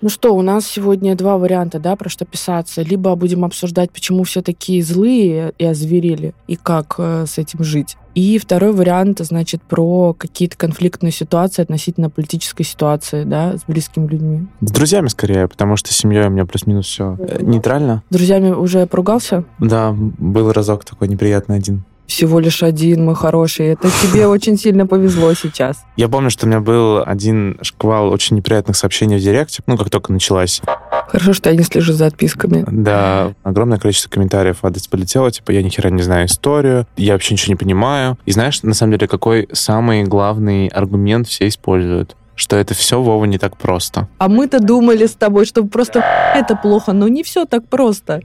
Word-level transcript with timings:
Ну 0.00 0.08
что, 0.08 0.34
у 0.34 0.42
нас 0.42 0.64
сегодня 0.64 1.16
два 1.16 1.38
варианта, 1.38 1.80
да, 1.80 1.96
про 1.96 2.08
что 2.08 2.24
писаться. 2.24 2.82
Либо 2.82 3.14
будем 3.16 3.44
обсуждать, 3.44 3.90
почему 3.90 4.22
все 4.22 4.42
такие 4.42 4.82
злые 4.82 5.52
и 5.58 5.64
озверели, 5.64 6.34
и 6.46 6.54
как 6.54 6.94
э, 6.98 7.24
с 7.26 7.36
этим 7.36 7.64
жить. 7.64 7.96
И 8.14 8.38
второй 8.38 8.72
вариант, 8.72 9.20
значит, 9.20 9.62
про 9.62 10.14
какие-то 10.14 10.56
конфликтные 10.56 11.12
ситуации 11.12 11.62
относительно 11.62 12.10
политической 12.10 12.62
ситуации, 12.62 13.24
да, 13.24 13.56
с 13.56 13.64
близкими 13.66 14.06
людьми. 14.06 14.46
С 14.60 14.70
друзьями 14.70 15.08
скорее, 15.08 15.48
потому 15.48 15.76
что 15.76 15.92
с 15.92 15.96
семьей 15.96 16.26
у 16.26 16.30
меня 16.30 16.46
плюс-минус 16.46 16.86
все 16.86 17.16
э, 17.18 17.42
нейтрально. 17.42 18.04
С 18.10 18.14
друзьями 18.14 18.50
уже 18.50 18.86
поругался? 18.86 19.44
Да, 19.58 19.92
был 19.92 20.52
разок 20.52 20.84
такой 20.84 21.08
неприятный 21.08 21.56
один. 21.56 21.84
Всего 22.08 22.40
лишь 22.40 22.62
один, 22.62 23.04
мой 23.04 23.14
хороший. 23.14 23.66
Это 23.66 23.90
тебе 24.02 24.26
очень 24.26 24.56
сильно 24.56 24.86
повезло 24.86 25.34
сейчас. 25.34 25.84
Я 25.96 26.08
помню, 26.08 26.30
что 26.30 26.46
у 26.46 26.48
меня 26.48 26.60
был 26.60 27.02
один 27.04 27.58
шквал 27.60 28.10
очень 28.10 28.36
неприятных 28.36 28.76
сообщений 28.78 29.18
в 29.18 29.20
Директе, 29.20 29.62
ну, 29.66 29.76
как 29.76 29.90
только 29.90 30.10
началась. 30.10 30.62
Хорошо, 31.08 31.34
что 31.34 31.50
я 31.50 31.56
не 31.56 31.62
слежу 31.64 31.92
за 31.92 32.06
отписками. 32.06 32.64
Да, 32.66 33.34
огромное 33.42 33.78
количество 33.78 34.08
комментариев 34.08 34.58
в 34.62 34.66
адрес 34.66 34.88
полетело, 34.88 35.30
типа, 35.30 35.50
я 35.50 35.62
ни 35.62 35.68
хера 35.68 35.90
не 35.90 36.02
знаю 36.02 36.26
историю, 36.26 36.86
я 36.96 37.12
вообще 37.12 37.34
ничего 37.34 37.52
не 37.52 37.56
понимаю. 37.56 38.18
И 38.24 38.32
знаешь, 38.32 38.62
на 38.62 38.72
самом 38.72 38.92
деле, 38.92 39.06
какой 39.06 39.46
самый 39.52 40.04
главный 40.04 40.68
аргумент 40.68 41.28
все 41.28 41.46
используют? 41.46 42.16
что 42.38 42.54
это 42.54 42.72
все, 42.72 43.02
Вова, 43.02 43.24
не 43.24 43.36
так 43.36 43.56
просто. 43.56 44.06
А 44.18 44.28
мы-то 44.28 44.60
думали 44.60 45.06
с 45.06 45.14
тобой, 45.14 45.44
что 45.44 45.64
просто 45.64 46.04
это 46.36 46.54
плохо, 46.54 46.92
но 46.92 47.08
не 47.08 47.24
все 47.24 47.46
так 47.46 47.66
просто. 47.68 48.22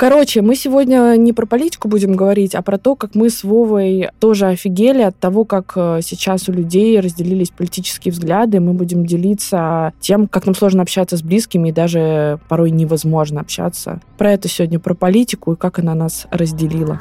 Короче, 0.00 0.40
мы 0.40 0.56
сегодня 0.56 1.14
не 1.18 1.34
про 1.34 1.44
политику 1.44 1.86
будем 1.86 2.14
говорить, 2.14 2.54
а 2.54 2.62
про 2.62 2.78
то, 2.78 2.96
как 2.96 3.14
мы 3.14 3.28
с 3.28 3.44
Вовой 3.44 4.08
тоже 4.18 4.46
офигели 4.46 5.02
от 5.02 5.18
того, 5.18 5.44
как 5.44 5.74
э, 5.76 6.00
сейчас 6.02 6.48
у 6.48 6.52
людей 6.52 6.98
разделились 6.98 7.50
политические 7.50 8.12
взгляды. 8.12 8.60
Мы 8.60 8.72
будем 8.72 9.04
делиться 9.04 9.92
тем, 10.00 10.26
как 10.26 10.46
нам 10.46 10.54
сложно 10.54 10.80
общаться 10.80 11.18
с 11.18 11.22
близкими 11.22 11.68
и 11.68 11.72
даже 11.72 12.38
порой 12.48 12.70
невозможно 12.70 13.42
общаться. 13.42 14.00
Про 14.16 14.32
это 14.32 14.48
сегодня, 14.48 14.78
про 14.78 14.94
политику 14.94 15.52
и 15.52 15.56
как 15.56 15.78
она 15.78 15.94
нас 15.94 16.26
разделила. 16.30 16.98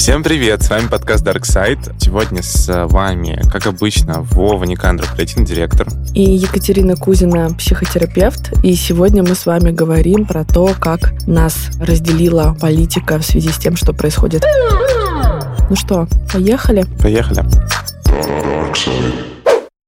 Всем 0.00 0.22
привет, 0.22 0.62
с 0.62 0.70
вами 0.70 0.88
подкаст 0.88 1.26
Dark 1.26 1.42
Side. 1.42 2.00
Сегодня 2.00 2.42
с 2.42 2.86
вами, 2.86 3.38
как 3.52 3.66
обычно, 3.66 4.22
Вова 4.22 4.64
Никандров, 4.64 5.12
креативный 5.12 5.44
директор. 5.44 5.86
И 6.14 6.22
Екатерина 6.22 6.96
Кузина, 6.96 7.52
психотерапевт. 7.52 8.64
И 8.64 8.74
сегодня 8.76 9.22
мы 9.22 9.34
с 9.34 9.44
вами 9.44 9.72
говорим 9.72 10.24
про 10.24 10.46
то, 10.46 10.74
как 10.80 11.12
нас 11.26 11.68
разделила 11.78 12.56
политика 12.58 13.18
в 13.18 13.22
связи 13.26 13.50
с 13.50 13.58
тем, 13.58 13.76
что 13.76 13.92
происходит. 13.92 14.42
Ну 15.68 15.76
что, 15.76 16.08
поехали? 16.32 16.86
Поехали. 17.02 17.44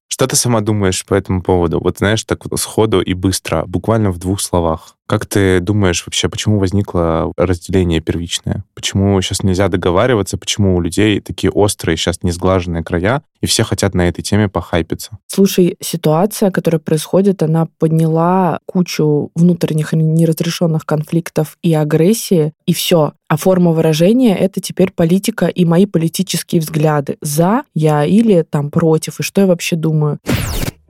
Что 0.08 0.26
ты 0.26 0.36
сама 0.36 0.60
думаешь 0.60 1.06
по 1.06 1.14
этому 1.14 1.40
поводу? 1.40 1.80
Вот 1.80 1.98
знаешь, 1.98 2.22
так 2.24 2.44
вот 2.44 2.60
сходу 2.60 3.00
и 3.00 3.14
быстро, 3.14 3.64
буквально 3.64 4.10
в 4.10 4.18
двух 4.18 4.42
словах. 4.42 4.94
Как 5.12 5.26
ты 5.26 5.60
думаешь 5.60 6.04
вообще, 6.06 6.30
почему 6.30 6.58
возникло 6.58 7.34
разделение 7.36 8.00
первичное? 8.00 8.64
Почему 8.74 9.20
сейчас 9.20 9.42
нельзя 9.42 9.68
договариваться? 9.68 10.38
Почему 10.38 10.74
у 10.74 10.80
людей 10.80 11.20
такие 11.20 11.50
острые, 11.50 11.98
сейчас 11.98 12.22
несглаженные 12.22 12.82
края, 12.82 13.20
и 13.42 13.46
все 13.46 13.62
хотят 13.62 13.92
на 13.92 14.08
этой 14.08 14.22
теме 14.22 14.48
похайпиться? 14.48 15.18
Слушай, 15.26 15.76
ситуация, 15.80 16.50
которая 16.50 16.78
происходит, 16.78 17.42
она 17.42 17.68
подняла 17.78 18.60
кучу 18.64 19.30
внутренних 19.34 19.92
неразрешенных 19.92 20.86
конфликтов 20.86 21.58
и 21.62 21.74
агрессии, 21.74 22.54
и 22.64 22.72
все. 22.72 23.12
А 23.28 23.36
форма 23.36 23.72
выражения— 23.72 24.34
это 24.38 24.62
теперь 24.62 24.92
политика 24.92 25.44
и 25.44 25.66
мои 25.66 25.84
политические 25.84 26.62
взгляды. 26.62 27.18
За 27.20 27.64
я 27.74 28.06
или 28.06 28.46
там 28.48 28.70
против, 28.70 29.20
и 29.20 29.22
что 29.22 29.42
я 29.42 29.46
вообще 29.46 29.76
думаю. 29.76 30.20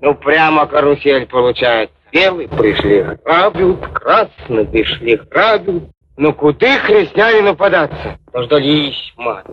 Ну, 0.00 0.14
прямо 0.14 0.68
карусель 0.68 1.26
получается. 1.26 1.96
Белые 2.12 2.48
пришли 2.48 3.02
грабят, 3.24 3.92
красные 3.94 4.66
пришли 4.66 5.16
грабят. 5.30 5.84
Ну, 6.16 6.34
куда 6.34 6.78
христианину 6.80 7.56
податься? 7.56 8.18
Дождались, 8.32 9.12
мать. 9.16 9.46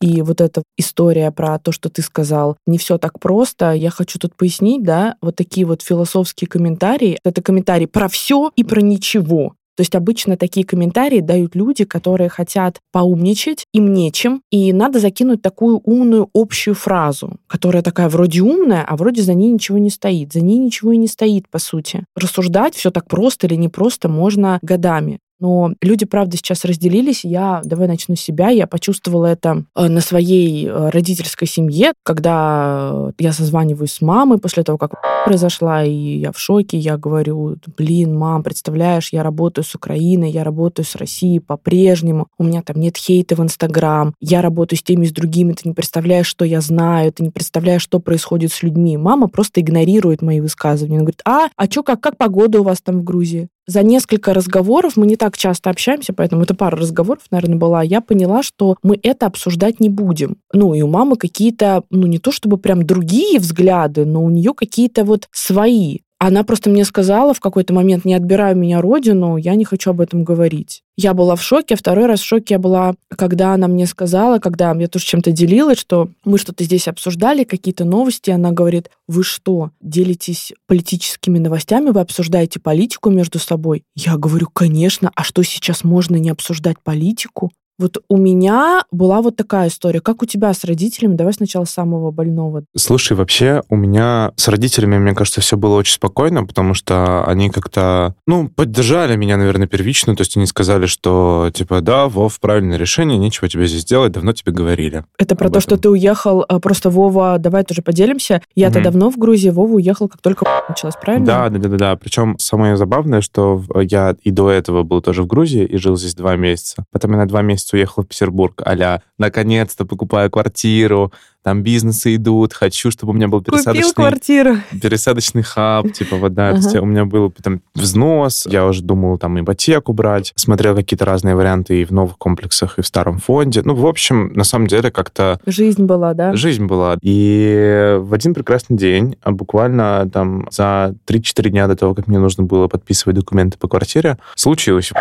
И 0.00 0.22
вот 0.22 0.40
эта 0.40 0.62
история 0.78 1.30
про 1.30 1.58
то, 1.58 1.72
что 1.72 1.90
ты 1.90 2.00
сказал, 2.02 2.56
не 2.66 2.78
все 2.78 2.96
так 2.96 3.18
просто. 3.18 3.72
Я 3.72 3.90
хочу 3.90 4.18
тут 4.18 4.34
пояснить, 4.34 4.82
да, 4.82 5.16
вот 5.20 5.36
такие 5.36 5.66
вот 5.66 5.82
философские 5.82 6.48
комментарии. 6.48 7.18
Это 7.22 7.42
комментарий 7.42 7.86
про 7.86 8.08
все 8.08 8.50
и 8.56 8.64
про 8.64 8.80
ничего. 8.80 9.54
То 9.80 9.82
есть 9.82 9.94
обычно 9.94 10.36
такие 10.36 10.66
комментарии 10.66 11.20
дают 11.20 11.54
люди, 11.54 11.86
которые 11.86 12.28
хотят 12.28 12.82
поумничать, 12.92 13.64
им 13.72 13.94
нечем, 13.94 14.42
и 14.50 14.74
надо 14.74 14.98
закинуть 14.98 15.40
такую 15.40 15.80
умную 15.84 16.28
общую 16.34 16.74
фразу, 16.74 17.38
которая 17.46 17.82
такая 17.82 18.10
вроде 18.10 18.42
умная, 18.42 18.84
а 18.86 18.94
вроде 18.98 19.22
за 19.22 19.32
ней 19.32 19.50
ничего 19.50 19.78
не 19.78 19.88
стоит. 19.88 20.34
За 20.34 20.42
ней 20.42 20.58
ничего 20.58 20.92
и 20.92 20.98
не 20.98 21.08
стоит, 21.08 21.48
по 21.48 21.58
сути. 21.58 22.04
Рассуждать 22.14 22.74
все 22.74 22.90
так 22.90 23.08
просто 23.08 23.46
или 23.46 23.54
не 23.54 23.70
просто 23.70 24.10
можно 24.10 24.58
годами. 24.60 25.18
Но 25.40 25.72
люди, 25.80 26.04
правда, 26.04 26.36
сейчас 26.36 26.64
разделились. 26.64 27.24
Я, 27.24 27.62
давай 27.64 27.88
начну 27.88 28.14
с 28.14 28.20
себя, 28.20 28.50
я 28.50 28.66
почувствовала 28.66 29.26
это 29.26 29.64
э, 29.74 29.88
на 29.88 30.00
своей 30.00 30.66
э, 30.66 30.90
родительской 30.90 31.48
семье, 31.48 31.92
когда 32.02 33.10
я 33.18 33.32
созваниваюсь 33.32 33.92
с 33.92 34.00
мамой 34.00 34.38
после 34.38 34.62
того, 34.62 34.78
как 34.78 34.92
произошла, 35.24 35.82
и 35.84 36.18
я 36.18 36.32
в 36.32 36.38
шоке, 36.38 36.78
я 36.78 36.96
говорю, 36.98 37.56
блин, 37.76 38.16
мам, 38.16 38.42
представляешь, 38.42 39.12
я 39.12 39.22
работаю 39.22 39.64
с 39.64 39.74
Украиной, 39.74 40.30
я 40.30 40.44
работаю 40.44 40.84
с 40.84 40.94
Россией 40.94 41.40
по-прежнему, 41.40 42.28
у 42.38 42.44
меня 42.44 42.62
там 42.62 42.78
нет 42.78 42.96
хейта 42.96 43.34
в 43.34 43.40
Инстаграм, 43.40 44.14
я 44.20 44.42
работаю 44.42 44.78
с 44.78 44.82
теми, 44.82 45.06
с 45.06 45.12
другими, 45.12 45.52
ты 45.52 45.68
не 45.68 45.74
представляешь, 45.74 46.26
что 46.26 46.44
я 46.44 46.60
знаю, 46.60 47.12
ты 47.12 47.22
не 47.22 47.30
представляешь, 47.30 47.82
что 47.82 47.98
происходит 47.98 48.52
с 48.52 48.62
людьми. 48.62 48.96
Мама 48.96 49.28
просто 49.28 49.60
игнорирует 49.60 50.22
мои 50.22 50.40
высказывания. 50.40 50.96
Она 50.96 51.04
говорит, 51.04 51.22
а, 51.24 51.48
а 51.56 51.64
что, 51.66 51.82
как, 51.82 52.00
как 52.00 52.16
погода 52.16 52.60
у 52.60 52.64
вас 52.64 52.80
там 52.82 53.00
в 53.00 53.04
Грузии? 53.04 53.48
За 53.70 53.82
несколько 53.82 54.34
разговоров, 54.34 54.96
мы 54.96 55.06
не 55.06 55.16
так 55.16 55.36
часто 55.36 55.70
общаемся, 55.70 56.12
поэтому 56.12 56.42
это 56.42 56.54
пара 56.54 56.76
разговоров, 56.76 57.22
наверное, 57.30 57.56
была, 57.56 57.82
я 57.82 58.00
поняла, 58.00 58.42
что 58.42 58.76
мы 58.82 58.98
это 59.02 59.26
обсуждать 59.26 59.80
не 59.80 59.88
будем. 59.88 60.38
Ну, 60.52 60.74
и 60.74 60.82
у 60.82 60.88
мамы 60.88 61.16
какие-то, 61.16 61.84
ну, 61.90 62.06
не 62.06 62.18
то 62.18 62.32
чтобы 62.32 62.58
прям 62.58 62.84
другие 62.84 63.38
взгляды, 63.38 64.04
но 64.04 64.24
у 64.24 64.30
нее 64.30 64.54
какие-то 64.54 65.04
вот 65.04 65.28
свои. 65.30 65.98
Она 66.22 66.44
просто 66.44 66.68
мне 66.68 66.84
сказала 66.84 67.32
в 67.32 67.40
какой-то 67.40 67.72
момент, 67.72 68.04
не 68.04 68.12
отбирай 68.12 68.54
меня 68.54 68.82
родину, 68.82 69.38
я 69.38 69.54
не 69.54 69.64
хочу 69.64 69.88
об 69.88 70.02
этом 70.02 70.22
говорить. 70.22 70.82
Я 70.94 71.14
была 71.14 71.34
в 71.34 71.42
шоке, 71.42 71.76
второй 71.76 72.04
раз 72.04 72.20
в 72.20 72.26
шоке 72.26 72.54
я 72.54 72.58
была, 72.58 72.94
когда 73.08 73.54
она 73.54 73.68
мне 73.68 73.86
сказала, 73.86 74.38
когда 74.38 74.74
я 74.74 74.86
тоже 74.86 75.06
чем-то 75.06 75.32
делилась, 75.32 75.78
что 75.78 76.10
мы 76.26 76.36
что-то 76.36 76.62
здесь 76.64 76.88
обсуждали, 76.88 77.44
какие-то 77.44 77.86
новости, 77.86 78.28
она 78.28 78.50
говорит, 78.50 78.90
вы 79.08 79.24
что, 79.24 79.70
делитесь 79.80 80.52
политическими 80.66 81.38
новостями, 81.38 81.88
вы 81.88 82.00
обсуждаете 82.00 82.60
политику 82.60 83.08
между 83.08 83.38
собой? 83.38 83.84
Я 83.96 84.18
говорю, 84.18 84.46
конечно, 84.52 85.10
а 85.16 85.24
что 85.24 85.42
сейчас 85.42 85.84
можно 85.84 86.16
не 86.16 86.28
обсуждать 86.28 86.76
политику? 86.84 87.50
Вот 87.80 87.96
у 88.10 88.18
меня 88.18 88.84
была 88.90 89.22
вот 89.22 89.36
такая 89.36 89.68
история. 89.68 90.00
Как 90.00 90.22
у 90.22 90.26
тебя 90.26 90.52
с 90.52 90.64
родителями? 90.64 91.14
Давай 91.14 91.32
сначала 91.32 91.64
с 91.64 91.70
самого 91.70 92.10
больного. 92.10 92.64
Слушай, 92.76 93.16
вообще 93.16 93.62
у 93.70 93.76
меня 93.76 94.32
с 94.36 94.48
родителями, 94.48 94.98
мне 94.98 95.14
кажется, 95.14 95.40
все 95.40 95.56
было 95.56 95.76
очень 95.76 95.94
спокойно, 95.94 96.44
потому 96.44 96.74
что 96.74 97.24
они 97.24 97.48
как-то, 97.48 98.14
ну, 98.26 98.50
поддержали 98.50 99.16
меня, 99.16 99.38
наверное, 99.38 99.66
первично. 99.66 100.14
То 100.14 100.20
есть 100.20 100.36
они 100.36 100.44
сказали, 100.44 100.84
что, 100.84 101.50
типа, 101.54 101.80
да, 101.80 102.06
Вов, 102.06 102.38
правильное 102.38 102.76
решение, 102.76 103.16
нечего 103.16 103.48
тебе 103.48 103.66
здесь 103.66 103.86
делать, 103.86 104.12
давно 104.12 104.34
тебе 104.34 104.52
говорили. 104.52 105.04
Это 105.16 105.34
про 105.34 105.48
то, 105.48 105.58
этом. 105.58 105.60
что 105.62 105.76
ты 105.78 105.88
уехал, 105.88 106.44
а, 106.46 106.60
просто 106.60 106.90
Вова, 106.90 107.38
давай 107.38 107.64
тоже 107.64 107.80
поделимся. 107.80 108.42
Я-то 108.54 108.80
угу. 108.80 108.84
давно 108.84 109.10
в 109.10 109.16
Грузии, 109.16 109.48
Вова 109.48 109.72
уехал, 109.72 110.08
как 110.08 110.20
только 110.20 110.44
началось, 110.68 110.96
правильно? 111.00 111.24
Да, 111.24 111.48
да, 111.48 111.58
да, 111.58 111.68
да, 111.70 111.76
да. 111.78 111.96
Причем 111.96 112.38
самое 112.38 112.76
забавное, 112.76 113.22
что 113.22 113.64
я 113.80 114.14
и 114.22 114.30
до 114.30 114.50
этого 114.50 114.82
был 114.82 115.00
тоже 115.00 115.22
в 115.22 115.26
Грузии 115.26 115.64
и 115.64 115.78
жил 115.78 115.96
здесь 115.96 116.14
два 116.14 116.36
месяца. 116.36 116.84
Потом 116.92 117.12
я 117.12 117.16
на 117.16 117.26
два 117.26 117.40
месяца 117.40 117.69
уехал 117.72 118.02
в 118.02 118.06
Петербург, 118.06 118.62
а 118.64 119.00
наконец-то 119.18 119.84
покупаю 119.84 120.30
квартиру, 120.30 121.12
там 121.42 121.62
бизнесы 121.62 122.16
идут, 122.16 122.52
хочу, 122.52 122.90
чтобы 122.90 123.12
у 123.12 123.14
меня 123.14 123.28
был 123.28 123.40
пересадочный... 123.40 123.94
квартиру. 123.94 124.56
Пересадочный 124.82 125.42
хаб, 125.42 125.90
типа 125.92 126.16
вот, 126.16 126.34
да, 126.34 126.50
ага. 126.50 126.80
у 126.80 126.84
меня 126.84 127.06
был 127.06 127.32
там 127.42 127.62
взнос, 127.74 128.46
я 128.46 128.66
уже 128.66 128.82
думал 128.82 129.16
там 129.18 129.40
ипотеку 129.40 129.92
брать, 129.92 130.32
смотрел 130.36 130.74
какие-то 130.74 131.04
разные 131.06 131.34
варианты 131.34 131.80
и 131.80 131.84
в 131.84 131.92
новых 131.92 132.18
комплексах, 132.18 132.78
и 132.78 132.82
в 132.82 132.86
старом 132.86 133.18
фонде. 133.18 133.62
Ну, 133.64 133.74
в 133.74 133.86
общем, 133.86 134.32
на 134.34 134.44
самом 134.44 134.66
деле 134.66 134.90
как-то... 134.90 135.40
Жизнь 135.46 135.84
была, 135.84 136.12
да? 136.12 136.34
Жизнь 136.36 136.66
была. 136.66 136.98
И 137.00 137.96
в 137.98 138.12
один 138.12 138.34
прекрасный 138.34 138.76
день, 138.76 139.16
а 139.22 139.30
буквально 139.30 140.08
там 140.12 140.46
за 140.50 140.94
3-4 141.06 141.48
дня 141.48 141.66
до 141.68 141.76
того, 141.76 141.94
как 141.94 142.06
мне 142.06 142.18
нужно 142.18 142.44
было 142.44 142.68
подписывать 142.68 143.16
документы 143.16 143.56
по 143.58 143.68
квартире, 143.68 144.18
случилось. 144.34 144.92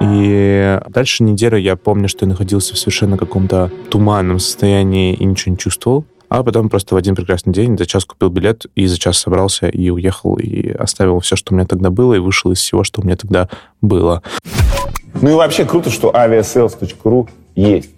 И 0.00 0.80
дальше 0.88 1.22
неделю 1.22 1.56
я 1.56 1.76
помню, 1.76 2.08
что 2.08 2.24
я 2.24 2.28
находился 2.30 2.74
в 2.74 2.78
совершенно 2.78 3.16
каком-то 3.16 3.70
туманном 3.90 4.38
состоянии 4.38 5.14
и 5.14 5.24
ничего 5.24 5.52
не 5.52 5.58
чувствовал 5.58 5.67
чувствовал. 5.68 6.06
А 6.30 6.42
потом 6.42 6.68
просто 6.68 6.94
в 6.94 6.98
один 6.98 7.14
прекрасный 7.14 7.52
день 7.52 7.76
за 7.78 7.86
час 7.86 8.04
купил 8.04 8.28
билет 8.28 8.66
и 8.74 8.86
за 8.86 8.98
час 8.98 9.16
собрался 9.18 9.68
и 9.68 9.88
уехал, 9.90 10.36
и 10.36 10.70
оставил 10.70 11.20
все, 11.20 11.36
что 11.36 11.52
у 11.52 11.56
меня 11.56 11.66
тогда 11.66 11.90
было, 11.90 12.14
и 12.14 12.18
вышел 12.18 12.50
из 12.52 12.58
всего, 12.58 12.84
что 12.84 13.00
у 13.00 13.04
меня 13.04 13.16
тогда 13.16 13.48
было. 13.80 14.22
Ну 15.22 15.30
и 15.30 15.34
вообще 15.34 15.64
круто, 15.64 15.88
что 15.90 16.10
aviasales.ru 16.10 17.28
есть. 17.54 17.90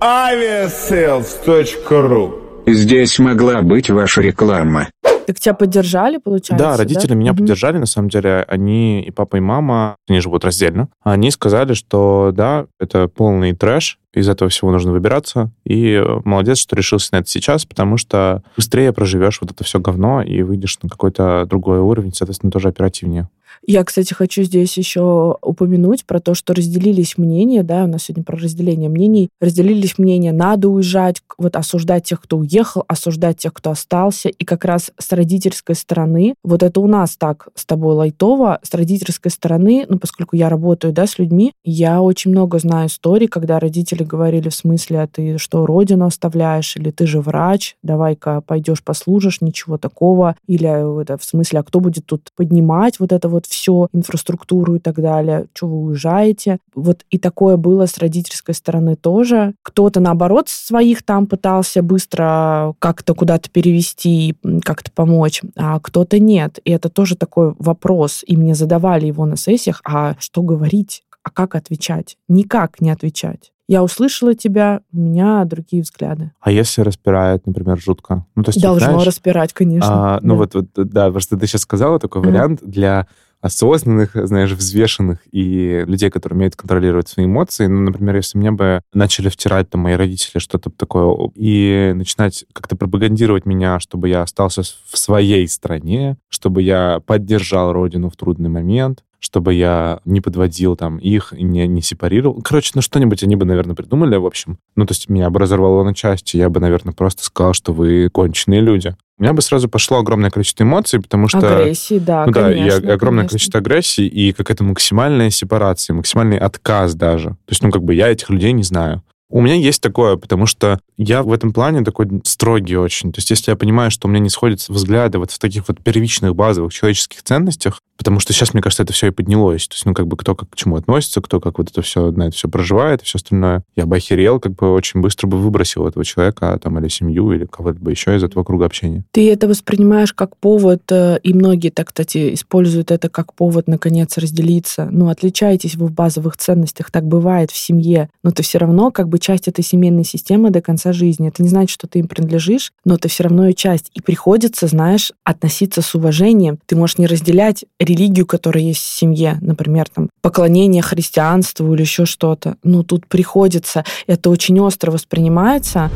aviasales.ru 0.00 2.32
Здесь 2.66 3.20
могла 3.20 3.62
быть 3.62 3.88
ваша 3.90 4.22
реклама. 4.22 4.88
Так 5.26 5.40
тебя 5.40 5.54
поддержали, 5.54 6.18
получается? 6.18 6.64
Да, 6.64 6.76
родители 6.76 7.14
меня 7.14 7.32
Мгм. 7.32 7.40
поддержали, 7.40 7.78
на 7.78 7.86
самом 7.86 8.08
деле. 8.08 8.44
Они, 8.46 9.02
и 9.02 9.10
папа, 9.10 9.36
и 9.36 9.40
мама, 9.40 9.96
они 10.08 10.20
живут 10.20 10.44
раздельно. 10.44 10.88
Они 11.02 11.32
сказали, 11.32 11.74
что 11.74 12.30
да, 12.32 12.66
это 12.78 13.08
полный 13.08 13.52
трэш, 13.52 13.98
из 14.14 14.28
этого 14.28 14.48
всего 14.48 14.70
нужно 14.70 14.92
выбираться. 14.92 15.50
И 15.64 15.92
э, 15.94 16.20
молодец, 16.24 16.58
что 16.58 16.76
решился 16.76 17.08
на 17.12 17.18
это 17.18 17.28
сейчас, 17.28 17.66
потому 17.66 17.96
что 17.96 18.42
быстрее 18.56 18.92
проживешь 18.92 19.40
вот 19.40 19.50
это 19.50 19.64
все 19.64 19.80
говно 19.80 20.22
и 20.22 20.42
выйдешь 20.42 20.78
на 20.82 20.88
какой-то 20.88 21.44
другой 21.46 21.80
уровень, 21.80 22.14
соответственно, 22.14 22.52
тоже 22.52 22.68
оперативнее. 22.68 23.28
Я, 23.64 23.84
кстати, 23.84 24.14
хочу 24.14 24.42
здесь 24.42 24.76
еще 24.76 25.36
упомянуть 25.42 26.04
про 26.04 26.20
то, 26.20 26.34
что 26.34 26.54
разделились 26.54 27.18
мнения, 27.18 27.62
да, 27.62 27.84
у 27.84 27.86
нас 27.86 28.04
сегодня 28.04 28.24
про 28.24 28.36
разделение 28.36 28.88
мнений, 28.88 29.28
разделились 29.40 29.98
мнения, 29.98 30.32
надо 30.32 30.68
уезжать, 30.68 31.22
вот 31.38 31.56
осуждать 31.56 32.04
тех, 32.04 32.20
кто 32.20 32.38
уехал, 32.38 32.84
осуждать 32.88 33.38
тех, 33.38 33.52
кто 33.52 33.70
остался, 33.70 34.28
и 34.28 34.44
как 34.44 34.64
раз 34.64 34.92
с 34.98 35.12
родительской 35.12 35.74
стороны, 35.74 36.34
вот 36.44 36.62
это 36.62 36.80
у 36.80 36.86
нас 36.86 37.16
так 37.16 37.48
с 37.54 37.64
тобой 37.64 37.94
лайтово, 37.94 38.60
с 38.62 38.74
родительской 38.74 39.30
стороны, 39.30 39.86
ну, 39.88 39.98
поскольку 39.98 40.36
я 40.36 40.48
работаю, 40.48 40.92
да, 40.92 41.06
с 41.06 41.18
людьми, 41.18 41.52
я 41.64 42.02
очень 42.02 42.30
много 42.30 42.58
знаю 42.58 42.88
историй, 42.88 43.26
когда 43.26 43.58
родители 43.58 44.04
говорили 44.04 44.48
в 44.48 44.54
смысле, 44.54 45.02
а 45.02 45.06
ты 45.06 45.38
что, 45.38 45.66
родину 45.66 46.06
оставляешь, 46.06 46.76
или 46.76 46.90
ты 46.90 47.06
же 47.06 47.20
врач, 47.20 47.76
давай-ка 47.82 48.40
пойдешь 48.40 48.82
послужишь, 48.82 49.40
ничего 49.40 49.78
такого, 49.78 50.36
или 50.46 51.02
это, 51.02 51.18
в 51.18 51.24
смысле, 51.24 51.60
а 51.60 51.62
кто 51.62 51.80
будет 51.80 52.06
тут 52.06 52.30
поднимать 52.36 53.00
вот 53.00 53.12
это 53.12 53.28
вот 53.28 53.45
все, 53.46 53.88
инфраструктуру 53.92 54.76
и 54.76 54.78
так 54.78 54.96
далее, 54.96 55.46
что 55.54 55.66
вы 55.68 55.78
уезжаете. 55.88 56.58
Вот 56.74 57.04
и 57.10 57.18
такое 57.18 57.56
было 57.56 57.86
с 57.86 57.98
родительской 57.98 58.54
стороны 58.54 58.96
тоже. 58.96 59.54
Кто-то, 59.62 60.00
наоборот, 60.00 60.48
своих 60.48 61.02
там 61.02 61.26
пытался 61.26 61.82
быстро 61.82 62.74
как-то 62.78 63.14
куда-то 63.14 63.50
перевести, 63.50 64.36
как-то 64.62 64.90
помочь, 64.92 65.42
а 65.56 65.80
кто-то 65.80 66.18
нет. 66.18 66.58
И 66.64 66.70
это 66.70 66.88
тоже 66.88 67.16
такой 67.16 67.54
вопрос. 67.58 68.22
И 68.26 68.36
мне 68.36 68.54
задавали 68.54 69.06
его 69.06 69.24
на 69.26 69.36
сессиях, 69.36 69.80
а 69.84 70.14
что 70.18 70.42
говорить, 70.42 71.02
а 71.22 71.30
как 71.30 71.54
отвечать? 71.54 72.16
Никак 72.28 72.80
не 72.80 72.90
отвечать. 72.90 73.52
Я 73.68 73.82
услышала 73.82 74.34
тебя, 74.34 74.80
у 74.92 74.98
меня 74.98 75.44
другие 75.44 75.82
взгляды. 75.82 76.30
А 76.40 76.52
если 76.52 76.82
распирает, 76.82 77.48
например, 77.48 77.80
жутко? 77.80 78.24
Ну, 78.36 78.44
то 78.44 78.50
есть, 78.50 78.62
Должно 78.62 78.92
знаешь, 78.92 79.06
распирать, 79.08 79.52
конечно. 79.52 80.14
А, 80.16 80.20
ну 80.22 80.34
Да. 80.34 80.38
вот, 80.38 80.54
вот, 80.54 80.66
да, 80.74 81.10
просто 81.10 81.36
ты 81.36 81.48
сейчас 81.48 81.62
сказала 81.62 81.98
такой 81.98 82.22
Мгм. 82.22 82.30
вариант 82.30 82.60
для 82.62 83.08
осознанных, 83.46 84.10
знаешь, 84.14 84.52
взвешенных 84.52 85.20
и 85.32 85.84
людей, 85.86 86.10
которые 86.10 86.36
умеют 86.36 86.56
контролировать 86.56 87.08
свои 87.08 87.26
эмоции. 87.26 87.66
Ну, 87.66 87.80
например, 87.80 88.16
если 88.16 88.38
мне 88.38 88.50
бы 88.50 88.82
начали 88.92 89.28
втирать 89.28 89.70
там 89.70 89.82
мои 89.82 89.94
родители 89.94 90.38
что-то 90.38 90.70
такое 90.70 91.30
и 91.34 91.92
начинать 91.94 92.44
как-то 92.52 92.76
пропагандировать 92.76 93.46
меня, 93.46 93.80
чтобы 93.80 94.08
я 94.08 94.22
остался 94.22 94.62
в 94.62 94.98
своей 94.98 95.48
стране, 95.48 96.16
чтобы 96.28 96.62
я 96.62 97.00
поддержал 97.06 97.72
родину 97.72 98.10
в 98.10 98.16
трудный 98.16 98.48
момент, 98.48 99.02
чтобы 99.18 99.54
я 99.54 100.00
не 100.04 100.20
подводил 100.20 100.76
там 100.76 100.98
их 100.98 101.32
и 101.32 101.42
не, 101.42 101.66
не 101.66 101.82
сепарировал. 101.82 102.40
Короче, 102.42 102.72
ну 102.74 102.82
что-нибудь 102.82 103.22
они 103.22 103.36
бы, 103.36 103.44
наверное, 103.44 103.74
придумали, 103.74 104.16
в 104.16 104.26
общем. 104.26 104.58
Ну, 104.76 104.86
то 104.86 104.92
есть 104.92 105.08
меня 105.08 105.30
бы 105.30 105.40
разорвало 105.40 105.84
на 105.84 105.94
части, 105.94 106.36
я 106.36 106.48
бы, 106.48 106.60
наверное, 106.60 106.92
просто 106.92 107.24
сказал, 107.24 107.52
что 107.52 107.72
вы 107.72 108.08
конченые 108.10 108.60
люди. 108.60 108.94
У 109.18 109.22
меня 109.22 109.32
бы 109.32 109.40
сразу 109.40 109.68
пошло 109.68 109.98
огромное 109.98 110.30
количество 110.30 110.62
эмоций, 110.64 111.00
потому 111.00 111.28
что... 111.28 111.60
Агрессии, 111.60 111.98
да, 111.98 112.26
Ну 112.26 112.32
да, 112.32 112.52
и 112.52 112.58
конечно. 112.58 112.92
огромное 112.92 113.20
конечно. 113.20 113.28
количество 113.30 113.60
агрессии, 113.60 114.06
и 114.06 114.32
какая-то 114.32 114.62
максимальная 114.62 115.30
сепарация, 115.30 115.94
максимальный 115.94 116.36
отказ 116.36 116.94
даже. 116.94 117.30
То 117.30 117.50
есть, 117.50 117.62
ну, 117.62 117.70
как 117.70 117.82
бы 117.82 117.94
я 117.94 118.08
этих 118.08 118.28
людей 118.28 118.52
не 118.52 118.62
знаю. 118.62 119.02
У 119.28 119.40
меня 119.40 119.54
есть 119.54 119.82
такое, 119.82 120.16
потому 120.16 120.46
что 120.46 120.78
я 120.96 121.22
в 121.22 121.32
этом 121.32 121.52
плане 121.52 121.82
такой 121.82 122.08
строгий 122.24 122.76
очень. 122.76 123.12
То 123.12 123.18
есть, 123.18 123.30
если 123.30 123.50
я 123.50 123.56
понимаю, 123.56 123.90
что 123.90 124.06
у 124.06 124.10
меня 124.10 124.20
не 124.20 124.28
сходятся 124.28 124.72
взгляды 124.72 125.18
вот 125.18 125.32
в 125.32 125.38
таких 125.38 125.66
вот 125.66 125.82
первичных 125.82 126.36
базовых 126.36 126.72
человеческих 126.72 127.22
ценностях, 127.22 127.80
потому 127.96 128.20
что 128.20 128.32
сейчас, 128.32 128.54
мне 128.54 128.62
кажется, 128.62 128.82
это 128.82 128.92
все 128.92 129.08
и 129.08 129.10
поднялось. 129.10 129.68
То 129.68 129.74
есть, 129.74 129.86
ну, 129.86 129.94
как 129.94 130.06
бы 130.06 130.16
кто 130.16 130.34
как 130.34 130.50
к 130.50 130.56
чему 130.56 130.76
относится, 130.76 131.20
кто 131.20 131.40
как 131.40 131.58
вот 131.58 131.70
это 131.70 131.82
все 131.82 132.10
на 132.10 132.24
это 132.24 132.36
все 132.36 132.48
проживает 132.48 133.02
и 133.02 133.04
все 133.04 133.16
остальное. 133.16 133.62
Я 133.74 133.86
бы 133.86 133.96
охерел, 133.96 134.40
как 134.40 134.54
бы 134.54 134.72
очень 134.72 135.00
быстро 135.00 135.26
бы 135.26 135.38
выбросил 135.38 135.86
этого 135.86 136.04
человека, 136.04 136.58
там, 136.62 136.78
или 136.78 136.88
семью, 136.88 137.32
или 137.32 137.46
кого-то 137.46 137.80
бы 137.80 137.90
еще 137.90 138.16
из 138.16 138.22
этого 138.22 138.44
круга 138.44 138.66
общения. 138.66 139.04
Ты 139.12 139.30
это 139.30 139.48
воспринимаешь 139.48 140.12
как 140.12 140.36
повод, 140.36 140.82
э, 140.90 141.18
и 141.22 141.34
многие 141.34 141.70
так, 141.70 141.88
кстати, 141.88 142.34
используют 142.34 142.90
это 142.90 143.08
как 143.08 143.34
повод, 143.34 143.68
наконец, 143.68 144.16
разделиться. 144.18 144.88
Ну, 144.90 145.08
отличаетесь 145.08 145.76
вы 145.76 145.86
в 145.86 145.92
базовых 145.92 146.36
ценностях, 146.36 146.90
так 146.90 147.06
бывает 147.06 147.50
в 147.50 147.56
семье, 147.56 148.10
но 148.22 148.30
ты 148.30 148.42
все 148.42 148.58
равно 148.58 148.90
как 148.90 149.08
бы 149.08 149.18
часть 149.18 149.48
этой 149.48 149.64
семейной 149.64 150.04
системы 150.04 150.50
до 150.50 150.60
конца 150.60 150.92
жизни. 150.92 151.28
Это 151.28 151.42
не 151.42 151.48
значит, 151.48 151.70
что 151.70 151.86
ты 151.86 152.00
им 152.00 152.08
принадлежишь, 152.08 152.72
но 152.84 152.96
ты 152.96 153.08
все 153.08 153.24
равно 153.24 153.48
и 153.48 153.54
часть. 153.54 153.90
И 153.94 154.00
приходится, 154.00 154.66
знаешь, 154.66 155.12
относиться 155.24 155.82
с 155.82 155.94
уважением. 155.94 156.58
Ты 156.66 156.76
можешь 156.76 156.98
не 156.98 157.06
разделять 157.06 157.64
религию, 157.86 158.26
которая 158.26 158.62
есть 158.62 158.82
в 158.82 158.98
семье, 158.98 159.38
например, 159.40 159.86
там, 159.88 160.10
поклонение 160.20 160.82
христианству 160.82 161.72
или 161.72 161.80
еще 161.82 162.04
что-то. 162.04 162.56
Ну, 162.62 162.82
тут 162.82 163.06
приходится. 163.06 163.84
Это 164.06 164.28
очень 164.30 164.60
остро 164.60 164.90
воспринимается. 164.90 165.90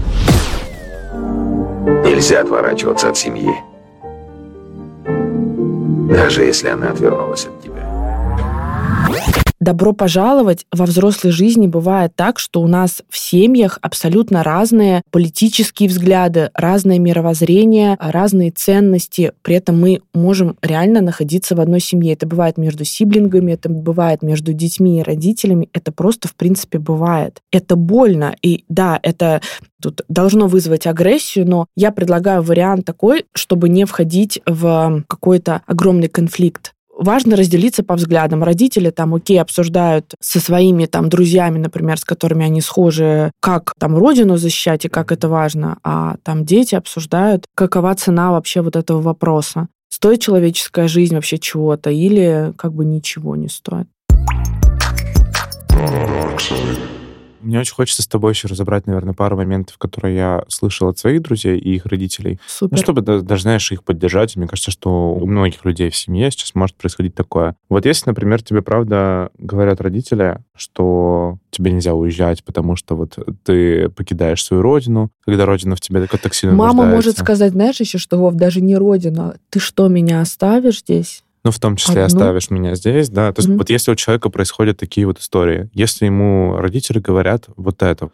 Нельзя 2.04 2.40
отворачиваться 2.40 3.10
от 3.10 3.16
семьи. 3.16 3.52
Даже 6.12 6.44
если 6.44 6.68
она 6.68 6.90
отвернулась 6.90 7.46
от 7.46 7.62
тебя. 7.62 7.90
Добро 9.60 9.92
пожаловать! 9.92 10.64
Во 10.72 10.86
взрослой 10.86 11.32
жизни 11.32 11.66
бывает 11.66 12.16
так, 12.16 12.38
что 12.38 12.62
у 12.62 12.66
нас 12.66 13.02
в 13.10 13.18
семьях 13.18 13.78
абсолютно 13.82 14.42
разные 14.42 15.02
политические 15.10 15.90
взгляды, 15.90 16.50
разное 16.54 16.98
мировоззрение, 16.98 17.98
разные 18.00 18.52
ценности. 18.52 19.34
При 19.42 19.56
этом 19.56 19.78
мы 19.78 20.00
можем 20.14 20.56
реально 20.62 21.02
находиться 21.02 21.54
в 21.54 21.60
одной 21.60 21.80
семье. 21.80 22.14
Это 22.14 22.26
бывает 22.26 22.56
между 22.56 22.86
сиблингами, 22.86 23.52
это 23.52 23.68
бывает 23.68 24.22
между 24.22 24.54
детьми 24.54 24.98
и 24.98 25.02
родителями. 25.02 25.68
Это 25.74 25.92
просто, 25.92 26.26
в 26.26 26.36
принципе, 26.36 26.78
бывает. 26.78 27.42
Это 27.52 27.76
больно. 27.76 28.34
И 28.40 28.64
да, 28.70 28.98
это 29.02 29.42
тут 29.82 30.00
должно 30.08 30.46
вызвать 30.46 30.86
агрессию, 30.86 31.46
но 31.46 31.66
я 31.76 31.90
предлагаю 31.92 32.40
вариант 32.40 32.86
такой, 32.86 33.26
чтобы 33.34 33.68
не 33.68 33.84
входить 33.84 34.40
в 34.46 35.04
какой-то 35.06 35.60
огромный 35.66 36.08
конфликт 36.08 36.72
важно 37.00 37.36
разделиться 37.36 37.82
по 37.82 37.96
взглядам. 37.96 38.44
Родители 38.44 38.90
там, 38.90 39.14
окей, 39.14 39.40
обсуждают 39.40 40.14
со 40.20 40.38
своими 40.38 40.86
там 40.86 41.08
друзьями, 41.08 41.58
например, 41.58 41.98
с 41.98 42.04
которыми 42.04 42.44
они 42.44 42.60
схожи, 42.60 43.32
как 43.40 43.72
там 43.78 43.96
родину 43.96 44.36
защищать 44.36 44.84
и 44.84 44.88
как 44.88 45.10
это 45.10 45.28
важно, 45.28 45.78
а 45.82 46.16
там 46.22 46.44
дети 46.44 46.74
обсуждают, 46.74 47.46
какова 47.54 47.94
цена 47.94 48.30
вообще 48.30 48.60
вот 48.60 48.76
этого 48.76 49.00
вопроса. 49.00 49.68
Стоит 49.88 50.20
человеческая 50.20 50.86
жизнь 50.86 51.14
вообще 51.14 51.38
чего-то 51.38 51.90
или 51.90 52.52
как 52.56 52.72
бы 52.72 52.84
ничего 52.84 53.34
не 53.34 53.48
стоит? 53.48 53.88
Мне 57.40 57.60
очень 57.60 57.74
хочется 57.74 58.02
с 58.02 58.06
тобой 58.06 58.32
еще 58.32 58.48
разобрать, 58.48 58.86
наверное, 58.86 59.14
пару 59.14 59.36
моментов, 59.36 59.78
которые 59.78 60.16
я 60.16 60.44
слышал 60.48 60.88
от 60.88 60.98
своих 60.98 61.22
друзей 61.22 61.58
и 61.58 61.74
их 61.74 61.86
родителей. 61.86 62.38
Супер. 62.46 62.76
Ну, 62.76 62.82
чтобы 62.82 63.02
да- 63.02 63.20
даже, 63.20 63.42
знаешь, 63.42 63.70
их 63.72 63.84
поддержать. 63.84 64.36
Мне 64.36 64.46
кажется, 64.46 64.70
что 64.70 65.14
у 65.14 65.26
многих 65.26 65.64
людей 65.64 65.90
в 65.90 65.96
семье 65.96 66.30
сейчас 66.30 66.54
может 66.54 66.76
происходить 66.76 67.14
такое. 67.14 67.56
Вот 67.68 67.86
если, 67.86 68.10
например, 68.10 68.42
тебе 68.42 68.62
правда 68.62 69.30
говорят 69.38 69.80
родители, 69.80 70.38
что 70.54 71.38
тебе 71.50 71.72
нельзя 71.72 71.94
уезжать, 71.94 72.44
потому 72.44 72.76
что 72.76 72.96
вот 72.96 73.18
ты 73.44 73.88
покидаешь 73.90 74.44
свою 74.44 74.62
родину, 74.62 75.10
когда 75.24 75.46
родина 75.46 75.76
в 75.76 75.80
тебе 75.80 76.06
так, 76.06 76.34
сильно 76.34 76.54
Мама 76.54 76.86
может 76.86 77.18
сказать, 77.18 77.52
знаешь, 77.52 77.80
еще, 77.80 77.98
что 77.98 78.18
Вов, 78.18 78.34
даже 78.34 78.60
не 78.60 78.76
родина. 78.76 79.36
Ты 79.50 79.60
что, 79.60 79.88
меня 79.88 80.20
оставишь 80.20 80.80
здесь? 80.80 81.24
Ну, 81.44 81.50
в 81.50 81.58
том 81.58 81.76
числе 81.76 82.04
Одну? 82.04 82.18
оставишь 82.18 82.50
меня 82.50 82.74
здесь, 82.74 83.08
да. 83.08 83.32
То 83.32 83.38
есть 83.40 83.48
Мгм. 83.48 83.58
вот 83.58 83.70
если 83.70 83.90
у 83.92 83.94
человека 83.94 84.28
происходят 84.28 84.76
такие 84.78 85.06
вот 85.06 85.18
истории, 85.18 85.70
если 85.72 86.06
ему 86.06 86.56
родители 86.58 86.98
говорят 86.98 87.46
вот 87.56 87.82
это, 87.82 88.10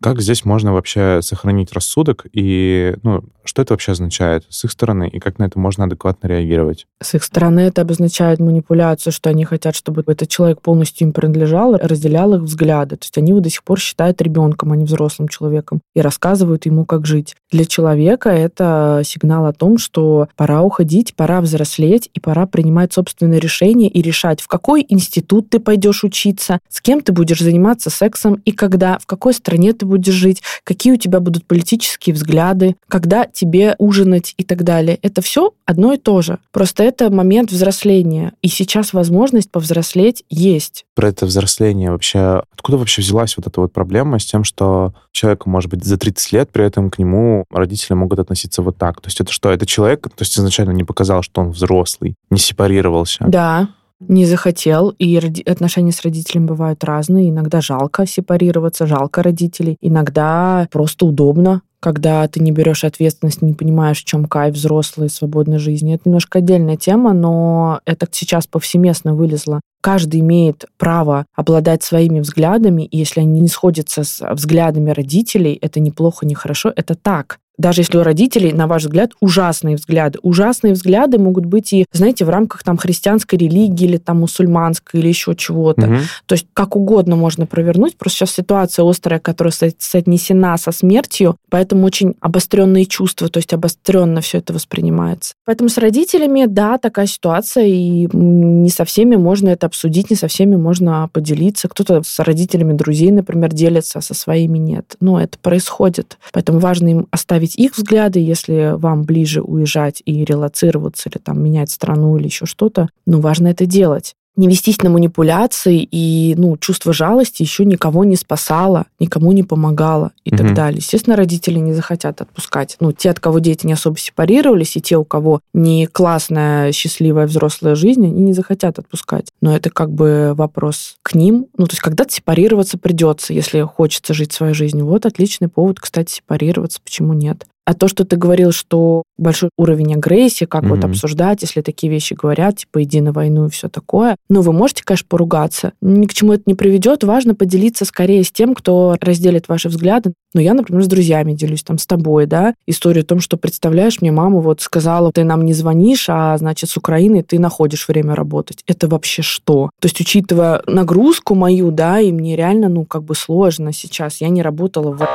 как 0.00 0.20
здесь 0.20 0.44
можно 0.44 0.72
вообще 0.72 1.20
сохранить 1.22 1.72
рассудок 1.72 2.26
и, 2.32 2.94
ну, 3.02 3.24
что 3.44 3.62
это 3.62 3.72
вообще 3.72 3.92
означает 3.92 4.44
с 4.48 4.64
их 4.64 4.70
стороны 4.70 5.08
и 5.08 5.18
как 5.18 5.38
на 5.38 5.44
это 5.44 5.58
можно 5.58 5.84
адекватно 5.84 6.28
реагировать? 6.28 6.86
С 7.02 7.14
их 7.14 7.24
стороны 7.24 7.60
это 7.60 7.82
обозначает 7.82 8.40
манипуляцию, 8.40 9.12
что 9.12 9.30
они 9.30 9.44
хотят, 9.44 9.74
чтобы 9.74 10.04
этот 10.06 10.28
человек 10.28 10.60
полностью 10.60 11.08
им 11.08 11.12
принадлежал, 11.12 11.76
разделял 11.76 12.34
их 12.34 12.42
взгляды. 12.42 12.96
То 12.96 13.04
есть 13.04 13.16
они 13.18 13.30
его 13.30 13.40
до 13.40 13.50
сих 13.50 13.64
пор 13.64 13.80
считают 13.80 14.20
ребенком, 14.20 14.72
а 14.72 14.76
не 14.76 14.84
взрослым 14.84 15.28
человеком, 15.28 15.80
и 15.94 16.00
рассказывают 16.00 16.66
ему, 16.66 16.84
как 16.84 17.06
жить. 17.06 17.34
Для 17.50 17.64
человека 17.64 18.28
это 18.28 19.02
сигнал 19.04 19.46
о 19.46 19.52
том, 19.52 19.78
что 19.78 20.28
пора 20.36 20.62
уходить, 20.62 21.16
пора 21.16 21.40
взрослеть, 21.40 22.10
и 22.12 22.20
пора 22.20 22.46
принимать 22.46 22.92
собственные 22.92 23.40
решения 23.40 23.88
и 23.88 24.02
решать, 24.02 24.40
в 24.40 24.48
какой 24.48 24.84
институт 24.88 25.48
ты 25.50 25.58
пойдешь 25.58 26.04
учиться, 26.04 26.60
с 26.68 26.80
кем 26.80 27.00
ты 27.00 27.12
будешь 27.12 27.40
заниматься 27.40 27.90
сексом 27.90 28.34
и 28.44 28.52
когда, 28.52 28.98
в 28.98 29.06
какой 29.06 29.32
стране 29.32 29.72
ты 29.72 29.86
будешь 29.88 30.14
жить, 30.14 30.42
какие 30.64 30.92
у 30.92 30.96
тебя 30.96 31.20
будут 31.20 31.46
политические 31.46 32.14
взгляды, 32.14 32.76
когда 32.88 33.24
тебе 33.24 33.74
ужинать 33.78 34.34
и 34.36 34.44
так 34.44 34.62
далее. 34.62 34.98
Это 35.02 35.22
все 35.22 35.52
одно 35.64 35.92
и 35.92 35.96
то 35.96 36.22
же. 36.22 36.38
Просто 36.52 36.82
это 36.82 37.10
момент 37.10 37.50
взросления. 37.50 38.32
И 38.42 38.48
сейчас 38.48 38.92
возможность 38.92 39.50
повзрослеть 39.50 40.24
есть. 40.30 40.84
Про 40.94 41.08
это 41.08 41.26
взросление 41.26 41.90
вообще... 41.90 42.42
Откуда 42.52 42.78
вообще 42.78 43.02
взялась 43.02 43.36
вот 43.36 43.46
эта 43.46 43.60
вот 43.60 43.72
проблема 43.72 44.18
с 44.18 44.24
тем, 44.24 44.44
что 44.44 44.94
человеку, 45.12 45.48
может 45.50 45.70
быть, 45.70 45.84
за 45.84 45.96
30 45.96 46.32
лет, 46.32 46.50
при 46.50 46.64
этом 46.64 46.90
к 46.90 46.98
нему 46.98 47.44
родители 47.50 47.94
могут 47.94 48.18
относиться 48.18 48.62
вот 48.62 48.76
так? 48.76 49.00
То 49.00 49.08
есть 49.08 49.20
это 49.20 49.32
что? 49.32 49.50
Это 49.50 49.66
человек, 49.66 50.02
то 50.02 50.22
есть 50.22 50.38
изначально 50.38 50.72
не 50.72 50.84
показал, 50.84 51.22
что 51.22 51.40
он 51.40 51.50
взрослый, 51.50 52.14
не 52.30 52.38
сепарировался? 52.38 53.24
Да, 53.28 53.68
не 54.00 54.24
захотел, 54.24 54.90
и 54.90 55.16
отношения 55.46 55.92
с 55.92 56.02
родителями 56.02 56.46
бывают 56.46 56.84
разные. 56.84 57.30
Иногда 57.30 57.60
жалко 57.60 58.06
сепарироваться, 58.06 58.86
жалко 58.86 59.22
родителей. 59.22 59.76
Иногда 59.80 60.68
просто 60.70 61.06
удобно, 61.06 61.62
когда 61.80 62.26
ты 62.28 62.40
не 62.40 62.52
берешь 62.52 62.84
ответственность, 62.84 63.42
не 63.42 63.54
понимаешь, 63.54 64.00
в 64.00 64.04
чем 64.04 64.24
кайф 64.24 64.54
взрослой, 64.54 65.10
свободной 65.10 65.58
жизни. 65.58 65.94
Это 65.94 66.02
немножко 66.06 66.38
отдельная 66.38 66.76
тема, 66.76 67.12
но 67.12 67.80
это 67.86 68.06
сейчас 68.10 68.46
повсеместно 68.46 69.14
вылезло. 69.14 69.60
Каждый 69.80 70.20
имеет 70.20 70.66
право 70.76 71.26
обладать 71.36 71.82
своими 71.82 72.20
взглядами, 72.20 72.82
и 72.82 72.98
если 72.98 73.20
они 73.20 73.40
не 73.40 73.48
сходятся 73.48 74.02
с 74.02 74.24
взглядами 74.34 74.90
родителей, 74.90 75.56
это 75.60 75.78
неплохо, 75.78 76.26
не 76.26 76.34
хорошо, 76.34 76.72
это 76.74 76.94
так 76.94 77.38
даже 77.58 77.82
если 77.82 77.98
у 77.98 78.02
родителей, 78.02 78.52
на 78.52 78.66
ваш 78.66 78.84
взгляд, 78.84 79.12
ужасные 79.20 79.76
взгляды. 79.76 80.18
Ужасные 80.22 80.72
взгляды 80.72 81.18
могут 81.18 81.44
быть 81.44 81.72
и, 81.72 81.84
знаете, 81.92 82.24
в 82.24 82.30
рамках 82.30 82.62
там 82.62 82.76
христианской 82.76 83.38
религии 83.38 83.84
или 83.84 83.96
там 83.96 84.20
мусульманской 84.20 85.00
или 85.00 85.08
еще 85.08 85.34
чего-то. 85.34 85.86
Угу. 85.86 85.96
То 86.26 86.34
есть 86.34 86.46
как 86.54 86.76
угодно 86.76 87.16
можно 87.16 87.46
провернуть. 87.46 87.96
Просто 87.96 88.18
сейчас 88.18 88.32
ситуация 88.32 88.88
острая, 88.88 89.18
которая 89.18 89.52
соотнесена 89.78 90.56
со 90.56 90.70
смертью, 90.72 91.36
поэтому 91.50 91.84
очень 91.84 92.14
обостренные 92.20 92.86
чувства, 92.86 93.28
то 93.28 93.38
есть 93.38 93.52
обостренно 93.52 94.20
все 94.20 94.38
это 94.38 94.52
воспринимается. 94.52 95.34
Поэтому 95.44 95.68
с 95.68 95.78
родителями, 95.78 96.44
да, 96.46 96.78
такая 96.78 97.06
ситуация, 97.06 97.66
и 97.66 98.08
не 98.12 98.70
со 98.70 98.84
всеми 98.84 99.16
можно 99.16 99.48
это 99.48 99.66
обсудить, 99.66 100.10
не 100.10 100.16
со 100.16 100.28
всеми 100.28 100.56
можно 100.56 101.08
поделиться. 101.12 101.68
Кто-то 101.68 102.02
с 102.04 102.18
родителями 102.20 102.72
друзей, 102.72 103.10
например, 103.10 103.52
делится, 103.52 103.98
а 103.98 104.02
со 104.02 104.14
своими 104.14 104.58
нет. 104.58 104.96
Но 105.00 105.20
это 105.20 105.38
происходит. 105.38 106.18
Поэтому 106.32 106.60
важно 106.60 106.88
им 106.88 107.06
оставить 107.10 107.47
представить 107.48 107.56
их 107.56 107.76
взгляды, 107.76 108.20
если 108.20 108.74
вам 108.76 109.02
ближе 109.02 109.42
уезжать 109.42 110.02
и 110.04 110.24
релацироваться, 110.24 111.08
или 111.08 111.18
там 111.18 111.42
менять 111.42 111.70
страну 111.70 112.16
или 112.16 112.26
еще 112.26 112.46
что-то, 112.46 112.88
ну, 113.06 113.20
важно 113.20 113.48
это 113.48 113.66
делать 113.66 114.14
не 114.38 114.48
вестись 114.48 114.80
на 114.82 114.88
манипуляции, 114.88 115.86
и 115.90 116.34
ну, 116.38 116.56
чувство 116.56 116.92
жалости 116.92 117.42
еще 117.42 117.64
никого 117.64 118.04
не 118.04 118.16
спасало, 118.16 118.86
никому 119.00 119.32
не 119.32 119.42
помогало 119.42 120.12
и 120.24 120.30
угу. 120.30 120.38
так 120.38 120.54
далее. 120.54 120.78
Естественно, 120.78 121.16
родители 121.16 121.58
не 121.58 121.74
захотят 121.74 122.20
отпускать. 122.20 122.76
Ну, 122.80 122.92
те, 122.92 123.10
от 123.10 123.20
кого 123.20 123.40
дети 123.40 123.66
не 123.66 123.72
особо 123.72 123.98
сепарировались, 123.98 124.76
и 124.76 124.80
те, 124.80 124.96
у 124.96 125.04
кого 125.04 125.40
не 125.52 125.86
классная, 125.86 126.72
счастливая 126.72 127.26
взрослая 127.26 127.74
жизнь, 127.74 128.06
они 128.06 128.22
не 128.22 128.32
захотят 128.32 128.78
отпускать. 128.78 129.26
Но 129.40 129.54
это 129.54 129.70
как 129.70 129.90
бы 129.90 130.32
вопрос 130.34 130.96
к 131.02 131.14
ним. 131.14 131.46
Ну, 131.56 131.66
то 131.66 131.72
есть 131.72 131.82
когда-то 131.82 132.12
сепарироваться 132.12 132.78
придется, 132.78 133.32
если 133.32 133.60
хочется 133.62 134.14
жить 134.14 134.32
своей 134.32 134.54
жизнью. 134.54 134.86
Вот 134.86 135.04
отличный 135.04 135.48
повод, 135.48 135.80
кстати, 135.80 136.14
сепарироваться. 136.14 136.78
Почему 136.84 137.12
нет? 137.12 137.44
А 137.68 137.74
то, 137.74 137.86
что 137.86 138.06
ты 138.06 138.16
говорил, 138.16 138.50
что 138.50 139.02
большой 139.18 139.50
уровень 139.58 139.92
агрессии, 139.92 140.46
как 140.46 140.64
mm-hmm. 140.64 140.68
вот 140.68 140.84
обсуждать, 140.86 141.42
если 141.42 141.60
такие 141.60 141.92
вещи 141.92 142.14
говорят, 142.14 142.56
типа 142.56 142.82
иди 142.82 143.02
на 143.02 143.12
войну 143.12 143.44
и 143.44 143.50
все 143.50 143.68
такое. 143.68 144.16
Ну, 144.30 144.40
вы 144.40 144.54
можете, 144.54 144.84
конечно, 144.84 145.06
поругаться. 145.06 145.72
Ни 145.82 146.06
к 146.06 146.14
чему 146.14 146.32
это 146.32 146.44
не 146.46 146.54
приведет. 146.54 147.04
Важно 147.04 147.34
поделиться 147.34 147.84
скорее 147.84 148.24
с 148.24 148.32
тем, 148.32 148.54
кто 148.54 148.96
разделит 149.02 149.48
ваши 149.48 149.68
взгляды. 149.68 150.14
Ну, 150.32 150.40
я, 150.40 150.54
например, 150.54 150.82
с 150.82 150.86
друзьями 150.86 151.34
делюсь, 151.34 151.62
там, 151.62 151.76
с 151.76 151.86
тобой, 151.86 152.24
да, 152.24 152.54
историю 152.66 153.02
о 153.02 153.06
том, 153.06 153.20
что, 153.20 153.36
представляешь, 153.36 154.00
мне 154.00 154.12
мама 154.12 154.40
вот 154.40 154.62
сказала, 154.62 155.12
ты 155.12 155.24
нам 155.24 155.44
не 155.44 155.52
звонишь, 155.52 156.06
а, 156.08 156.38
значит, 156.38 156.70
с 156.70 156.76
Украины 156.78 157.22
ты 157.22 157.38
находишь 157.38 157.86
время 157.86 158.14
работать. 158.14 158.62
Это 158.66 158.88
вообще 158.88 159.20
что? 159.20 159.68
То 159.78 159.86
есть, 159.86 160.00
учитывая 160.00 160.62
нагрузку 160.66 161.34
мою, 161.34 161.70
да, 161.70 162.00
и 162.00 162.12
мне 162.12 162.34
реально, 162.34 162.70
ну, 162.70 162.86
как 162.86 163.04
бы 163.04 163.14
сложно 163.14 163.74
сейчас. 163.74 164.22
Я 164.22 164.30
не 164.30 164.40
работала 164.40 164.92
в... 164.92 165.06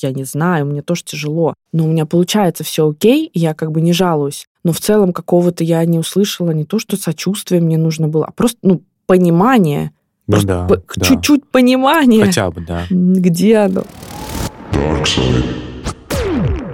Я 0.00 0.12
не 0.12 0.24
знаю, 0.24 0.64
мне 0.64 0.80
тоже 0.80 1.02
тяжело. 1.04 1.54
Но 1.72 1.84
у 1.84 1.88
меня 1.98 2.06
получается 2.06 2.62
все 2.62 2.88
окей, 2.88 3.30
я 3.34 3.54
как 3.54 3.72
бы 3.72 3.80
не 3.80 3.92
жалуюсь. 3.92 4.46
Но 4.62 4.72
в 4.72 4.80
целом 4.80 5.12
какого-то 5.12 5.64
я 5.64 5.84
не 5.84 5.98
услышала 5.98 6.52
не 6.52 6.64
то, 6.64 6.78
что 6.78 6.96
сочувствие 6.96 7.60
мне 7.60 7.76
нужно 7.76 8.06
было, 8.08 8.26
а 8.26 8.30
просто, 8.30 8.58
ну, 8.62 8.82
понимание. 9.06 9.90
Ну 10.28 10.40
да, 10.42 10.66
по- 10.66 10.76
да. 10.76 11.04
Чуть-чуть 11.04 11.44
понимание. 11.48 12.24
Хотя 12.24 12.50
бы, 12.50 12.60
да. 12.60 12.84
Где 12.90 13.56
оно? 13.56 13.84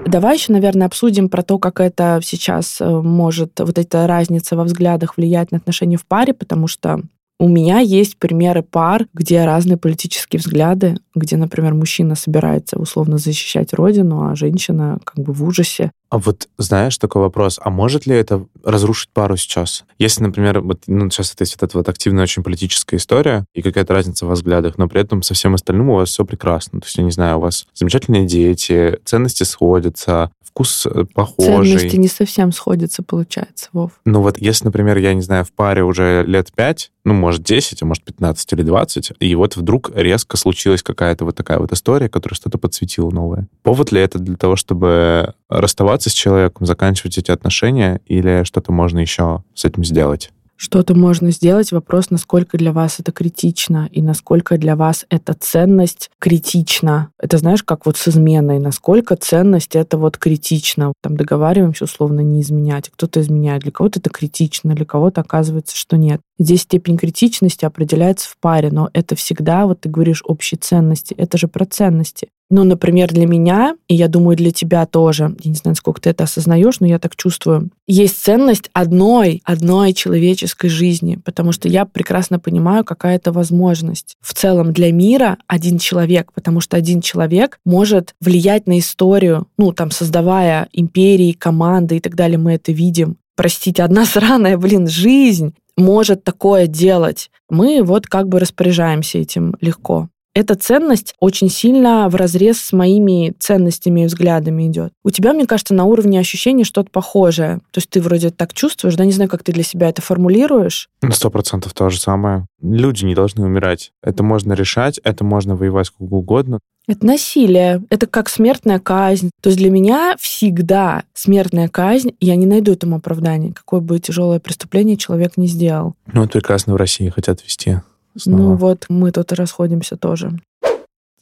Давай 0.07 0.37
еще, 0.37 0.53
наверное, 0.53 0.87
обсудим 0.87 1.29
про 1.29 1.43
то, 1.43 1.59
как 1.59 1.81
это 1.81 2.21
сейчас 2.23 2.81
э, 2.81 2.87
может, 2.87 3.59
вот 3.59 3.79
эта 3.79 4.07
разница 4.07 4.57
во 4.57 4.65
взглядах 4.65 5.17
влиять 5.17 5.51
на 5.51 5.59
отношения 5.59 5.97
в 5.97 6.05
паре, 6.05 6.35
потому 6.35 6.67
что 6.67 7.01
у 7.39 7.49
меня 7.49 7.81
есть 7.81 8.17
примеры 8.19 8.63
пар, 8.63 9.07
где 9.13 9.45
разные 9.45 9.77
политические 9.77 10.39
взгляды, 10.39 10.97
где, 11.15 11.37
например, 11.37 11.75
мужчина 11.75 12.15
собирается 12.15 12.79
условно 12.79 13.19
защищать 13.19 13.73
родину, 13.75 14.29
а 14.29 14.37
женщина 14.37 14.99
как 15.05 15.25
бы 15.25 15.33
в 15.33 15.43
ужасе. 15.45 15.91
А 16.11 16.19
вот 16.19 16.49
знаешь 16.59 16.97
такой 16.99 17.23
вопрос, 17.23 17.59
а 17.61 17.71
может 17.71 18.07
ли 18.07 18.15
это 18.15 18.47
разрушить 18.63 19.11
пару 19.13 19.37
сейчас? 19.37 19.85
Если, 19.99 20.23
например, 20.23 20.61
вот 20.61 20.83
ну, 20.87 21.11
сейчас 21.11 21.33
это 21.33 21.45
вот 21.45 21.63
эта 21.63 21.79
вот 21.79 21.89
активная 21.89 22.23
очень 22.23 22.45
политическая 22.45 22.99
история 22.99 23.45
и 23.53 23.63
какая-то 23.63 23.93
разница 23.95 24.27
в 24.27 24.31
взглядах, 24.31 24.79
но 24.79 24.87
при 24.89 25.01
этом 25.01 25.23
со 25.23 25.35
всем 25.35 25.55
остальным 25.55 25.91
у 25.91 25.97
вас 25.97 26.11
все 26.11 26.25
прекрасно. 26.25 26.81
То 26.81 26.87
есть, 26.87 26.97
я 26.97 27.03
не 27.03 27.11
знаю, 27.11 27.39
у 27.39 27.41
вас 27.41 27.67
замечательные 27.75 28.27
дети, 28.27 29.01
ценности 29.05 29.43
сходятся, 29.43 30.31
вкус 30.55 30.87
э, 30.87 31.05
похожий. 31.13 31.73
Ценности 31.73 31.97
не 31.97 32.07
совсем 32.07 32.53
сходятся, 32.53 33.03
получается, 33.03 33.69
Вов. 33.73 33.91
Ну 34.05 34.23
вот 34.23 34.39
если, 34.39 34.67
например, 34.67 34.99
я 34.99 35.13
не 35.13 35.21
знаю, 35.21 35.45
в 35.45 35.53
паре 35.53 35.83
уже 35.83 36.25
лет 36.27 36.53
5, 36.55 36.93
ну, 37.05 37.13
может, 37.13 37.43
10, 37.43 37.83
а 37.83 37.87
может, 37.87 38.05
15 38.05 38.53
или 38.53 38.63
20, 38.63 39.13
и 39.19 39.35
вот 39.35 39.57
вдруг 39.57 39.91
резко 39.95 40.37
случилась 40.37 40.83
какая-то 40.83 41.25
вот 41.25 41.35
такая 41.35 41.59
вот 41.59 41.73
история, 41.73 42.09
которая 42.09 42.37
что-то 42.37 42.59
подсветила 42.59 43.11
новое. 43.11 43.49
Повод 43.63 43.91
ли 43.91 44.01
это 44.01 44.21
для 44.21 44.37
того, 44.37 44.55
чтобы 44.55 45.35
расставаться 45.49 46.09
с 46.09 46.13
человеком, 46.13 46.67
заканчивать 46.67 47.19
эти 47.19 47.33
отношения, 47.33 48.01
или 48.07 48.45
что-то 48.45 48.71
можно 48.71 49.01
еще 49.01 49.43
с 49.55 49.65
этим 49.65 49.85
сделать? 49.85 50.31
Что-то 50.57 50.95
можно 50.95 51.31
сделать. 51.31 51.73
Вопрос, 51.73 52.11
насколько 52.11 52.59
для 52.59 52.73
вас 52.73 53.01
это 53.01 53.13
критично 53.13 53.89
и 53.91 54.03
насколько 54.03 54.57
для 54.59 54.77
вас 54.77 55.05
эта 55.11 55.35
ценность 55.35 56.11
критична. 56.19 57.11
Это 57.19 57.39
знаешь, 57.39 57.63
как 57.63 57.87
вот 57.87 57.97
с 57.97 58.09
изменой, 58.09 58.59
насколько 58.59 59.17
ценность 59.17 59.77
это 59.77 59.99
вот 59.99 60.19
критично. 60.19 60.93
Там 61.03 61.17
договариваемся 61.17 61.85
условно 61.85 62.21
не 62.21 62.41
изменять, 62.41 62.91
кто-то 62.91 63.21
изменяет. 63.21 63.63
Для 63.63 63.73
кого-то 63.73 64.01
это 64.01 64.11
критично, 64.11 64.75
для 64.75 64.85
кого-то 64.85 65.21
оказывается, 65.21 65.77
что 65.77 65.97
нет. 65.97 66.21
Здесь 66.39 66.63
степень 66.63 66.97
критичности 66.97 67.65
определяется 67.65 68.29
в 68.29 68.37
паре, 68.41 68.71
но 68.71 68.91
это 68.93 69.15
всегда, 69.15 69.67
вот 69.67 69.81
ты 69.81 69.89
говоришь, 69.89 70.23
общие 70.25 70.59
ценности. 70.59 71.15
Это 71.15 71.39
же 71.39 71.49
про 71.49 71.65
ценности. 71.65 72.29
Ну, 72.51 72.65
например, 72.65 73.13
для 73.13 73.27
меня, 73.27 73.75
и 73.89 73.95
я 73.95 74.07
думаю, 74.07 74.37
для 74.37 74.51
тебя 74.51 74.85
тоже, 74.87 75.35
я 75.41 75.51
не 75.51 75.57
знаю, 75.57 75.75
сколько 75.77 76.01
ты 76.01 76.11
это 76.11 76.25
осознаешь, 76.25 76.81
но 76.81 76.87
я 76.87 76.99
так 76.99 77.17
чувствую, 77.17 77.71
есть 77.87 78.23
ценность 78.23 78.71
одной, 78.75 79.43
одной 79.45 79.95
человеческой 79.95 80.69
жизни, 80.69 81.19
потому 81.25 81.53
что 81.53 81.69
я 81.69 81.87
прекрасно 81.87 82.39
понимаю, 82.39 82.85
какая 82.85 83.17
это 83.17 83.33
возможность. 83.33 84.17
В 84.21 84.35
целом 84.35 84.73
для 84.73 84.93
мира 84.93 85.39
один 85.47 85.79
человек, 85.79 86.33
потому 86.33 86.61
что 86.61 86.77
один 86.77 87.01
человек 87.01 87.59
может 87.65 88.15
влиять 88.21 88.67
на 88.67 88.79
историю, 88.79 89.47
ну, 89.57 89.73
там, 89.73 89.91
создавая 89.91 90.69
империи, 90.73 91.33
команды 91.33 91.97
и 91.97 92.01
так 92.01 92.15
далее, 92.15 92.39
мы 92.39 92.53
это 92.55 92.73
видим. 92.73 93.17
Простите, 93.37 93.83
одна 93.83 94.05
сраная, 94.05 94.59
блин, 94.59 94.87
жизнь 94.87 95.55
может 95.77 96.25
такое 96.25 96.67
делать. 96.67 97.31
Мы 97.49 97.83
вот 97.83 98.07
как 98.07 98.29
бы 98.29 98.39
распоряжаемся 98.39 99.19
этим 99.19 99.55
легко 99.61 100.09
эта 100.35 100.57
ценность 100.57 101.15
очень 101.21 101.49
сильно 101.49 102.09
в 102.09 102.17
разрез 102.17 102.59
с 102.61 102.73
моими 102.73 103.35
ценностями 103.39 104.03
и 104.03 104.07
взглядами 104.07 104.67
идет. 104.67 104.93
У 105.05 105.11
тебя, 105.11 105.33
мне 105.33 105.47
кажется, 105.47 105.75
на 105.75 105.85
уровне 105.85 106.19
ощущений 106.19 106.65
что-то 106.65 106.91
похожее. 106.91 107.61
То 107.71 107.79
есть 107.79 107.89
ты 107.89 108.01
вроде 108.01 108.31
так 108.31 108.53
чувствуешь, 108.53 108.97
да, 108.97 109.05
не 109.05 109.13
знаю, 109.13 109.31
как 109.31 109.45
ты 109.45 109.53
для 109.53 109.63
себя 109.63 109.89
это 109.89 110.03
формулируешь. 110.03 110.89
На 111.03 111.13
сто 111.13 111.31
процентов 111.31 111.73
то 111.73 111.89
же 111.89 112.01
самое. 112.01 112.47
Люди 112.61 113.05
не 113.05 113.15
должны 113.15 113.45
умирать. 113.45 113.93
Это 114.03 114.23
можно 114.23 114.53
решать, 114.55 114.99
это 115.05 115.25
можно 115.25 115.55
воевать 115.55 115.87
сколько 115.87 116.15
угодно. 116.15 116.59
Это 116.87 117.07
насилие. 117.07 117.83
Это 117.89 118.07
как 118.07 118.29
смертная 118.29 118.79
казнь. 118.79 119.31
То 119.41 119.49
есть 119.49 119.59
для 119.59 119.71
меня 119.71 120.17
всегда 120.19 121.05
смертная 121.15 121.69
казнь, 121.69 122.15
я 122.21 122.37
не 122.37 122.47
найду 122.47 122.73
этому 122.73 122.97
оправдания, 122.97 123.53
какое 123.53 123.81
бы 123.81 123.99
тяжелое 123.99 124.41
преступление 124.41 124.97
человек 124.97 125.37
не 125.37 125.47
сделал. 125.47 125.95
Ну, 126.13 126.23
вот 126.23 126.33
прекрасно 126.33 126.75
в 126.75 126.77
России 126.77 127.09
хотят 127.09 127.43
вести. 127.43 127.81
Снова. 128.17 128.41
Ну 128.41 128.55
вот 128.57 128.87
мы 128.89 129.11
тут 129.13 129.33
и 129.33 129.35
расходимся 129.35 129.97
тоже. 129.97 130.39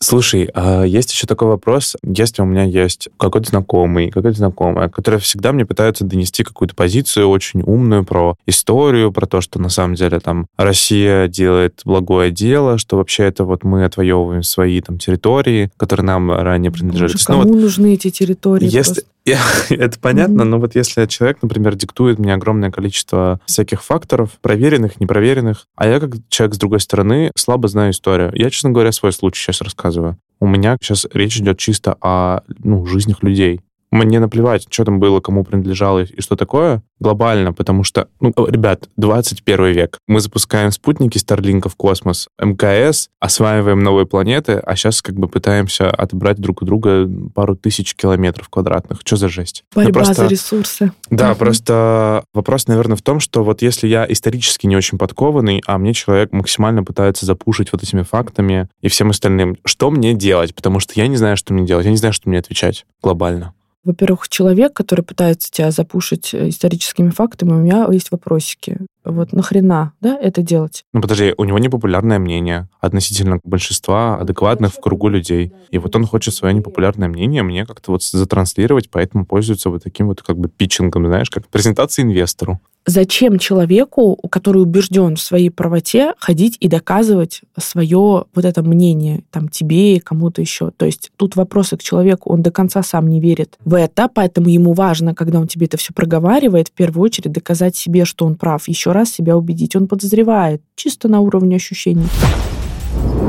Слушай, 0.02 0.50
а 0.52 0.82
есть 0.82 1.12
еще 1.12 1.28
такой 1.28 1.46
вопрос. 1.46 1.96
Если 2.02 2.42
у 2.42 2.44
меня 2.44 2.64
есть 2.64 3.08
какой-то 3.18 3.49
знакомый, 3.49 4.11
какая-то 4.11 4.37
знакомая, 4.37 4.88
которая 4.88 5.20
всегда 5.20 5.52
мне 5.52 5.64
пытается 5.64 6.04
донести 6.04 6.42
какую-то 6.42 6.75
позицию 6.75 7.28
очень 7.28 7.62
умную 7.62 8.04
про 8.04 8.34
историю, 8.46 9.12
про 9.12 9.26
то, 9.26 9.40
что 9.40 9.61
на 9.61 9.68
самом 9.68 9.94
деле 9.94 10.18
там 10.18 10.46
Россия 10.56 11.28
делает 11.28 11.82
благое 11.84 12.32
дело, 12.32 12.78
что 12.78 12.96
вообще 12.96 13.25
это 13.25 13.44
вот 13.44 13.62
мы 13.62 13.84
отвоевываем 13.84 14.42
свои 14.42 14.80
там 14.80 14.99
территории, 14.99 15.70
которые 15.76 16.04
нам 16.04 16.32
ранее 16.32 16.72
принадлежали. 16.72 17.12
Боже, 17.12 17.25
кому 17.25 17.42
ну, 17.44 17.52
вот, 17.52 17.61
нужны 17.61 17.94
эти 17.94 18.11
территории? 18.11 18.68
если, 18.68 19.04
это 19.71 19.99
понятно, 20.00 20.45
но 20.45 20.59
вот 20.59 20.75
если 20.75 21.07
человек, 21.07 21.38
например, 21.43 21.75
диктует 21.75 22.19
мне 22.19 22.35
огромное 22.35 22.71
количество 22.71 23.41
всяких 23.47 23.83
факторов, 23.83 24.31
проверенных, 24.41 25.00
непроверенных, 25.00 25.67
а 25.76 25.87
я 25.87 26.00
как 26.00 26.14
человек 26.29 26.55
с 26.55 26.59
другой 26.59 26.81
стороны 26.81 27.31
слабо 27.37 27.69
знаю 27.69 27.93
историю. 27.93 28.33
Я, 28.35 28.50
честно 28.50 28.71
говоря, 28.71 28.93
свой 28.93 29.12
случай 29.12 29.43
сейчас 29.43 29.61
рассказываю. 29.61 30.19
У 30.41 30.47
меня 30.47 30.76
сейчас 30.81 31.07
речь 31.12 31.38
идет 31.38 31.59
чисто 31.59 31.97
о 32.00 32.41
ну, 32.64 32.85
жизнях 32.87 33.23
людей. 33.23 33.61
Мне 33.92 34.20
наплевать, 34.20 34.66
что 34.70 34.84
там 34.84 34.99
было, 34.99 35.20
кому 35.20 35.44
принадлежало 35.44 36.00
и 36.00 36.20
что 36.20 36.34
такое, 36.34 36.82
глобально, 36.99 37.52
потому 37.52 37.84
что, 37.84 38.08
ну, 38.20 38.32
ребят, 38.46 38.88
21 38.96 39.66
век. 39.66 39.99
Мы 40.08 40.20
запускаем 40.20 40.70
спутники 40.70 41.18
Старлинка 41.18 41.68
в 41.68 41.76
космос, 41.76 42.28
МКС, 42.40 43.11
осваиваем 43.20 43.80
новые 43.80 44.06
планеты, 44.06 44.54
а 44.54 44.76
сейчас 44.76 45.02
как 45.02 45.16
бы 45.16 45.28
пытаемся 45.28 45.90
отобрать 45.90 46.38
друг 46.38 46.62
у 46.62 46.64
друга 46.64 47.06
пару 47.34 47.54
тысяч 47.54 47.94
километров 47.94 48.49
квадратных. 48.49 49.00
Что 49.04 49.16
за 49.16 49.28
жесть? 49.28 49.64
Ну, 49.75 49.82
Борьба 49.82 50.00
ну, 50.00 50.04
просто... 50.06 50.22
за 50.22 50.28
ресурсы. 50.28 50.92
Да, 51.11 51.32
угу. 51.32 51.38
просто 51.40 52.25
вопрос, 52.32 52.68
наверное, 52.68 52.96
в 52.96 53.02
том, 53.02 53.20
что 53.20 53.44
вот 53.44 53.61
если 53.61 53.88
я 53.88 54.06
исторически 54.08 54.66
не 54.66 54.76
очень 54.76 54.96
подкованный, 54.96 55.62
а 55.66 55.76
мне 55.76 55.92
человек 55.92 56.32
максимально 56.32 56.82
пытается 56.82 57.26
запушить 57.26 57.72
вот 57.72 57.82
этими 57.82 58.02
фактами 58.02 58.68
и 58.80 58.88
всем 58.88 59.11
остальным, 59.11 59.58
что 59.66 59.90
мне 59.90 60.14
делать? 60.14 60.54
Потому 60.54 60.80
что 60.80 60.94
я 60.96 61.06
не 61.08 61.16
знаю, 61.16 61.37
что 61.37 61.52
мне 61.52 61.66
делать, 61.66 61.84
я 61.84 61.90
не 61.90 61.99
знаю, 61.99 62.14
что 62.14 62.30
мне 62.30 62.38
отвечать 62.38 62.87
глобально. 63.02 63.52
Во-первых, 63.85 64.29
человек, 64.29 64.73
который 64.73 65.05
пытается 65.05 65.51
тебя 65.51 65.71
запушить 65.71 66.33
э, 66.35 66.49
историческими 66.49 67.11
фактами, 67.11 67.51
у 67.51 67.57
меня 67.57 67.89
есть 67.91 68.12
вопросики. 68.12 68.79
Вот 69.05 69.33
нахрена, 69.33 69.93
да, 70.01 70.17
это 70.17 70.43
делать? 70.43 70.85
Ну, 70.93 71.01
подожди, 71.01 71.35
у 71.37 71.43
него 71.45 71.59
непопулярное 71.59 72.21
мнение 72.21 72.69
относительно 72.81 73.41
большинства 73.43 74.21
адекватных 74.21 74.73
в 74.73 74.81
кругу 74.81 75.09
людей. 75.09 75.53
И 75.71 75.79
вот 75.79 75.97
он 75.97 76.07
хочет 76.07 76.35
свое 76.35 76.55
непопулярное 76.55 77.09
мнение 77.09 77.43
мне 77.43 77.67
как-то 77.67 77.91
вот 77.91 78.05
затранслировать, 78.05 78.89
поэтому 78.91 79.27
пользуется 79.27 79.71
вот 79.71 79.83
таким 79.83 80.07
вот 80.07 80.23
как 80.23 80.39
бы 80.39 80.49
питчингом, 80.49 81.07
знаешь, 81.07 81.31
как 81.31 81.49
презентация 81.49 82.05
инвестору 82.05 82.61
зачем 82.87 83.39
человеку, 83.39 84.19
который 84.31 84.62
убежден 84.62 85.17
в 85.17 85.21
своей 85.21 85.51
правоте, 85.51 86.15
ходить 86.19 86.57
и 86.61 86.69
доказывать 86.69 87.43
свое 87.59 88.25
вот 88.35 88.45
это 88.45 88.62
мнение, 88.62 89.23
там, 89.31 89.49
тебе 89.49 89.97
и 89.97 90.01
кому-то 90.01 90.41
еще. 90.41 90.71
То 90.77 90.87
есть 90.87 91.11
тут 91.17 91.37
вопросы 91.37 91.77
к 91.77 91.83
человеку, 91.83 92.33
он 92.33 92.43
до 92.43 92.51
конца 92.51 92.83
сам 92.83 93.09
не 93.09 93.21
верит 93.21 93.57
в 93.65 93.75
это, 93.75 94.09
поэтому 94.12 94.49
ему 94.49 94.73
важно, 94.73 95.15
когда 95.15 95.41
он 95.41 95.47
тебе 95.47 95.67
это 95.67 95.77
все 95.77 95.93
проговаривает, 95.93 96.69
в 96.69 96.73
первую 96.73 97.05
очередь 97.05 97.33
доказать 97.33 97.77
себе, 97.77 98.05
что 98.05 98.27
он 98.27 98.35
прав, 98.35 98.69
еще 98.69 98.93
раз 98.93 99.11
себя 99.11 99.37
убедить. 99.37 99.77
Он 99.77 99.87
подозревает, 99.87 100.62
чисто 100.75 101.09
на 101.09 101.21
уровне 101.21 101.57
ощущений. 101.57 102.07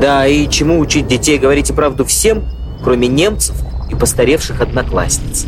Да, 0.00 0.26
и 0.26 0.48
чему 0.48 0.78
учить 0.78 1.06
детей? 1.06 1.38
Говорите 1.38 1.72
правду 1.72 2.04
всем, 2.04 2.44
кроме 2.82 3.08
немцев 3.08 3.56
и 3.90 3.94
постаревших 3.94 4.60
одноклассниц 4.60 5.46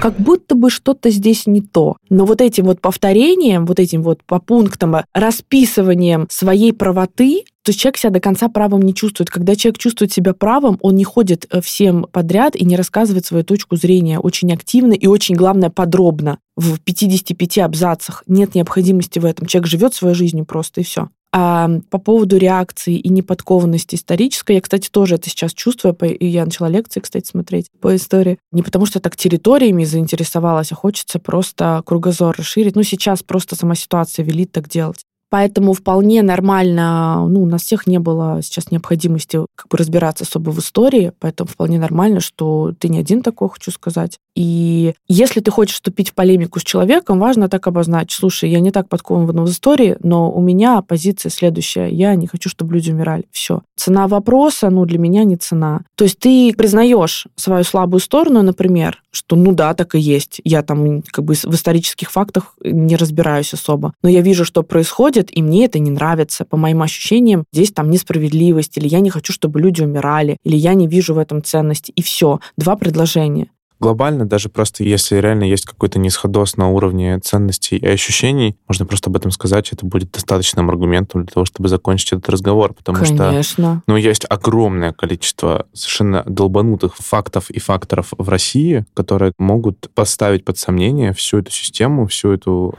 как 0.00 0.16
будто 0.16 0.54
бы 0.54 0.70
что-то 0.70 1.10
здесь 1.10 1.46
не 1.46 1.60
то. 1.60 1.96
Но 2.08 2.24
вот 2.24 2.40
этим 2.40 2.64
вот 2.64 2.80
повторением, 2.80 3.66
вот 3.66 3.78
этим 3.78 4.02
вот 4.02 4.24
по 4.24 4.40
пунктам, 4.40 4.96
расписыванием 5.12 6.26
своей 6.30 6.72
правоты, 6.72 7.44
то 7.62 7.70
есть 7.70 7.80
человек 7.80 7.98
себя 7.98 8.10
до 8.10 8.20
конца 8.20 8.48
правым 8.48 8.80
не 8.80 8.94
чувствует. 8.94 9.28
Когда 9.28 9.54
человек 9.54 9.78
чувствует 9.78 10.12
себя 10.12 10.32
правым, 10.32 10.78
он 10.80 10.96
не 10.96 11.04
ходит 11.04 11.46
э, 11.50 11.60
всем 11.60 12.06
подряд 12.10 12.56
и 12.56 12.64
не 12.64 12.76
рассказывает 12.76 13.26
свою 13.26 13.44
точку 13.44 13.76
зрения 13.76 14.18
очень 14.18 14.50
активно 14.52 14.94
и 14.94 15.06
очень, 15.06 15.34
главное, 15.34 15.68
подробно. 15.68 16.38
В 16.56 16.80
55 16.80 17.58
абзацах 17.58 18.24
нет 18.26 18.54
необходимости 18.54 19.18
в 19.18 19.26
этом. 19.26 19.46
Человек 19.46 19.68
живет 19.68 19.94
своей 19.94 20.14
жизнью 20.14 20.46
просто, 20.46 20.80
и 20.80 20.84
все. 20.84 21.10
А 21.32 21.68
по 21.90 21.98
поводу 21.98 22.38
реакции 22.38 22.96
и 22.96 23.08
неподкованности 23.08 23.94
исторической, 23.94 24.56
я, 24.56 24.60
кстати, 24.60 24.88
тоже 24.90 25.14
это 25.14 25.30
сейчас 25.30 25.52
чувствую, 25.52 25.94
и 25.94 26.26
я 26.26 26.44
начала 26.44 26.68
лекции, 26.68 27.00
кстати, 27.00 27.26
смотреть 27.26 27.66
по 27.80 27.94
истории. 27.94 28.38
Не 28.50 28.62
потому 28.62 28.86
что 28.86 28.98
так 28.98 29.16
территориями 29.16 29.84
заинтересовалась, 29.84 30.72
а 30.72 30.74
хочется 30.74 31.20
просто 31.20 31.82
кругозор 31.86 32.34
расширить. 32.36 32.74
Ну, 32.74 32.82
сейчас 32.82 33.22
просто 33.22 33.54
сама 33.54 33.76
ситуация 33.76 34.24
велит 34.24 34.50
так 34.50 34.68
делать. 34.68 35.04
Поэтому 35.30 35.74
вполне 35.74 36.22
нормально, 36.22 37.24
ну, 37.28 37.42
у 37.42 37.46
нас 37.46 37.62
всех 37.62 37.86
не 37.86 38.00
было 38.00 38.40
сейчас 38.42 38.72
необходимости 38.72 39.38
как 39.54 39.68
бы 39.68 39.76
разбираться 39.76 40.24
особо 40.24 40.50
в 40.50 40.58
истории, 40.58 41.12
поэтому 41.20 41.48
вполне 41.48 41.78
нормально, 41.78 42.18
что 42.18 42.74
ты 42.76 42.88
не 42.88 42.98
один 42.98 43.22
такой, 43.22 43.48
хочу 43.48 43.70
сказать. 43.70 44.18
И 44.34 44.94
если 45.08 45.40
ты 45.40 45.50
хочешь 45.50 45.74
вступить 45.74 46.10
в 46.10 46.14
полемику 46.14 46.60
с 46.60 46.62
человеком, 46.62 47.18
важно 47.18 47.48
так 47.48 47.66
обозначить. 47.66 48.12
Слушай, 48.12 48.50
я 48.50 48.60
не 48.60 48.70
так 48.70 48.88
подкован 48.88 49.26
в 49.26 49.50
истории, 49.50 49.96
но 50.02 50.30
у 50.30 50.40
меня 50.40 50.82
позиция 50.82 51.30
следующая. 51.30 51.88
Я 51.88 52.14
не 52.14 52.26
хочу, 52.26 52.48
чтобы 52.48 52.74
люди 52.74 52.90
умирали. 52.90 53.24
Все. 53.32 53.62
Цена 53.76 54.08
вопроса, 54.08 54.70
ну, 54.70 54.84
для 54.84 54.98
меня 54.98 55.24
не 55.24 55.36
цена. 55.36 55.82
То 55.96 56.04
есть 56.04 56.18
ты 56.18 56.54
признаешь 56.56 57.26
свою 57.36 57.64
слабую 57.64 58.00
сторону, 58.00 58.42
например, 58.42 59.02
что 59.10 59.36
ну 59.36 59.52
да, 59.52 59.74
так 59.74 59.94
и 59.94 59.98
есть. 59.98 60.40
Я 60.44 60.62
там 60.62 61.02
как 61.02 61.24
бы 61.24 61.34
в 61.34 61.54
исторических 61.54 62.10
фактах 62.10 62.54
не 62.62 62.96
разбираюсь 62.96 63.52
особо. 63.52 63.92
Но 64.02 64.08
я 64.08 64.20
вижу, 64.20 64.44
что 64.44 64.62
происходит, 64.62 65.36
и 65.36 65.42
мне 65.42 65.64
это 65.64 65.78
не 65.78 65.90
нравится. 65.90 66.44
По 66.44 66.56
моим 66.56 66.82
ощущениям, 66.82 67.44
здесь 67.52 67.72
там 67.72 67.90
несправедливость, 67.90 68.76
или 68.76 68.88
я 68.88 69.00
не 69.00 69.10
хочу, 69.10 69.32
чтобы 69.32 69.60
люди 69.60 69.82
умирали, 69.82 70.36
или 70.44 70.56
я 70.56 70.74
не 70.74 70.86
вижу 70.86 71.14
в 71.14 71.18
этом 71.18 71.42
ценности. 71.42 71.92
И 71.96 72.02
все. 72.02 72.40
Два 72.56 72.76
предложения 72.76 73.48
глобально, 73.80 74.26
даже 74.26 74.48
просто 74.48 74.84
если 74.84 75.16
реально 75.16 75.44
есть 75.44 75.64
какой-то 75.64 75.98
нисходос 75.98 76.56
на 76.56 76.68
уровне 76.68 77.18
ценностей 77.20 77.76
и 77.76 77.86
ощущений, 77.86 78.56
можно 78.68 78.86
просто 78.86 79.10
об 79.10 79.16
этом 79.16 79.30
сказать, 79.30 79.72
это 79.72 79.86
будет 79.86 80.12
достаточным 80.12 80.68
аргументом 80.70 81.24
для 81.24 81.32
того, 81.32 81.46
чтобы 81.46 81.68
закончить 81.68 82.12
этот 82.12 82.28
разговор, 82.28 82.74
потому 82.74 82.98
Конечно. 82.98 83.42
что 83.42 83.82
ну, 83.86 83.96
есть 83.96 84.26
огромное 84.28 84.92
количество 84.92 85.66
совершенно 85.72 86.22
долбанутых 86.26 86.96
фактов 86.96 87.50
и 87.50 87.58
факторов 87.58 88.12
в 88.16 88.28
России, 88.28 88.84
которые 88.94 89.32
могут 89.38 89.90
поставить 89.94 90.44
под 90.44 90.58
сомнение 90.58 91.12
всю 91.12 91.38
эту 91.38 91.50
систему, 91.50 92.06
всю 92.06 92.32
эту 92.32 92.74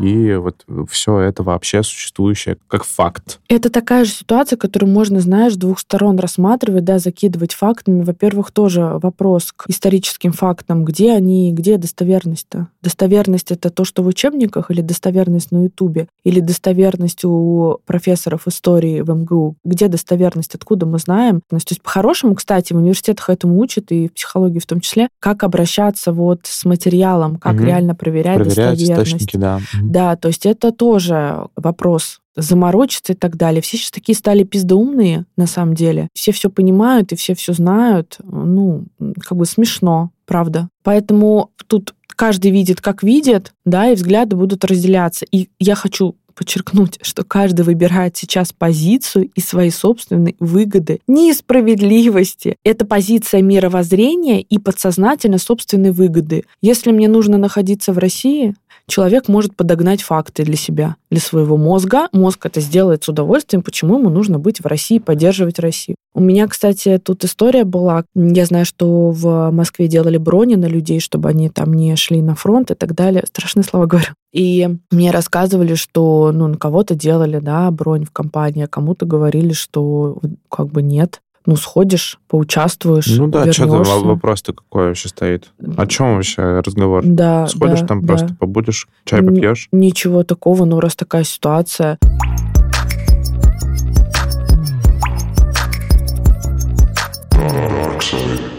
и 0.00 0.34
вот 0.34 0.64
все 0.88 1.18
это 1.20 1.42
вообще 1.42 1.82
существующее 1.82 2.56
как 2.68 2.84
факт. 2.84 3.40
Это 3.48 3.70
такая 3.70 4.04
же 4.04 4.12
ситуация, 4.12 4.56
которую 4.56 4.90
можно, 4.92 5.20
знаешь, 5.20 5.54
с 5.54 5.56
двух 5.56 5.78
сторон 5.78 6.18
рассматривать, 6.18 6.84
да, 6.84 6.98
закидывать 6.98 7.54
фактами. 7.54 8.02
Во-первых, 8.02 8.50
тоже 8.50 8.82
вопрос 9.02 9.52
к 9.52 9.68
историческим 9.68 10.32
фактам, 10.32 10.84
где 10.84 11.12
они, 11.12 11.52
где 11.52 11.76
достоверность-то? 11.76 12.68
Достоверность 12.82 13.50
это 13.50 13.70
то, 13.70 13.84
что 13.84 14.02
в 14.02 14.06
учебниках, 14.06 14.70
или 14.70 14.80
достоверность 14.80 15.50
на 15.50 15.64
Ютубе, 15.64 16.08
или 16.24 16.40
достоверность 16.40 17.24
у 17.24 17.78
профессоров 17.86 18.46
истории 18.46 19.00
в 19.00 19.10
МГУ? 19.10 19.56
Где 19.64 19.88
достоверность? 19.88 20.54
Откуда 20.54 20.86
мы 20.86 20.98
знаем? 20.98 21.40
То 21.48 21.56
есть, 21.56 21.82
по-хорошему, 21.82 22.34
кстати, 22.34 22.72
в 22.72 22.76
университетах 22.76 23.30
этому 23.30 23.58
учат, 23.58 23.90
и 23.90 24.08
в 24.08 24.12
психологии 24.12 24.58
в 24.58 24.66
том 24.66 24.80
числе, 24.80 25.08
как 25.20 25.42
обращаться 25.42 26.12
вот 26.12 26.40
с 26.44 26.64
материалом, 26.64 27.36
как 27.36 27.54
угу. 27.54 27.64
реально 27.64 27.94
проверять, 27.94 28.36
проверять 28.36 28.78
достоверность. 28.78 29.08
Источники, 29.08 29.36
да. 29.36 29.60
Да, 29.88 30.16
то 30.16 30.28
есть 30.28 30.46
это 30.46 30.70
тоже 30.70 31.46
вопрос 31.56 32.20
заморочиться 32.36 33.14
и 33.14 33.16
так 33.16 33.36
далее. 33.36 33.62
Все 33.62 33.76
сейчас 33.76 33.90
такие 33.90 34.14
стали 34.14 34.44
пиздоумные, 34.44 35.24
на 35.36 35.46
самом 35.46 35.74
деле. 35.74 36.08
Все 36.14 36.32
все 36.32 36.50
понимают 36.50 37.12
и 37.12 37.16
все 37.16 37.34
все 37.34 37.52
знают. 37.52 38.18
Ну, 38.22 38.84
как 39.20 39.36
бы 39.36 39.44
смешно, 39.44 40.10
правда. 40.26 40.68
Поэтому 40.84 41.50
тут 41.66 41.94
каждый 42.06 42.50
видит, 42.50 42.80
как 42.80 43.02
видит, 43.02 43.52
да, 43.64 43.90
и 43.90 43.94
взгляды 43.94 44.36
будут 44.36 44.64
разделяться. 44.64 45.26
И 45.30 45.48
я 45.58 45.74
хочу 45.74 46.16
подчеркнуть, 46.38 47.00
что 47.02 47.24
каждый 47.24 47.62
выбирает 47.62 48.16
сейчас 48.16 48.52
позицию 48.52 49.28
и 49.34 49.40
свои 49.40 49.70
собственные 49.70 50.36
выгоды. 50.38 51.00
Несправедливости. 51.08 52.56
Это 52.62 52.86
позиция 52.86 53.42
мировоззрения 53.42 54.40
и 54.40 54.58
подсознательно 54.58 55.38
собственные 55.38 55.90
выгоды. 55.90 56.44
Если 56.60 56.92
мне 56.92 57.08
нужно 57.08 57.38
находиться 57.38 57.92
в 57.92 57.98
России, 57.98 58.54
человек 58.88 59.28
может 59.28 59.54
подогнать 59.54 60.02
факты 60.02 60.42
для 60.42 60.56
себя, 60.56 60.96
для 61.10 61.20
своего 61.20 61.56
мозга. 61.56 62.08
Мозг 62.12 62.46
это 62.46 62.60
сделает 62.60 63.04
с 63.04 63.08
удовольствием, 63.08 63.62
почему 63.62 63.98
ему 63.98 64.10
нужно 64.10 64.38
быть 64.38 64.60
в 64.60 64.66
России, 64.66 64.98
поддерживать 64.98 65.58
Россию. 65.58 65.96
У 66.14 66.20
меня, 66.20 66.48
кстати, 66.48 66.98
тут 66.98 67.24
история 67.24 67.64
была. 67.64 68.04
Я 68.14 68.46
знаю, 68.46 68.64
что 68.64 69.10
в 69.10 69.50
Москве 69.52 69.86
делали 69.86 70.16
брони 70.16 70.56
на 70.56 70.66
людей, 70.66 70.98
чтобы 70.98 71.28
они 71.28 71.48
там 71.48 71.72
не 71.74 71.94
шли 71.94 72.22
на 72.22 72.34
фронт 72.34 72.70
и 72.70 72.74
так 72.74 72.94
далее. 72.94 73.24
Страшные 73.26 73.62
слова 73.62 73.86
говорю. 73.86 74.08
И 74.32 74.68
мне 74.90 75.10
рассказывали, 75.10 75.74
что 75.74 76.32
ну, 76.34 76.48
на 76.48 76.56
кого-то 76.56 76.94
делали 76.94 77.38
да, 77.38 77.70
бронь 77.70 78.04
в 78.04 78.10
компании, 78.10 78.64
а 78.64 78.68
кому-то 78.68 79.06
говорили, 79.06 79.52
что 79.52 80.18
как 80.50 80.68
бы 80.68 80.82
нет 80.82 81.20
ну, 81.48 81.56
сходишь, 81.56 82.18
поучаствуешь. 82.28 83.06
Ну 83.06 83.26
да, 83.26 83.38
вернешься. 83.38 83.64
что 83.64 83.82
там 83.82 84.02
вопрос-то 84.02 84.52
какой 84.52 84.88
вообще 84.88 85.08
стоит? 85.08 85.48
О 85.78 85.86
чем 85.86 86.16
вообще 86.16 86.60
разговор? 86.60 87.02
Да. 87.06 87.46
Сходишь 87.46 87.80
да, 87.80 87.86
там 87.86 88.02
да. 88.02 88.06
просто, 88.06 88.36
побудешь, 88.38 88.86
чай 89.06 89.22
попьешь? 89.22 89.68
Ничего 89.72 90.24
такого, 90.24 90.66
ну 90.66 90.78
раз 90.78 90.94
такая 90.94 91.24
ситуация. 91.24 91.96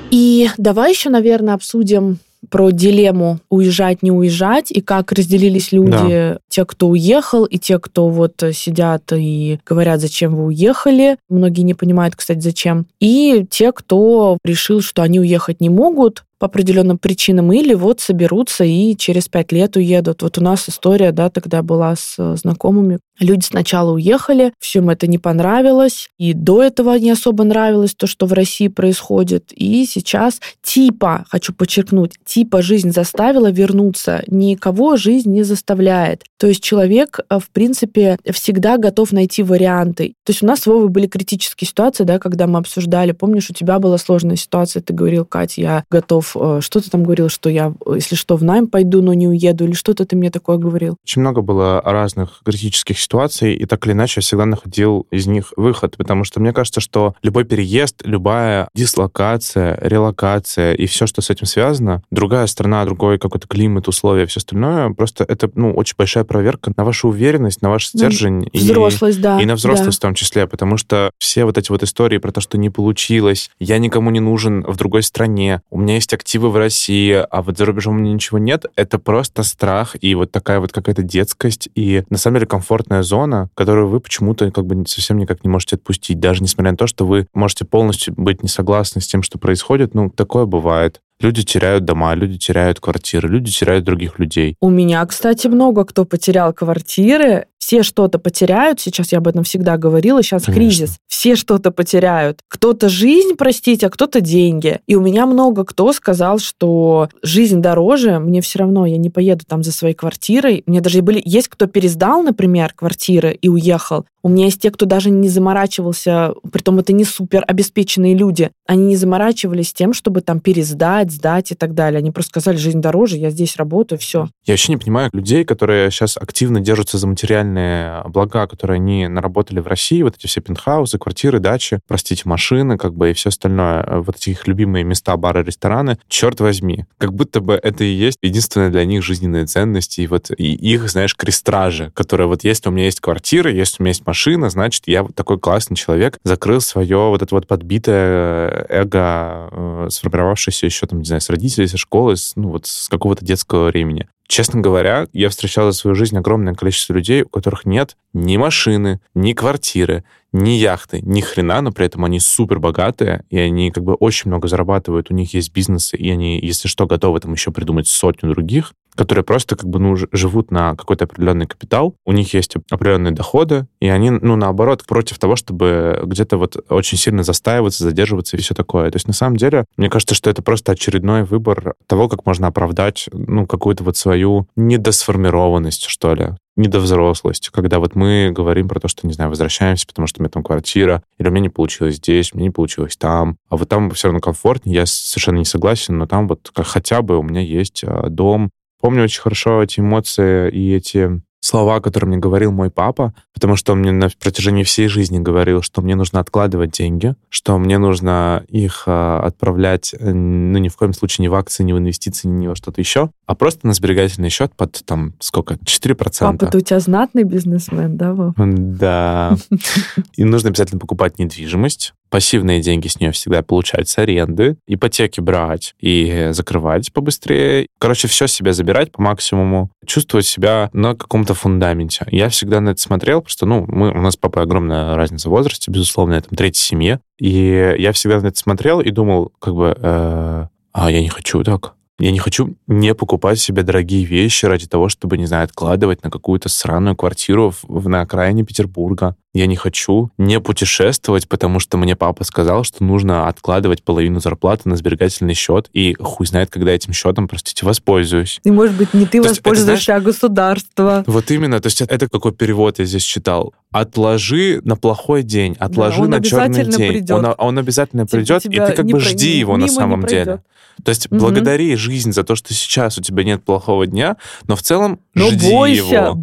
И 0.09 0.49
давай 0.57 0.89
еще, 0.89 1.11
наверное, 1.11 1.53
обсудим 1.53 2.17
про 2.49 2.71
дилемму 2.71 3.39
уезжать, 3.49 4.01
не 4.01 4.11
уезжать, 4.11 4.71
и 4.71 4.81
как 4.81 5.11
разделились 5.11 5.71
люди, 5.71 5.91
Да. 5.91 6.39
те, 6.47 6.65
кто 6.65 6.87
уехал, 6.87 7.43
и 7.45 7.57
те, 7.57 7.79
кто 7.79 8.07
вот 8.09 8.41
сидят 8.53 9.11
и 9.13 9.59
говорят, 9.65 9.99
зачем 9.99 10.35
вы 10.35 10.45
уехали. 10.45 11.17
Многие 11.29 11.61
не 11.61 11.73
понимают, 11.73 12.15
кстати, 12.15 12.39
зачем. 12.39 12.85
И 12.99 13.45
те, 13.49 13.71
кто 13.71 14.37
решил, 14.43 14.81
что 14.81 15.01
они 15.01 15.19
уехать 15.19 15.59
не 15.61 15.69
могут, 15.69 16.23
по 16.39 16.47
определенным 16.47 16.97
причинам, 16.97 17.51
или 17.51 17.73
вот 17.73 17.99
соберутся 17.99 18.63
и 18.63 18.95
через 18.95 19.27
пять 19.27 19.51
лет 19.51 19.75
уедут. 19.75 20.23
Вот 20.23 20.37
у 20.37 20.41
нас 20.41 20.67
история, 20.69 21.11
да, 21.11 21.29
тогда 21.29 21.61
была 21.61 21.95
с 21.95 22.15
э, 22.17 22.35
знакомыми. 22.37 22.99
Люди 23.19 23.43
сначала 23.43 23.91
уехали, 23.91 24.53
всем 24.59 24.89
это 24.89 25.05
не 25.05 25.17
понравилось, 25.17 26.09
и 26.17 26.33
до 26.33 26.63
этого 26.63 26.97
не 26.97 27.11
особо 27.11 27.43
нравилось 27.43 27.93
то, 27.93 28.07
что 28.07 28.25
в 28.25 28.33
России 28.33 28.69
происходит. 28.69 29.51
И 29.51 29.85
сейчас 29.85 30.39
типа, 30.63 31.25
хочу 31.29 31.53
подчеркнуть, 31.53 32.13
типа 32.25 32.61
жизнь 32.61 32.91
заставила 32.91 33.51
вернуться. 33.51 34.23
Никого 34.27 34.95
жизнь 34.95 35.31
не 35.31 35.43
заставляет. 35.43 36.23
То 36.39 36.47
есть 36.47 36.63
человек, 36.63 37.19
э, 37.29 37.39
в 37.39 37.49
принципе, 37.49 38.17
всегда 38.31 38.77
готов 38.77 39.11
найти 39.11 39.43
варианты. 39.43 40.13
То 40.25 40.31
есть 40.31 40.41
у 40.41 40.45
нас 40.45 40.61
с 40.61 40.67
Вовой 40.67 40.87
были 40.87 41.07
критические 41.07 41.67
ситуации, 41.67 42.05
да, 42.05 42.17
когда 42.17 42.47
мы 42.47 42.59
обсуждали. 42.59 43.11
Помнишь, 43.11 43.49
у 43.49 43.53
тебя 43.53 43.77
была 43.79 43.97
сложная 43.97 44.37
ситуация, 44.37 44.81
ты 44.81 44.93
говорил, 44.93 45.25
Катя, 45.25 45.61
я 45.61 45.83
готов 45.91 46.35
э, 46.39 46.59
что 46.61 46.81
ты 46.81 46.89
там 46.89 47.03
говорил, 47.03 47.29
что 47.29 47.49
я, 47.49 47.73
э, 47.85 47.95
если 47.95 48.15
что, 48.15 48.37
в 48.37 48.43
найм 48.43 48.67
пойду, 48.67 49.01
но 49.01 49.13
не 49.13 49.27
уеду, 49.27 49.65
или 49.65 49.73
что-то 49.73 50.05
ты 50.05 50.15
мне 50.15 50.31
такое 50.31 50.57
говорил? 50.57 50.95
Очень 51.03 51.21
много 51.21 51.41
было 51.41 51.81
разных 51.83 52.41
критических 52.45 52.97
ситуаций, 52.97 53.53
и 53.55 53.65
так 53.65 53.85
или 53.85 53.93
иначе 53.93 54.13
я 54.17 54.21
всегда 54.21 54.45
находил 54.45 55.07
из 55.11 55.27
них 55.27 55.51
выход, 55.57 55.97
потому 55.97 56.23
что 56.23 56.39
мне 56.39 56.53
кажется, 56.53 56.79
что 56.79 57.15
любой 57.21 57.43
переезд, 57.43 58.01
любая 58.05 58.69
дислокация, 58.73 59.77
релокация 59.81 60.73
и 60.73 60.85
все, 60.85 61.05
что 61.05 61.21
с 61.21 61.29
этим 61.29 61.47
связано, 61.47 62.01
другая 62.11 62.47
страна, 62.47 62.85
другой 62.85 63.19
какой-то 63.19 63.47
климат, 63.47 63.89
условия, 63.89 64.25
все 64.25 64.37
остальное, 64.37 64.91
просто 64.91 65.25
это, 65.27 65.51
ну, 65.55 65.73
очень 65.73 65.95
большая 65.97 66.23
проверка 66.29 66.71
на 66.77 66.85
вашу 66.85 67.09
уверенность, 67.09 67.61
на 67.61 67.69
ваш 67.69 67.87
стержень. 67.87 68.47
и- 68.53 68.57
Взрослость, 68.59 69.19
да. 69.19 69.41
И 69.41 69.45
на 69.45 69.55
взрослость 69.55 69.99
да. 69.99 70.07
в 70.07 70.09
том 70.09 70.13
числе, 70.13 70.47
потому 70.47 70.77
что 70.77 71.11
все 71.19 71.43
вот 71.43 71.57
эти 71.57 71.71
вот 71.71 71.83
истории 71.83 72.17
про 72.19 72.31
то, 72.31 72.39
что 72.39 72.57
не 72.57 72.69
получилось, 72.69 73.49
я 73.59 73.77
никому 73.79 74.11
не 74.11 74.21
нужен 74.21 74.63
в 74.63 74.77
другой 74.77 75.03
стране, 75.03 75.61
у 75.69 75.79
меня 75.79 75.95
есть 75.95 76.13
активы 76.13 76.49
в 76.49 76.55
России, 76.55 77.11
а 77.29 77.41
вот 77.41 77.57
за 77.57 77.65
рубежом 77.65 77.95
у 77.95 77.99
меня 77.99 78.13
ничего 78.13 78.37
нет, 78.37 78.65
это 78.77 78.99
просто 78.99 79.43
страх 79.43 79.95
и 79.99 80.15
вот 80.15 80.31
такая 80.31 80.59
вот 80.59 80.71
какая-то 80.71 81.03
детскость 81.03 81.67
и 81.75 82.03
на 82.09 82.17
самом 82.17 82.37
деле 82.37 82.47
комфортная 82.47 83.03
зона, 83.03 83.49
которую 83.55 83.87
вы 83.89 83.99
почему-то 83.99 84.49
как 84.51 84.65
бы 84.65 84.85
совсем 84.87 85.17
никак 85.17 85.43
не 85.43 85.49
можете 85.49 85.75
отпустить, 85.75 86.19
даже 86.19 86.41
несмотря 86.43 86.71
на 86.71 86.77
то, 86.77 86.87
что 86.87 87.05
вы 87.05 87.27
можете 87.33 87.65
полностью 87.65 88.13
быть 88.15 88.43
не 88.43 88.49
согласны 88.49 89.01
с 89.01 89.07
тем, 89.07 89.23
что 89.23 89.37
происходит, 89.39 89.95
ну, 89.95 90.09
такое 90.09 90.45
бывает. 90.45 91.01
Люди 91.21 91.43
теряют 91.43 91.83
дома, 91.83 92.15
люди 92.15 92.37
теряют 92.37 92.79
квартиры, 92.79 93.27
люди 93.27 93.51
теряют 93.51 93.83
других 93.83 94.19
людей. 94.19 94.55
У 94.61 94.69
меня, 94.69 95.05
кстати, 95.05 95.47
много 95.47 95.83
кто 95.83 96.05
потерял 96.05 96.53
квартиры. 96.53 97.47
Все 97.69 97.83
что-то 97.83 98.17
потеряют. 98.17 98.79
Сейчас 98.79 99.11
я 99.11 99.19
об 99.19 99.27
этом 99.27 99.43
всегда 99.43 99.77
говорила. 99.77 100.23
Сейчас 100.23 100.45
Конечно. 100.45 100.59
кризис. 100.59 100.97
Все 101.05 101.35
что-то 101.35 101.69
потеряют. 101.69 102.39
Кто-то 102.47 102.89
жизнь, 102.89 103.35
простите, 103.37 103.85
а 103.85 103.89
кто-то 103.91 104.21
деньги. 104.21 104.79
И 104.87 104.95
у 104.95 105.01
меня 105.01 105.27
много 105.27 105.63
кто 105.65 105.93
сказал, 105.93 106.39
что 106.39 107.09
жизнь 107.21 107.61
дороже. 107.61 108.17
Мне 108.17 108.41
все 108.41 108.57
равно, 108.57 108.87
я 108.87 108.97
не 108.97 109.11
поеду 109.11 109.45
там 109.47 109.61
за 109.61 109.71
своей 109.71 109.93
квартирой. 109.93 110.63
Мне 110.65 110.81
даже 110.81 111.03
были... 111.03 111.21
Есть 111.23 111.49
кто 111.49 111.67
пересдал, 111.67 112.23
например, 112.23 112.73
квартиры 112.73 113.37
и 113.39 113.49
уехал. 113.49 114.05
У 114.21 114.29
меня 114.29 114.45
есть 114.45 114.61
те, 114.61 114.69
кто 114.69 114.85
даже 114.85 115.09
не 115.09 115.29
заморачивался, 115.29 116.33
притом 116.51 116.79
это 116.79 116.91
не 116.91 117.05
супер 117.05 117.43
обеспеченные 117.47 118.15
люди, 118.15 118.51
они 118.67 118.87
не 118.87 118.95
заморачивались 118.97 119.71
тем, 119.71 119.93
чтобы 119.93 120.21
там 120.21 120.41
пересдать, 120.41 121.11
сдать 121.11 121.51
и 121.51 121.55
так 121.55 121.73
далее. 121.73 121.99
Они 121.99 122.11
просто 122.11 122.31
сказали, 122.31 122.57
жизнь 122.57 122.81
дороже, 122.81 123.17
я 123.17 123.29
здесь 123.29 123.55
работаю, 123.55 123.97
все. 123.97 124.27
Я 124.45 124.53
вообще 124.53 124.73
не 124.73 124.77
понимаю 124.77 125.09
людей, 125.13 125.45
которые 125.45 125.89
сейчас 125.89 126.17
активно 126.17 126.59
держатся 126.59 126.97
за 126.97 127.07
материальные 127.07 127.58
блага, 128.07 128.47
которые 128.47 128.75
они 128.75 129.07
наработали 129.07 129.59
в 129.59 129.67
России, 129.67 130.01
вот 130.01 130.15
эти 130.15 130.27
все 130.27 130.41
пентхаусы, 130.41 130.97
квартиры, 130.97 131.39
дачи, 131.39 131.79
простите, 131.87 132.23
машины, 132.25 132.77
как 132.77 132.93
бы, 132.93 133.11
и 133.11 133.13
все 133.13 133.29
остальное, 133.29 133.83
э, 133.83 133.99
вот 133.99 134.15
эти 134.17 134.31
их 134.31 134.47
любимые 134.47 134.83
места, 134.83 135.15
бары, 135.17 135.43
рестораны, 135.43 135.97
черт 136.07 136.39
возьми, 136.39 136.85
как 136.97 137.13
будто 137.13 137.41
бы 137.41 137.53
это 137.61 137.83
и 137.83 137.91
есть 137.91 138.17
единственная 138.21 138.69
для 138.69 138.85
них 138.85 139.03
жизненная 139.03 139.45
ценность, 139.45 139.99
и 139.99 140.07
вот 140.07 140.31
и 140.31 140.53
их, 140.53 140.89
знаешь, 140.89 141.15
крестражи, 141.15 141.91
которые 141.93 142.27
вот 142.27 142.43
если 142.43 142.69
у 142.69 142.71
меня 142.71 142.85
есть 142.85 142.99
квартира, 142.99 143.51
если 143.51 143.77
у 143.79 143.83
меня 143.83 143.91
есть 143.91 144.05
машина, 144.05 144.49
значит, 144.49 144.83
я 144.87 145.03
вот 145.03 145.15
такой 145.15 145.39
классный 145.39 145.75
человек, 145.75 146.17
закрыл 146.23 146.61
свое 146.61 146.97
вот 146.97 147.21
это 147.21 147.33
вот 147.33 147.47
подбитое 147.47 148.65
эго, 148.69 149.49
э, 149.51 149.87
сформировавшееся 149.89 150.65
еще 150.65 150.85
там, 150.87 150.99
не 150.99 151.05
знаю, 151.05 151.21
с 151.21 151.29
родителей, 151.29 151.67
со 151.67 151.77
школы, 151.77 152.15
с, 152.15 152.35
ну 152.35 152.49
вот 152.49 152.65
с 152.65 152.87
какого-то 152.89 153.25
детского 153.25 153.67
времени. 153.67 154.07
Честно 154.29 154.61
говоря, 154.61 155.07
я 155.11 155.29
встречал 155.29 155.71
за 155.71 155.75
свою 155.75 155.95
жизнь 155.95 156.15
огромное 156.15 156.53
количество 156.53 156.93
людей, 156.93 157.23
у 157.23 157.29
которых 157.29 157.65
нет 157.65 157.97
ни 158.13 158.37
машины, 158.37 159.01
ни 159.15 159.33
квартиры, 159.33 160.03
ни 160.31 160.51
яхты, 160.51 161.01
ни 161.01 161.19
хрена, 161.19 161.61
но 161.61 161.71
при 161.71 161.87
этом 161.87 162.05
они 162.05 162.19
супер 162.19 162.59
богатые, 162.59 163.23
и 163.31 163.39
они 163.39 163.71
как 163.71 163.83
бы 163.83 163.95
очень 163.95 164.29
много 164.29 164.47
зарабатывают, 164.47 165.09
у 165.09 165.15
них 165.15 165.33
есть 165.33 165.51
бизнесы, 165.51 165.97
и 165.97 166.11
они, 166.11 166.39
если 166.39 166.67
что, 166.67 166.85
готовы 166.85 167.19
там 167.19 167.33
еще 167.33 167.51
придумать 167.51 167.87
сотню 167.87 168.29
других, 168.29 168.73
которые 168.99 169.23
просто 169.23 169.55
как 169.55 169.69
бы, 169.69 169.79
ну, 169.79 169.95
живут 170.11 170.51
на 170.51 170.75
какой-то 170.75 171.05
определенный 171.05 171.47
капитал, 171.47 171.95
у 172.05 172.11
них 172.11 172.33
есть 172.33 172.55
определенные 172.69 173.13
доходы, 173.13 173.65
и 173.79 173.87
они, 173.87 174.09
ну, 174.09 174.35
наоборот, 174.35 174.83
против 174.85 175.17
того, 175.19 175.37
чтобы 175.37 176.01
где-то 176.03 176.35
вот 176.35 176.57
очень 176.67 176.97
сильно 176.97 177.23
застаиваться, 177.23 177.85
задерживаться 177.85 178.35
и 178.35 178.41
все 178.41 178.53
такое. 178.53 178.91
То 178.91 178.97
есть, 178.97 179.07
на 179.07 179.13
самом 179.13 179.37
деле, 179.37 179.63
мне 179.77 179.89
кажется, 179.89 180.15
что 180.15 180.29
это 180.29 180.41
просто 180.41 180.73
очередной 180.73 181.23
выбор 181.23 181.75
того, 181.87 182.09
как 182.09 182.25
можно 182.25 182.47
оправдать, 182.47 183.07
ну, 183.13 183.47
какую-то 183.47 183.85
вот 183.85 183.95
свою 183.95 184.18
недосформированность, 184.55 185.85
что 185.85 186.13
ли 186.13 186.29
недовзрослость, 186.59 187.49
когда 187.49 187.79
вот 187.79 187.95
мы 187.95 188.31
говорим 188.35 188.67
про 188.67 188.79
то, 188.79 188.87
что, 188.89 189.07
не 189.07 189.13
знаю, 189.13 189.29
возвращаемся, 189.29 189.87
потому 189.87 190.07
что 190.07 190.19
у 190.19 190.23
меня 190.23 190.29
там 190.29 190.43
квартира, 190.43 191.01
или 191.17 191.29
у 191.29 191.31
меня 191.31 191.43
не 191.43 191.49
получилось 191.49 191.95
здесь, 191.95 192.33
меня 192.33 192.47
не 192.47 192.51
получилось 192.51 192.97
там, 192.97 193.37
а 193.49 193.55
вот 193.55 193.69
там 193.69 193.89
все 193.91 194.09
равно 194.09 194.19
комфортнее, 194.19 194.75
я 194.75 194.85
совершенно 194.85 195.37
не 195.37 195.45
согласен, 195.45 195.97
но 195.97 196.05
там 196.05 196.27
вот 196.27 196.51
как 196.53 196.67
хотя 196.67 197.01
бы 197.01 197.17
у 197.17 197.23
меня 197.23 197.41
есть 197.41 197.83
а, 197.85 198.09
дом. 198.09 198.51
Помню 198.81 199.03
очень 199.03 199.21
хорошо 199.21 199.63
эти 199.63 199.79
эмоции 199.79 200.51
и 200.51 200.75
эти 200.75 201.21
слова, 201.41 201.79
которые 201.79 202.09
мне 202.09 202.17
говорил 202.17 202.51
мой 202.51 202.69
папа, 202.69 203.13
потому 203.33 203.55
что 203.55 203.73
он 203.73 203.79
мне 203.79 203.91
на 203.91 204.09
протяжении 204.19 204.63
всей 204.63 204.87
жизни 204.87 205.19
говорил, 205.19 205.61
что 205.61 205.81
мне 205.81 205.95
нужно 205.95 206.19
откладывать 206.19 206.71
деньги, 206.71 207.15
что 207.29 207.57
мне 207.57 207.77
нужно 207.77 208.43
их 208.49 208.83
а, 208.85 209.21
отправлять, 209.21 209.93
э, 209.97 210.11
ну, 210.11 210.57
ни 210.57 210.67
в 210.67 210.75
коем 210.75 210.93
случае 210.93 211.23
не 211.23 211.29
в 211.29 211.35
акции, 211.35 211.63
не 211.63 211.73
в 211.73 211.77
инвестиции, 211.77 212.27
ни 212.27 212.47
во 212.47 212.55
что-то 212.55 212.81
еще, 212.81 213.11
а 213.25 213.35
просто 213.35 213.67
на 213.67 213.73
сберегательный 213.73 214.29
счет 214.29 214.53
под, 214.55 214.81
там, 214.85 215.13
сколько, 215.19 215.55
4%. 215.55 215.95
Папа, 216.19 216.45
ты 216.47 216.57
у 216.57 216.61
тебя 216.61 216.79
знатный 216.79 217.23
бизнесмен, 217.23 217.97
да, 217.97 218.13
Вов? 218.13 218.33
Да. 218.37 219.35
И 220.15 220.23
нужно 220.23 220.49
обязательно 220.49 220.79
покупать 220.79 221.19
недвижимость. 221.19 221.93
Пассивные 222.09 222.61
деньги 222.61 222.87
с 222.87 222.99
нее 222.99 223.11
всегда 223.11 223.43
получать 223.43 223.87
с 223.87 223.97
аренды, 223.97 224.57
ипотеки 224.67 225.19
брать 225.19 225.75
и 225.79 226.29
закрывать 226.31 226.91
побыстрее. 226.91 227.67
Короче, 227.79 228.07
все 228.07 228.27
себе 228.27 228.53
забирать 228.53 228.91
по 228.91 229.01
максимуму, 229.01 229.69
чувствовать 229.85 230.25
себя 230.25 230.69
на 230.73 230.95
каком-то 230.95 231.33
фундаменте. 231.33 232.07
Я 232.11 232.29
всегда 232.29 232.61
на 232.61 232.69
это 232.69 232.81
смотрел, 232.81 233.21
просто, 233.21 233.45
ну, 233.45 233.65
мы, 233.67 233.91
у 233.91 234.01
нас 234.01 234.13
с 234.13 234.17
папой 234.17 234.43
огромная 234.43 234.95
разница 234.95 235.29
в 235.29 235.31
возрасте, 235.31 235.71
безусловно, 235.71 236.15
я 236.15 236.21
там 236.21 236.35
третья 236.35 236.61
семье. 236.61 236.99
И 237.19 237.75
я 237.77 237.91
всегда 237.91 238.21
на 238.21 238.27
это 238.27 238.39
смотрел 238.39 238.79
и 238.79 238.89
думал, 238.91 239.31
как 239.39 239.53
бы, 239.53 239.75
э, 239.77 240.47
а 240.73 240.91
я 240.91 241.01
не 241.01 241.09
хочу 241.09 241.43
так. 241.43 241.73
Я 241.99 242.11
не 242.11 242.19
хочу 242.19 242.55
не 242.65 242.95
покупать 242.95 243.39
себе 243.39 243.61
дорогие 243.61 244.05
вещи 244.05 244.45
ради 244.45 244.67
того, 244.67 244.87
чтобы, 244.87 245.17
не 245.17 245.25
знаю, 245.25 245.43
откладывать 245.43 246.01
на 246.01 246.09
какую-то 246.09 246.47
сраную 246.47 246.95
квартиру 246.95 247.53
в- 247.63 247.89
на 247.89 248.01
окраине 248.01 248.45
Петербурга. 248.45 249.17
Я 249.33 249.45
не 249.45 249.55
хочу 249.55 250.09
не 250.17 250.39
путешествовать, 250.39 251.27
потому 251.29 251.59
что 251.59 251.77
мне 251.77 251.95
папа 251.95 252.23
сказал, 252.23 252.63
что 252.63 252.83
нужно 252.83 253.27
откладывать 253.27 253.83
половину 253.83 254.19
зарплаты 254.19 254.67
на 254.67 254.75
сберегательный 254.75 255.35
счет, 255.35 255.69
и 255.71 255.95
хуй 255.99 256.25
знает, 256.25 256.49
когда 256.49 256.71
этим 256.71 256.93
счетом, 256.93 257.27
простите, 257.27 257.63
воспользуюсь. 257.63 258.39
И, 258.43 258.49
может 258.49 258.75
быть, 258.75 258.91
не 258.95 259.05
ты 259.05 259.21
То 259.21 259.27
есть 259.29 259.39
это, 259.39 259.49
воспользуешься, 259.49 259.95
а 259.95 259.99
государство. 259.99 261.03
Вот 261.05 261.29
именно, 261.29 261.59
то 261.59 261.67
есть 261.67 261.81
это 261.81 262.07
какой 262.09 262.31
перевод 262.31 262.79
я 262.79 262.85
здесь 262.85 263.03
читал. 263.03 263.53
Отложи 263.71 264.61
на 264.63 264.75
плохой 264.75 265.21
день, 265.21 265.55
отложи 265.59 266.01
он 266.01 266.09
на 266.09 266.23
черный 266.23 266.65
день. 266.65 266.89
придет. 266.93 267.11
Он, 267.11 267.35
он 267.37 267.59
обязательно 267.59 268.07
Типа 268.07 268.17
придет, 268.17 268.45
и 268.47 268.49
ты 268.49 268.73
как 268.73 268.85
бы 268.87 268.99
жди 268.99 269.33
не- 269.33 269.39
его 269.39 269.57
на 269.57 269.67
самом 269.67 270.05
деле. 270.05 270.41
То 270.83 270.89
есть 270.89 271.11
Мгм. 271.11 271.19
благодари 271.19 271.75
жизнь 271.75 272.13
за 272.13 272.23
то, 272.23 272.35
что 272.35 272.53
сейчас 272.53 272.97
у 272.97 273.01
тебя 273.01 273.25
нет 273.25 273.43
плохого 273.43 273.85
дня, 273.85 274.15
но 274.47 274.55
в 274.55 274.61
целом 274.61 274.99
Но 275.13 275.29
жди 275.29 275.51
бойся, 275.51 275.95
его. 275.95 276.13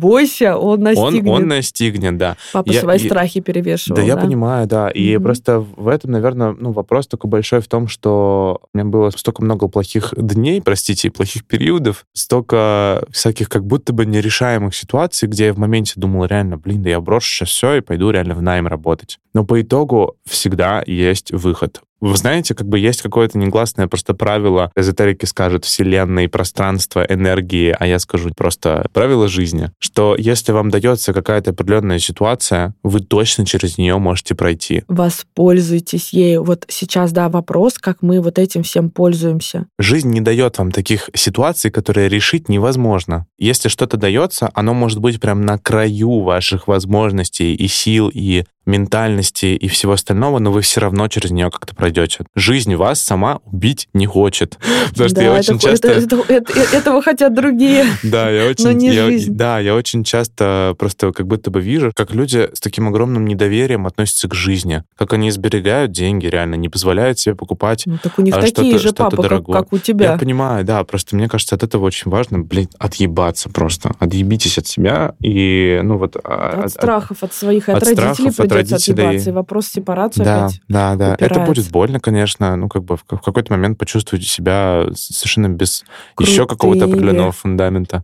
он 0.54 0.78
Он, 0.78 0.82
настигнет. 0.82 1.28
он 1.30 1.48
настигнет, 1.48 2.16
да. 2.16 2.36
Папа 2.54 2.70
я- 2.72 2.80
свои 2.98 3.08
я- 3.08 3.14
страхи 3.14 3.40
перевешивал. 3.40 3.96
Да, 3.96 4.02
я 4.02 4.16
понимаю, 4.16 4.66
да. 4.66 4.88
И 4.90 5.14
Мгм. 5.16 5.24
просто 5.24 5.60
в 5.60 5.88
этом, 5.88 6.10
наверное, 6.10 6.52
ну, 6.58 6.72
вопрос 6.72 7.06
такой 7.06 7.30
большой 7.30 7.60
в 7.60 7.68
том, 7.68 7.88
что 7.88 8.60
у 8.72 8.78
меня 8.78 8.88
было 8.88 9.10
столько 9.10 9.42
много 9.42 9.68
плохих 9.68 10.14
дней, 10.16 10.60
простите, 10.62 11.08
и 11.08 11.10
плохих 11.10 11.44
периодов, 11.46 12.04
столько 12.12 13.04
всяких 13.10 13.48
как 13.48 13.64
будто 13.66 13.92
бы 13.92 14.06
нерешаемых 14.06 14.74
ситуаций, 14.74 15.28
где 15.28 15.46
я 15.46 15.54
в 15.54 15.58
моменте 15.58 15.94
думал, 15.96 16.24
реально, 16.26 16.56
блин, 16.58 16.82
да 16.82 16.90
я 16.90 17.00
брошу 17.00 17.28
сейчас 17.28 17.48
все 17.50 17.74
и 17.76 17.80
пойду 17.80 18.10
реально 18.10 18.34
в 18.34 18.42
найм 18.42 18.66
работать. 18.66 19.18
Но 19.34 19.44
по 19.44 19.60
итогу 19.60 20.16
всегда 20.24 20.82
есть 20.86 21.32
выход. 21.32 21.82
Вы 22.00 22.16
знаете, 22.16 22.54
как 22.54 22.68
бы 22.68 22.78
есть 22.78 23.02
какое-то 23.02 23.38
негласное 23.38 23.86
просто 23.86 24.14
правило, 24.14 24.70
эзотерики 24.76 25.24
скажут 25.24 25.64
вселенной, 25.64 26.28
пространство, 26.28 27.04
энергии, 27.08 27.74
а 27.78 27.86
я 27.86 27.98
скажу 27.98 28.30
просто 28.36 28.86
правило 28.92 29.28
жизни, 29.28 29.70
что 29.78 30.14
если 30.18 30.52
вам 30.52 30.70
дается 30.70 31.12
какая-то 31.12 31.52
определенная 31.52 31.98
ситуация, 31.98 32.74
вы 32.82 33.00
точно 33.00 33.46
через 33.46 33.78
нее 33.78 33.98
можете 33.98 34.34
пройти. 34.34 34.84
Воспользуйтесь 34.88 36.12
ею. 36.12 36.44
Вот 36.44 36.64
сейчас, 36.68 37.12
да, 37.12 37.28
вопрос, 37.28 37.78
как 37.78 38.02
мы 38.02 38.20
вот 38.20 38.38
этим 38.38 38.62
всем 38.62 38.90
пользуемся. 38.90 39.66
Жизнь 39.78 40.10
не 40.10 40.20
дает 40.20 40.58
вам 40.58 40.72
таких 40.72 41.10
ситуаций, 41.14 41.70
которые 41.70 42.08
решить 42.08 42.48
невозможно. 42.48 43.26
Если 43.38 43.68
что-то 43.68 43.96
дается, 43.96 44.50
оно 44.54 44.74
может 44.74 45.00
быть 45.00 45.20
прям 45.20 45.42
на 45.42 45.58
краю 45.58 46.20
ваших 46.20 46.68
возможностей 46.68 47.54
и 47.54 47.68
сил, 47.68 48.10
и 48.12 48.44
ментальности 48.66 49.46
и 49.46 49.68
всего 49.68 49.92
остального, 49.92 50.38
но 50.38 50.52
вы 50.52 50.60
все 50.60 50.80
равно 50.80 51.08
через 51.08 51.30
нее 51.30 51.50
как-то 51.50 51.74
пройдете. 51.86 52.24
Жизнь 52.34 52.74
вас 52.74 53.00
сама 53.00 53.38
убить 53.44 53.88
не 53.94 54.06
хочет. 54.06 54.58
Потому 54.90 55.08
что 55.08 55.16
да, 55.16 55.22
я 55.22 55.28
это, 55.38 55.52
очень 55.52 55.58
часто... 55.60 55.88
это- 55.88 56.16
это- 56.28 56.52
это- 56.60 56.76
этого 56.76 57.02
хотят 57.02 57.34
другие. 57.34 57.84
Да, 58.02 58.28
я 58.30 58.48
очень, 58.50 58.64
Но 58.64 58.72
не 58.72 58.88
я- 58.92 59.06
жизнь. 59.06 59.32
да, 59.34 59.60
я 59.60 59.74
очень 59.74 60.02
часто 60.04 60.74
просто 60.78 61.12
как 61.12 61.26
будто 61.26 61.50
бы 61.50 61.60
вижу, 61.60 61.92
как 61.94 62.12
люди 62.12 62.48
с 62.52 62.60
таким 62.60 62.88
огромным 62.88 63.24
недоверием 63.26 63.86
относятся 63.86 64.28
к 64.28 64.34
жизни, 64.34 64.82
как 64.96 65.12
они 65.12 65.30
сберегают 65.30 65.92
деньги, 65.92 66.26
реально 66.26 66.56
не 66.56 66.68
позволяют 66.68 67.18
себе 67.20 67.34
покупать. 67.36 67.84
Ну, 67.86 67.98
так 68.02 68.18
у 68.18 68.22
них 68.22 68.34
А 68.36 68.40
такие 68.40 68.78
же 68.78 68.92
папы, 68.92 69.16
как, 69.16 69.22
дорогое. 69.22 69.56
как 69.60 69.72
у 69.72 69.78
тебя. 69.78 70.12
Я 70.12 70.18
понимаю, 70.18 70.64
да, 70.64 70.82
просто 70.84 71.14
мне 71.14 71.28
кажется, 71.28 71.54
от 71.54 71.62
этого 71.62 71.84
очень 71.84 72.10
важно, 72.10 72.40
блин, 72.40 72.68
отъебаться 72.78 73.48
просто, 73.48 73.92
отъебитесь 74.00 74.58
от 74.58 74.66
себя 74.66 75.14
и, 75.22 75.80
ну 75.84 75.98
вот... 75.98 76.16
а, 76.24 76.62
От 76.64 76.70
страхов, 76.70 77.22
от 77.22 77.32
своих, 77.32 77.68
от, 77.68 77.76
от 77.76 77.82
родителей 77.84 78.12
страхов, 78.32 78.40
от 78.40 78.48
придется 78.48 78.74
родителей. 78.74 79.04
отъебаться. 79.06 79.30
И 79.30 79.32
вопрос 79.32 79.66
сепарации 79.68 80.24
Да, 80.24 80.46
опять. 80.46 80.60
да, 80.68 80.94
да. 80.96 81.14
Это 81.14 81.24
упирается. 81.26 81.46
будет 81.54 81.64
больно, 81.76 82.00
конечно. 82.00 82.56
Ну, 82.56 82.68
как 82.68 82.84
бы 82.84 82.96
в 82.96 83.04
какой-то 83.04 83.52
момент 83.52 83.76
почувствуете 83.76 84.26
себя 84.26 84.86
совершенно 84.94 85.50
без 85.50 85.84
еще 86.18 86.46
Крутыми. 86.46 86.46
какого-то 86.46 86.84
определенного 86.86 87.32
фундамента. 87.32 88.02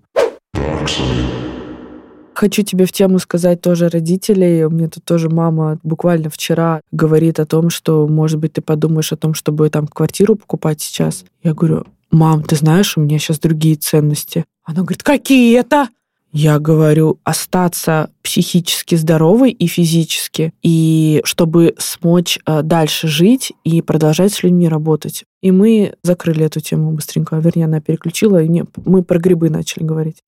Хочу 2.34 2.62
тебе 2.62 2.84
в 2.84 2.92
тему 2.92 3.18
сказать 3.18 3.62
тоже 3.62 3.88
родителей. 3.88 4.64
У 4.64 4.70
меня 4.70 4.88
тут 4.88 5.04
тоже 5.04 5.30
мама 5.30 5.78
буквально 5.82 6.28
вчера 6.28 6.82
говорит 6.90 7.40
о 7.40 7.46
том, 7.46 7.70
что, 7.70 8.06
может 8.06 8.38
быть, 8.40 8.52
ты 8.52 8.60
подумаешь 8.60 9.12
о 9.12 9.16
том, 9.16 9.32
чтобы 9.32 9.70
там 9.70 9.86
квартиру 9.86 10.36
покупать 10.36 10.82
сейчас. 10.82 11.24
Я 11.42 11.54
говорю, 11.54 11.84
мам, 12.10 12.42
ты 12.42 12.56
знаешь, 12.56 12.98
у 12.98 13.00
меня 13.00 13.18
сейчас 13.18 13.38
другие 13.38 13.76
ценности. 13.76 14.44
Она 14.64 14.82
говорит, 14.82 15.02
какие 15.02 15.58
это? 15.58 15.88
Я 16.32 16.58
говорю, 16.58 17.18
остаться 17.24 18.08
психически 18.22 18.94
здоровой 18.94 19.50
и 19.50 19.66
физически, 19.66 20.54
и 20.62 21.20
чтобы 21.24 21.74
смочь 21.76 22.38
э, 22.46 22.62
дальше 22.62 23.06
жить 23.06 23.52
и 23.64 23.82
продолжать 23.82 24.32
с 24.32 24.42
людьми 24.42 24.66
работать. 24.66 25.24
И 25.42 25.50
мы 25.50 25.94
закрыли 26.02 26.46
эту 26.46 26.60
тему 26.60 26.92
быстренько. 26.92 27.36
Вернее, 27.36 27.66
она 27.66 27.80
переключила, 27.80 28.42
и 28.42 28.64
мы 28.86 29.02
про 29.02 29.18
грибы 29.18 29.50
начали 29.50 29.84
говорить. 29.84 30.22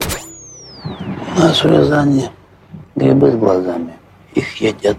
В 1.34 1.64
Рязани 1.64 2.28
грибы 2.94 3.32
с 3.32 3.36
глазами. 3.36 3.94
Их 4.34 4.56
едят, 4.56 4.98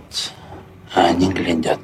а 0.96 1.06
они 1.06 1.32
глядят. 1.32 1.80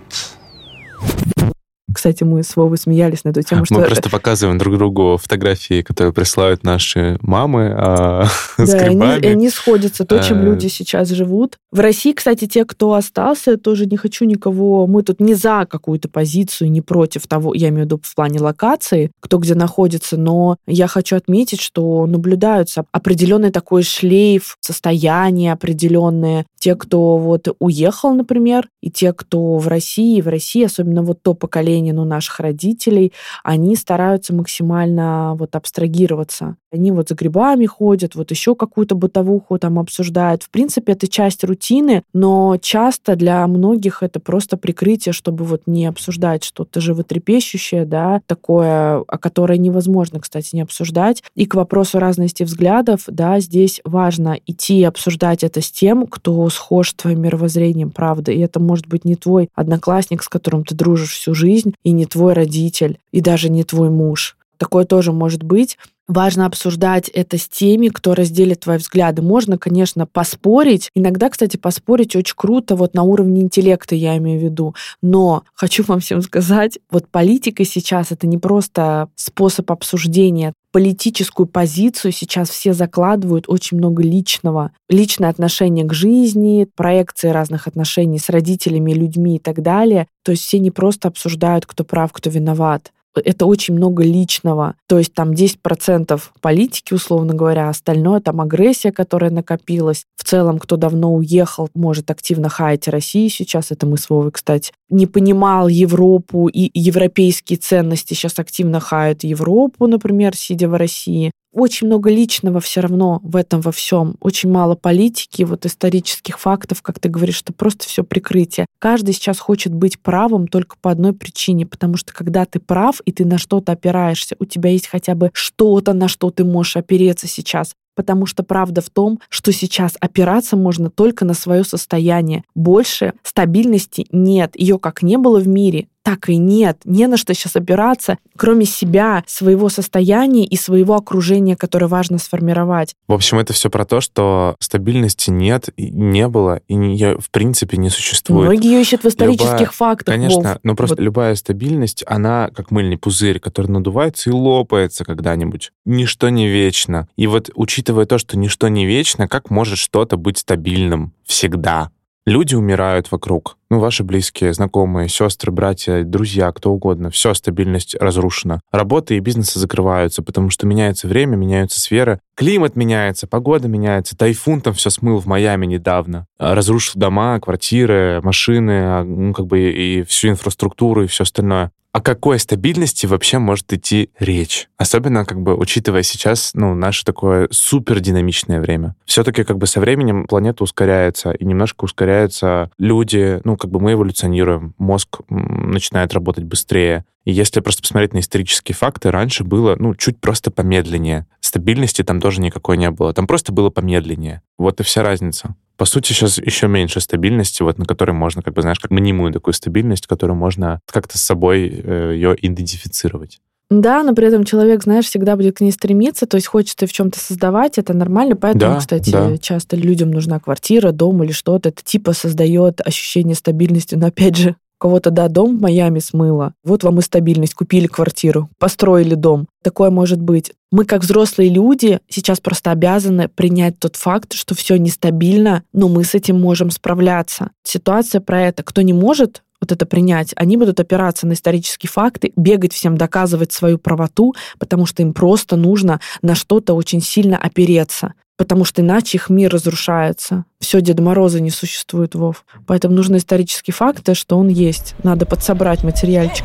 Кстати, 1.93 2.23
мы 2.23 2.43
с 2.43 2.55
Вовой 2.55 2.77
смеялись 2.77 3.23
на 3.23 3.29
эту 3.29 3.41
тему, 3.41 3.65
что 3.65 3.75
Мы 3.75 3.85
просто 3.85 4.09
показываем 4.09 4.57
друг 4.57 4.77
другу 4.77 5.17
фотографии, 5.21 5.81
которые 5.81 6.13
присылают 6.13 6.63
наши 6.63 7.17
мамы 7.21 7.73
а, 7.75 8.25
с 8.57 8.71
Да, 8.71 8.77
они, 8.79 8.95
грибами. 8.95 9.21
и 9.21 9.27
они 9.27 9.49
сходятся, 9.49 10.05
то, 10.05 10.21
чем 10.21 10.41
Э, 10.41 10.45
люди 10.45 10.67
сейчас 10.67 11.09
живут. 11.09 11.57
В 11.71 11.79
России, 11.79 12.13
кстати, 12.13 12.47
те, 12.47 12.65
кто 12.65 12.93
остался, 12.93 13.57
тоже 13.57 13.85
не 13.85 13.97
хочу 13.97 14.25
никого... 14.25 14.87
Мы 14.87 15.03
тут 15.03 15.19
не 15.19 15.33
за 15.33 15.65
какую-то 15.69 16.09
позицию, 16.09 16.71
не 16.71 16.81
против 16.81 17.27
того, 17.27 17.53
я 17.53 17.69
имею 17.69 17.83
в 17.83 17.85
виду 17.85 17.99
в 18.03 18.15
плане 18.15 18.39
локации, 18.39 19.11
кто 19.19 19.37
где 19.37 19.55
находится, 19.55 20.17
но 20.17 20.57
я 20.67 20.87
хочу 20.87 21.15
отметить, 21.15 21.61
что 21.61 22.05
наблюдаются 22.05 22.85
определенный 22.91 23.51
такой 23.51 23.83
шлейф, 23.83 24.57
состояние 24.59 25.53
определенное. 25.53 26.45
Те, 26.59 26.75
кто 26.75 27.17
вот 27.17 27.47
уехал, 27.59 28.13
например, 28.13 28.67
и 28.81 28.91
те, 28.91 29.13
кто 29.13 29.57
в 29.57 29.67
России, 29.67 30.21
в 30.21 30.27
России, 30.27 30.65
особенно 30.65 31.01
вот 31.03 31.21
то 31.21 31.33
поколение, 31.33 31.80
ну, 31.89 32.05
наших 32.05 32.39
родителей, 32.39 33.13
они 33.43 33.75
стараются 33.75 34.33
максимально 34.35 35.35
вот 35.35 35.55
абстрагироваться. 35.55 36.57
Они 36.71 36.91
вот 36.91 37.09
за 37.09 37.15
грибами 37.15 37.65
ходят, 37.65 38.15
вот 38.15 38.31
еще 38.31 38.55
какую-то 38.55 38.95
бытовуху 38.95 39.57
там 39.59 39.77
обсуждают. 39.79 40.43
В 40.43 40.49
принципе, 40.49 40.93
это 40.93 41.07
часть 41.07 41.43
рутины, 41.43 42.03
но 42.13 42.57
часто 42.61 43.15
для 43.15 43.45
многих 43.47 44.03
это 44.03 44.19
просто 44.19 44.55
прикрытие, 44.55 45.11
чтобы 45.11 45.43
вот 45.43 45.63
не 45.65 45.85
обсуждать 45.85 46.43
что-то 46.43 46.79
животрепещущее, 46.79 47.85
да, 47.85 48.21
такое, 48.25 49.03
о 49.07 49.17
которое 49.17 49.57
невозможно, 49.57 50.19
кстати, 50.19 50.55
не 50.55 50.61
обсуждать. 50.61 51.23
И 51.35 51.45
к 51.45 51.55
вопросу 51.55 51.99
разности 51.99 52.43
взглядов, 52.43 53.03
да, 53.07 53.39
здесь 53.39 53.81
важно 53.83 54.37
идти 54.45 54.83
обсуждать 54.83 55.43
это 55.43 55.61
с 55.61 55.71
тем, 55.71 56.07
кто 56.07 56.47
схож 56.49 56.91
с 56.91 56.93
твоим 56.93 57.21
мировоззрением, 57.21 57.91
правда. 57.91 58.31
И 58.31 58.39
это 58.39 58.59
может 58.59 58.87
быть 58.87 59.05
не 59.05 59.15
твой 59.15 59.49
одноклассник, 59.55 60.23
с 60.23 60.29
которым 60.29 60.63
ты 60.63 60.75
дружишь 60.75 61.13
всю 61.13 61.33
жизнь, 61.33 61.70
и 61.83 61.91
не 61.91 62.05
твой 62.05 62.33
родитель, 62.33 62.99
и 63.11 63.21
даже 63.21 63.49
не 63.49 63.63
твой 63.63 63.89
муж. 63.89 64.37
Такое 64.61 64.85
тоже 64.85 65.11
может 65.11 65.41
быть. 65.41 65.79
Важно 66.07 66.45
обсуждать 66.45 67.09
это 67.09 67.39
с 67.39 67.47
теми, 67.47 67.87
кто 67.87 68.13
разделит 68.13 68.59
твои 68.59 68.77
взгляды. 68.77 69.23
Можно, 69.23 69.57
конечно, 69.57 70.05
поспорить. 70.05 70.91
Иногда, 70.93 71.31
кстати, 71.31 71.57
поспорить 71.57 72.15
очень 72.15 72.35
круто, 72.37 72.75
вот 72.75 72.93
на 72.93 73.01
уровне 73.01 73.41
интеллекта 73.41 73.95
я 73.95 74.15
имею 74.17 74.39
в 74.39 74.43
виду. 74.43 74.75
Но 75.01 75.45
хочу 75.55 75.83
вам 75.83 75.99
всем 75.99 76.21
сказать, 76.21 76.77
вот 76.91 77.07
политика 77.07 77.65
сейчас 77.65 78.11
это 78.11 78.27
не 78.27 78.37
просто 78.37 79.09
способ 79.15 79.71
обсуждения. 79.71 80.53
Политическую 80.71 81.47
позицию 81.47 82.11
сейчас 82.11 82.51
все 82.51 82.73
закладывают 82.73 83.45
очень 83.47 83.77
много 83.77 84.03
личного. 84.03 84.73
Личное 84.89 85.31
отношение 85.31 85.85
к 85.85 85.93
жизни, 85.95 86.67
проекции 86.75 87.29
разных 87.29 87.65
отношений 87.65 88.19
с 88.19 88.29
родителями, 88.29 88.93
людьми 88.93 89.37
и 89.37 89.39
так 89.39 89.63
далее. 89.63 90.05
То 90.23 90.33
есть 90.33 90.43
все 90.43 90.59
не 90.59 90.69
просто 90.69 91.07
обсуждают, 91.07 91.65
кто 91.65 91.83
прав, 91.83 92.13
кто 92.13 92.29
виноват 92.29 92.91
это 93.15 93.45
очень 93.45 93.73
много 93.73 94.03
личного. 94.03 94.75
То 94.87 94.97
есть 94.97 95.13
там 95.13 95.31
10% 95.31 96.21
политики, 96.39 96.93
условно 96.93 97.33
говоря, 97.33 97.69
остальное 97.69 98.21
там 98.21 98.41
агрессия, 98.41 98.91
которая 98.91 99.31
накопилась. 99.31 100.05
В 100.15 100.23
целом, 100.23 100.59
кто 100.59 100.77
давно 100.77 101.13
уехал, 101.13 101.69
может 101.73 102.11
активно 102.11 102.49
хаять 102.49 102.87
Россию 102.87 103.29
сейчас, 103.29 103.71
это 103.71 103.85
мы 103.85 103.97
с 103.97 104.09
Вовой, 104.09 104.31
кстати, 104.31 104.71
не 104.89 105.07
понимал 105.07 105.67
Европу 105.67 106.47
и 106.47 106.69
европейские 106.73 107.57
ценности, 107.57 108.13
сейчас 108.13 108.39
активно 108.39 108.79
хают 108.79 109.23
Европу, 109.23 109.87
например, 109.87 110.35
сидя 110.35 110.69
в 110.69 110.75
России. 110.75 111.31
Очень 111.53 111.87
много 111.87 112.09
личного 112.09 112.61
все 112.61 112.79
равно 112.79 113.19
в 113.23 113.35
этом 113.35 113.59
во 113.59 113.71
всем. 113.73 114.15
Очень 114.21 114.51
мало 114.51 114.75
политики, 114.75 115.43
вот 115.43 115.65
исторических 115.65 116.39
фактов, 116.39 116.81
как 116.81 116.99
ты 116.99 117.09
говоришь, 117.09 117.41
это 117.41 117.51
просто 117.51 117.85
все 117.85 118.03
прикрытие. 118.03 118.65
Каждый 118.79 119.13
сейчас 119.13 119.39
хочет 119.39 119.73
быть 119.73 119.99
правым 119.99 120.47
только 120.47 120.77
по 120.79 120.91
одной 120.91 121.13
причине, 121.13 121.65
потому 121.65 121.97
что 121.97 122.13
когда 122.13 122.45
ты 122.45 122.59
прав 122.59 123.01
и 123.05 123.11
ты 123.11 123.25
на 123.25 123.37
что-то 123.37 123.73
опираешься, 123.73 124.35
у 124.39 124.45
тебя 124.45 124.69
есть 124.69 124.87
хотя 124.87 125.13
бы 125.13 125.29
что-то, 125.33 125.93
на 125.93 126.07
что 126.07 126.31
ты 126.31 126.45
можешь 126.45 126.77
опереться 126.77 127.27
сейчас. 127.27 127.73
Потому 127.93 128.25
что 128.25 128.43
правда 128.43 128.79
в 128.79 128.89
том, 128.89 129.19
что 129.27 129.51
сейчас 129.51 129.97
опираться 129.99 130.55
можно 130.55 130.89
только 130.89 131.25
на 131.25 131.33
свое 131.33 131.65
состояние. 131.65 132.45
Больше 132.55 133.13
стабильности 133.21 134.07
нет. 134.13 134.55
Ее 134.55 134.79
как 134.79 135.03
не 135.03 135.17
было 135.17 135.39
в 135.39 135.47
мире, 135.47 135.87
так 136.03 136.29
и 136.29 136.37
нет. 136.37 136.81
Не 136.85 137.07
на 137.07 137.17
что 137.17 137.33
сейчас 137.33 137.55
опираться, 137.55 138.17
кроме 138.35 138.65
себя, 138.65 139.23
своего 139.27 139.69
состояния 139.69 140.45
и 140.45 140.55
своего 140.55 140.95
окружения, 140.95 141.55
которое 141.55 141.87
важно 141.87 142.17
сформировать. 142.17 142.95
В 143.07 143.13
общем, 143.13 143.39
это 143.39 143.53
все 143.53 143.69
про 143.69 143.85
то, 143.85 144.01
что 144.01 144.55
стабильности 144.59 145.29
нет, 145.29 145.69
не 145.77 146.27
было, 146.27 146.61
и 146.67 146.75
не, 146.75 147.15
в 147.17 147.29
принципе 147.31 147.77
не 147.77 147.89
существует. 147.89 148.47
Многие 148.49 148.71
ее 148.73 148.81
ищут 148.81 149.03
в 149.03 149.07
исторических 149.07 149.51
Любая- 149.51 149.65
фактах. 149.71 150.15
Конечно, 150.15 150.49
Вов. 150.53 150.57
но 150.63 150.75
просто 150.75 150.95
Вот. 150.95 151.03
любая 151.03 151.35
стабильность, 151.35 152.03
она 152.07 152.49
как 152.53 152.71
мыльный 152.71 152.97
пузырь, 152.97 153.39
который 153.39 153.67
надувается 153.67 154.29
и 154.29 154.33
лопается 154.33 155.03
когда-нибудь. 155.05 155.71
Ничто 155.85 156.29
не 156.29 156.47
вечно. 156.47 157.07
И 157.15 157.27
вот 157.27 157.49
учитывая 157.55 158.05
то, 158.05 158.17
что 158.17 158.37
ничто 158.37 158.67
не 158.67 158.85
вечно, 158.85 159.27
как 159.27 159.49
может 159.49 159.77
что-то 159.77 160.17
быть 160.17 160.39
стабильным 160.39 161.13
всегда? 161.25 161.91
Люди 162.27 162.53
умирают 162.53 163.11
вокруг. 163.11 163.57
Ну, 163.71 163.79
ваши 163.79 164.03
близкие, 164.03 164.53
знакомые, 164.53 165.09
сестры, 165.09 165.51
братья, 165.51 166.03
друзья, 166.03 166.51
кто 166.51 166.71
угодно. 166.71 167.09
Все, 167.09 167.33
стабильность 167.33 167.95
разрушена. 167.95 168.61
Работы 168.71 169.17
и 169.17 169.19
бизнесы 169.19 169.57
закрываются, 169.57 170.21
потому 170.21 170.51
что 170.51 170.67
меняется 170.67 171.07
время, 171.07 171.35
меняются 171.35 171.79
сферы. 171.79 172.19
Климат 172.35 172.75
меняется, 172.75 173.25
погода 173.25 173.67
меняется. 173.67 174.15
Тайфун 174.15 174.61
там 174.61 174.75
все 174.75 174.91
смыл 174.91 175.17
в 175.17 175.25
Майами 175.25 175.65
недавно. 175.65 176.27
А, 176.37 176.53
Разрушил 176.53 176.99
дома, 176.99 177.39
квартиры, 177.39 178.21
машины, 178.21 178.71
а, 178.71 179.03
ну, 179.03 179.33
как 179.33 179.47
бы 179.47 179.71
и 179.71 180.03
всю 180.03 180.29
инфраструктуру, 180.29 181.03
и 181.03 181.07
все 181.07 181.23
остальное. 181.23 181.71
О 181.93 182.01
какой 182.01 182.39
стабильности 182.39 183.05
вообще 183.05 183.37
может 183.37 183.73
идти 183.73 184.11
речь? 184.17 184.69
Особенно, 184.77 185.25
как 185.25 185.41
бы, 185.41 185.55
учитывая 185.55 186.03
сейчас, 186.03 186.51
ну, 186.53 186.73
наше 186.73 187.03
такое 187.03 187.49
супер 187.51 187.99
динамичное 187.99 188.61
время. 188.61 188.95
Все-таки, 189.05 189.43
как 189.43 189.57
бы, 189.57 189.67
со 189.67 189.81
временем 189.81 190.25
планета 190.25 190.63
ускоряется, 190.63 191.31
и 191.31 191.43
немножко 191.43 191.83
ускоряются 191.83 192.71
люди, 192.77 193.41
ну, 193.43 193.57
как 193.57 193.71
бы 193.71 193.81
мы 193.81 193.93
эволюционируем, 193.93 194.73
мозг 194.77 195.19
начинает 195.29 196.13
работать 196.13 196.45
быстрее. 196.45 197.03
И 197.25 197.31
если 197.31 197.59
просто 197.59 197.81
посмотреть 197.81 198.13
на 198.13 198.19
исторические 198.19 198.75
факты, 198.75 199.11
раньше 199.11 199.43
было, 199.43 199.75
ну, 199.77 199.93
чуть 199.93 200.19
просто 200.19 200.49
помедленнее. 200.49 201.27
Стабильности 201.41 202.03
там 202.03 202.21
тоже 202.21 202.41
никакой 202.41 202.77
не 202.77 202.89
было. 202.89 203.13
Там 203.13 203.27
просто 203.27 203.51
было 203.51 203.69
помедленнее. 203.69 204.41
Вот 204.57 204.79
и 204.79 204.83
вся 204.83 205.03
разница. 205.03 205.55
По 205.81 205.85
сути, 205.85 206.13
сейчас 206.13 206.37
еще 206.37 206.67
меньше 206.67 206.99
стабильности, 206.99 207.63
вот 207.63 207.79
на 207.79 207.85
которой 207.85 208.11
можно, 208.11 208.43
как 208.43 208.53
бы, 208.53 208.61
знаешь, 208.61 208.77
как 208.77 208.91
мнимую 208.91 209.33
такую 209.33 209.55
стабильность, 209.55 210.05
которую 210.05 210.37
можно 210.37 210.79
как-то 210.85 211.17
с 211.17 211.21
собой 211.21 211.69
э, 211.73 212.11
ее 212.13 212.35
идентифицировать. 212.39 213.39
Да, 213.71 214.03
но 214.03 214.13
при 214.13 214.27
этом 214.27 214.43
человек, 214.43 214.83
знаешь, 214.83 215.05
всегда 215.05 215.35
будет 215.35 215.57
к 215.57 215.61
ней 215.61 215.71
стремиться, 215.71 216.27
то 216.27 216.35
есть 216.35 216.45
хочет 216.45 216.83
и 216.83 216.85
в 216.85 216.93
чем-то 216.93 217.19
создавать, 217.19 217.79
это 217.79 217.95
нормально. 217.95 218.35
Поэтому, 218.35 218.75
Да, 218.75 218.79
кстати, 218.79 219.09
да. 219.09 219.39
часто 219.39 219.75
людям 219.75 220.11
нужна 220.11 220.39
квартира, 220.39 220.91
дом 220.91 221.23
или 221.23 221.31
что-то. 221.31 221.69
Это 221.69 221.81
типа 221.83 222.13
создает 222.13 222.79
ощущение 222.85 223.33
стабильности. 223.33 223.95
Но 223.95 224.05
опять 224.05 224.35
же, 224.37 224.57
кого-то, 224.81 225.11
да, 225.11 225.27
дом 225.27 225.57
в 225.57 225.61
Майами 225.61 225.99
смыло. 225.99 226.53
Вот 226.63 226.83
вам 226.83 226.99
и 226.99 227.01
стабильность. 227.03 227.53
Купили 227.53 227.85
квартиру, 227.85 228.49
построили 228.57 229.13
дом. 229.13 229.47
Такое 229.63 229.91
может 229.91 230.19
быть. 230.19 230.51
Мы, 230.71 230.85
как 230.85 231.03
взрослые 231.03 231.49
люди, 231.49 231.99
сейчас 232.09 232.39
просто 232.39 232.71
обязаны 232.71 233.27
принять 233.27 233.77
тот 233.77 233.95
факт, 233.95 234.33
что 234.33 234.55
все 234.55 234.77
нестабильно, 234.77 235.63
но 235.71 235.87
мы 235.87 236.03
с 236.03 236.15
этим 236.15 236.41
можем 236.41 236.71
справляться. 236.71 237.51
Ситуация 237.63 238.21
про 238.21 238.41
это. 238.41 238.63
Кто 238.63 238.81
не 238.81 238.93
может 238.93 239.43
вот 239.61 239.71
это 239.71 239.85
принять, 239.85 240.33
они 240.35 240.57
будут 240.57 240.79
опираться 240.79 241.27
на 241.27 241.33
исторические 241.33 241.89
факты, 241.89 242.33
бегать 242.35 242.73
всем, 242.73 242.97
доказывать 242.97 243.51
свою 243.51 243.77
правоту, 243.77 244.33
потому 244.57 244.87
что 244.87 245.03
им 245.03 245.13
просто 245.13 245.55
нужно 245.55 245.99
на 246.23 246.33
что-то 246.33 246.73
очень 246.73 247.01
сильно 247.01 247.37
опереться 247.37 248.15
потому 248.41 248.65
что 248.65 248.81
иначе 248.81 249.19
их 249.19 249.29
мир 249.29 249.53
разрушается. 249.53 250.45
Все, 250.59 250.81
Деда 250.81 251.03
Мороза 251.03 251.39
не 251.39 251.51
существует, 251.51 252.15
Вов. 252.15 252.43
Поэтому 252.65 252.95
нужны 252.95 253.17
исторические 253.17 253.71
факты, 253.71 254.15
что 254.15 254.35
он 254.35 254.47
есть. 254.47 254.95
Надо 255.03 255.27
подсобрать 255.27 255.83
материальчик. 255.83 256.43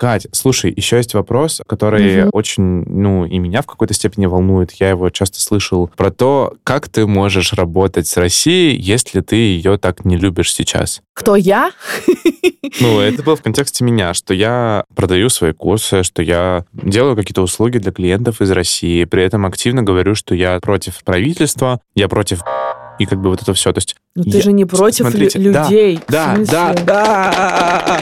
Кать, 0.00 0.28
слушай, 0.32 0.72
еще 0.74 0.96
есть 0.96 1.12
вопрос, 1.12 1.60
который 1.66 2.22
Мгм. 2.22 2.30
очень, 2.32 2.62
ну, 2.86 3.26
и 3.26 3.38
меня 3.38 3.60
в 3.60 3.66
какой-то 3.66 3.92
степени 3.92 4.24
волнует. 4.24 4.72
Я 4.80 4.88
его 4.88 5.10
часто 5.10 5.42
слышал 5.42 5.90
про 5.94 6.10
то, 6.10 6.54
как 6.64 6.88
ты 6.88 7.06
можешь 7.06 7.52
работать 7.52 8.06
с 8.06 8.16
Россией, 8.16 8.80
если 8.80 9.20
ты 9.20 9.36
ее 9.36 9.76
так 9.76 10.06
не 10.06 10.16
любишь 10.16 10.54
сейчас. 10.54 11.02
Кто 11.12 11.36
я? 11.36 11.70
Ну, 12.80 12.98
это 12.98 13.22
было 13.22 13.36
в 13.36 13.42
контексте 13.42 13.84
меня, 13.84 14.14
что 14.14 14.32
я 14.32 14.84
продаю 14.96 15.28
свои 15.28 15.52
курсы, 15.52 16.02
что 16.02 16.22
я 16.22 16.64
делаю 16.72 17.14
какие-то 17.14 17.42
услуги 17.42 17.76
для 17.76 17.92
клиентов 17.92 18.40
из 18.40 18.50
России, 18.52 19.04
при 19.04 19.22
этом 19.22 19.44
активно 19.44 19.82
говорю, 19.82 20.14
что 20.14 20.34
я 20.34 20.58
против 20.60 21.04
правительства, 21.04 21.78
я 21.94 22.08
против 22.08 22.40
и 22.98 23.04
как 23.04 23.20
бы 23.20 23.28
вот 23.28 23.42
это 23.42 23.52
все. 23.52 23.70
То 23.74 23.78
есть 23.78 23.96
ты 24.14 24.38
я- 24.38 24.40
же 24.42 24.52
не 24.52 24.64
против 24.64 25.04
лю- 25.04 25.10
смотрите, 25.10 25.38
да, 25.50 25.62
людей. 25.64 26.00
Да, 26.08 26.34
смысле? 26.36 26.52
да, 26.54 26.74
да. 26.86 28.00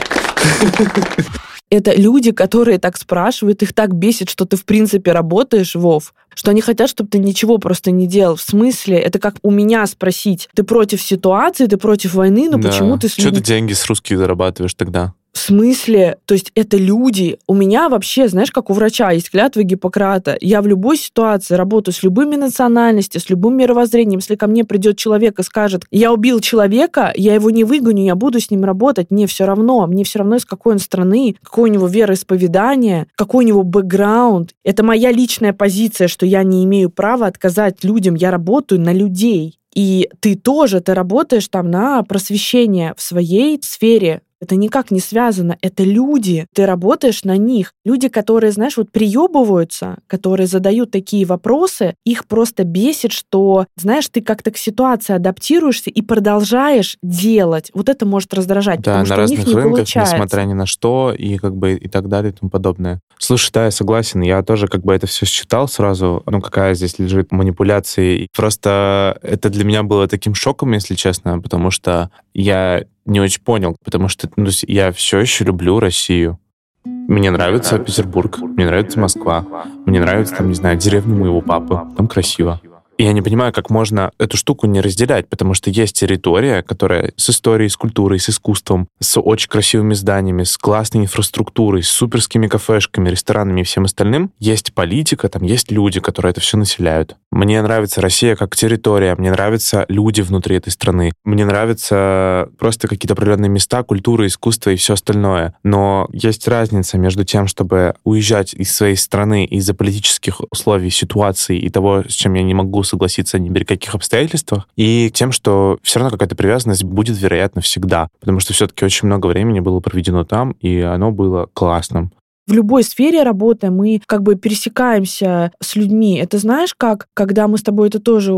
Это 1.70 1.94
люди, 1.94 2.32
которые 2.32 2.78
так 2.78 2.96
спрашивают, 2.96 3.62
их 3.62 3.74
так 3.74 3.94
бесит, 3.94 4.30
что 4.30 4.46
ты 4.46 4.56
в 4.56 4.64
принципе 4.64 5.12
работаешь, 5.12 5.74
Вов, 5.74 6.14
что 6.34 6.50
они 6.50 6.60
хотят, 6.62 6.88
чтобы 6.88 7.10
ты 7.10 7.18
ничего 7.18 7.58
просто 7.58 7.90
не 7.90 8.06
делал. 8.06 8.36
В 8.36 8.40
смысле, 8.40 8.96
это 8.98 9.18
как 9.18 9.36
у 9.42 9.50
меня 9.50 9.86
спросить, 9.86 10.48
ты 10.54 10.62
против 10.62 11.02
ситуации, 11.02 11.66
ты 11.66 11.76
против 11.76 12.14
войны, 12.14 12.48
но 12.50 12.58
Да. 12.58 12.68
почему 12.70 12.98
ты 12.98 13.08
с 13.08 13.12
Что 13.12 13.30
ты 13.30 13.40
деньги 13.40 13.74
с 13.74 13.84
русских 13.86 14.16
зарабатываешь 14.18 14.74
тогда? 14.74 15.12
В 15.38 15.40
смысле? 15.40 16.18
То 16.24 16.34
есть 16.34 16.50
это 16.56 16.76
люди. 16.76 17.38
У 17.46 17.54
меня 17.54 17.88
вообще, 17.88 18.26
знаешь, 18.26 18.50
как 18.50 18.70
у 18.70 18.72
врача 18.72 19.12
есть 19.12 19.30
клятва 19.30 19.62
Гиппократа. 19.62 20.36
Я 20.40 20.60
в 20.60 20.66
любой 20.66 20.96
ситуации 20.96 21.54
работаю 21.54 21.94
с 21.94 22.02
любыми 22.02 22.34
национальностями, 22.34 23.22
с 23.22 23.30
любым 23.30 23.56
мировоззрением. 23.56 24.18
Если 24.18 24.34
ко 24.34 24.48
мне 24.48 24.64
придет 24.64 24.98
человек 24.98 25.38
и 25.38 25.44
скажет, 25.44 25.84
я 25.92 26.12
убил 26.12 26.40
человека, 26.40 27.12
я 27.14 27.34
его 27.34 27.50
не 27.50 27.62
выгоню, 27.62 28.04
я 28.04 28.16
буду 28.16 28.40
с 28.40 28.50
ним 28.50 28.64
работать, 28.64 29.12
мне 29.12 29.28
все 29.28 29.46
равно. 29.46 29.86
Мне 29.86 30.02
все 30.02 30.18
равно, 30.18 30.34
из 30.34 30.44
какой 30.44 30.72
он 30.72 30.80
страны, 30.80 31.36
какое 31.40 31.70
у 31.70 31.72
него 31.72 31.86
вероисповедание, 31.86 33.06
какой 33.14 33.44
у 33.44 33.48
него 33.48 33.62
бэкграунд. 33.62 34.56
Это 34.64 34.82
моя 34.82 35.12
личная 35.12 35.52
позиция, 35.52 36.08
что 36.08 36.26
я 36.26 36.42
не 36.42 36.64
имею 36.64 36.90
права 36.90 37.28
отказать 37.28 37.84
людям. 37.84 38.16
Я 38.16 38.32
работаю 38.32 38.80
на 38.80 38.92
людей. 38.92 39.60
И 39.72 40.10
ты 40.18 40.34
тоже, 40.34 40.80
ты 40.80 40.94
работаешь 40.94 41.46
там 41.46 41.70
на 41.70 42.02
просвещение 42.02 42.94
в 42.96 43.02
своей 43.02 43.60
сфере. 43.62 44.22
Это 44.40 44.56
никак 44.56 44.90
не 44.90 45.00
связано. 45.00 45.56
Это 45.60 45.82
люди. 45.82 46.46
Ты 46.54 46.66
работаешь 46.66 47.24
на 47.24 47.36
них. 47.36 47.72
Люди, 47.84 48.08
которые, 48.08 48.52
знаешь, 48.52 48.76
вот 48.76 48.90
приебываются, 48.92 49.98
которые 50.06 50.46
задают 50.46 50.90
такие 50.90 51.24
вопросы, 51.26 51.94
их 52.04 52.26
просто 52.26 52.64
бесит, 52.64 53.12
что, 53.12 53.66
знаешь, 53.76 54.08
ты 54.08 54.20
как-то 54.20 54.50
к 54.50 54.56
ситуации 54.56 55.14
адаптируешься 55.14 55.90
и 55.90 56.02
продолжаешь 56.02 56.96
делать. 57.02 57.70
Вот 57.74 57.88
это 57.88 58.06
может 58.06 58.32
раздражать, 58.34 58.80
Да, 58.80 58.82
потому 58.82 59.00
на 59.00 59.04
что 59.06 59.14
у 59.14 59.18
разных 59.18 59.38
них 59.38 59.48
не 59.48 59.54
рынках, 59.54 59.72
получается. 59.72 60.14
несмотря 60.14 60.42
ни 60.42 60.52
на 60.52 60.66
что, 60.66 61.14
и 61.16 61.36
как 61.38 61.56
бы 61.56 61.72
и 61.74 61.88
так 61.88 62.08
далее, 62.08 62.32
и 62.32 62.34
тому 62.34 62.50
подобное. 62.50 63.00
Слушай, 63.18 63.50
да, 63.52 63.64
я 63.66 63.70
согласен. 63.70 64.20
Я 64.20 64.42
тоже 64.42 64.68
как 64.68 64.84
бы 64.84 64.94
это 64.94 65.06
все 65.06 65.26
считал 65.26 65.66
сразу, 65.68 66.22
ну, 66.26 66.40
какая 66.40 66.74
здесь 66.74 66.98
лежит 66.98 67.32
манипуляция. 67.32 68.04
И 68.14 68.28
Просто 68.34 69.18
это 69.22 69.50
для 69.50 69.64
меня 69.64 69.82
было 69.82 70.06
таким 70.06 70.34
шоком, 70.34 70.72
если 70.72 70.94
честно, 70.94 71.40
потому 71.40 71.70
что 71.70 72.10
я 72.34 72.84
не 73.08 73.20
очень 73.20 73.42
понял, 73.42 73.76
потому 73.82 74.08
что 74.08 74.28
ну, 74.36 74.48
я 74.66 74.92
все 74.92 75.18
еще 75.18 75.44
люблю 75.44 75.80
Россию. 75.80 76.38
Мне 76.84 77.30
нравится 77.30 77.78
Петербург, 77.78 78.38
мне 78.38 78.66
нравится 78.66 79.00
Москва, 79.00 79.44
мне 79.86 80.00
нравится, 80.00 80.36
там, 80.36 80.48
не 80.48 80.54
знаю, 80.54 80.76
деревня 80.76 81.14
моего 81.14 81.40
папы, 81.40 81.80
там 81.96 82.06
красиво. 82.06 82.60
Я 83.00 83.12
не 83.12 83.22
понимаю, 83.22 83.52
как 83.52 83.70
можно 83.70 84.10
эту 84.18 84.36
штуку 84.36 84.66
не 84.66 84.80
разделять, 84.80 85.28
потому 85.28 85.54
что 85.54 85.70
есть 85.70 86.00
территория, 86.00 86.64
которая 86.64 87.12
с 87.16 87.30
историей, 87.30 87.68
с 87.68 87.76
культурой, 87.76 88.18
с 88.18 88.28
искусством, 88.28 88.88
с 88.98 89.20
очень 89.20 89.48
красивыми 89.48 89.94
зданиями, 89.94 90.42
с 90.42 90.58
классной 90.58 91.02
инфраструктурой, 91.02 91.84
с 91.84 91.88
суперскими 91.88 92.48
кафешками, 92.48 93.08
ресторанами 93.08 93.60
и 93.60 93.64
всем 93.64 93.84
остальным. 93.84 94.32
Есть 94.40 94.74
политика, 94.74 95.28
там 95.28 95.44
есть 95.44 95.70
люди, 95.70 96.00
которые 96.00 96.32
это 96.32 96.40
все 96.40 96.56
населяют. 96.56 97.14
Мне 97.30 97.62
нравится 97.62 98.00
Россия 98.00 98.34
как 98.34 98.56
территория, 98.56 99.14
мне 99.14 99.30
нравятся 99.30 99.84
люди 99.88 100.20
внутри 100.20 100.56
этой 100.56 100.70
страны, 100.70 101.12
мне 101.24 101.44
нравятся 101.44 102.48
просто 102.58 102.88
какие-то 102.88 103.14
определенные 103.14 103.48
места, 103.48 103.84
культура, 103.84 104.26
искусство 104.26 104.70
и 104.70 104.76
все 104.76 104.94
остальное. 104.94 105.54
Но 105.62 106.08
есть 106.12 106.48
разница 106.48 106.98
между 106.98 107.24
тем, 107.24 107.46
чтобы 107.46 107.94
уезжать 108.02 108.54
из 108.54 108.74
своей 108.74 108.96
страны 108.96 109.44
из-за 109.44 109.72
политических 109.72 110.40
условий, 110.50 110.90
ситуаций 110.90 111.58
и 111.58 111.68
того, 111.70 112.02
с 112.08 112.12
чем 112.12 112.34
я 112.34 112.42
не 112.42 112.54
могу 112.54 112.82
согласиться 112.88 113.38
ни 113.38 113.50
при 113.50 113.64
каких 113.64 113.94
обстоятельствах, 113.94 114.68
и 114.76 115.10
тем, 115.12 115.32
что 115.32 115.78
все 115.82 115.98
равно 116.00 116.10
какая-то 116.10 116.34
привязанность 116.36 116.84
будет, 116.84 117.16
вероятно, 117.18 117.60
всегда. 117.60 118.08
Потому 118.20 118.40
что 118.40 118.52
все-таки 118.52 118.84
очень 118.84 119.06
много 119.06 119.26
времени 119.26 119.60
было 119.60 119.80
проведено 119.80 120.24
там, 120.24 120.52
и 120.60 120.80
оно 120.80 121.10
было 121.12 121.48
классным. 121.52 122.10
в 122.46 122.52
любой 122.54 122.82
сфере 122.82 123.24
работы 123.24 123.70
мы 123.70 124.00
как 124.06 124.22
бы 124.22 124.34
пересекаемся 124.34 125.52
с 125.60 125.76
людьми. 125.76 126.16
Это 126.16 126.38
знаешь, 126.38 126.74
как, 126.74 127.08
когда 127.12 127.46
мы 127.46 127.58
с 127.58 127.62
тобой 127.62 127.88
это 127.88 128.00
тоже 128.00 128.32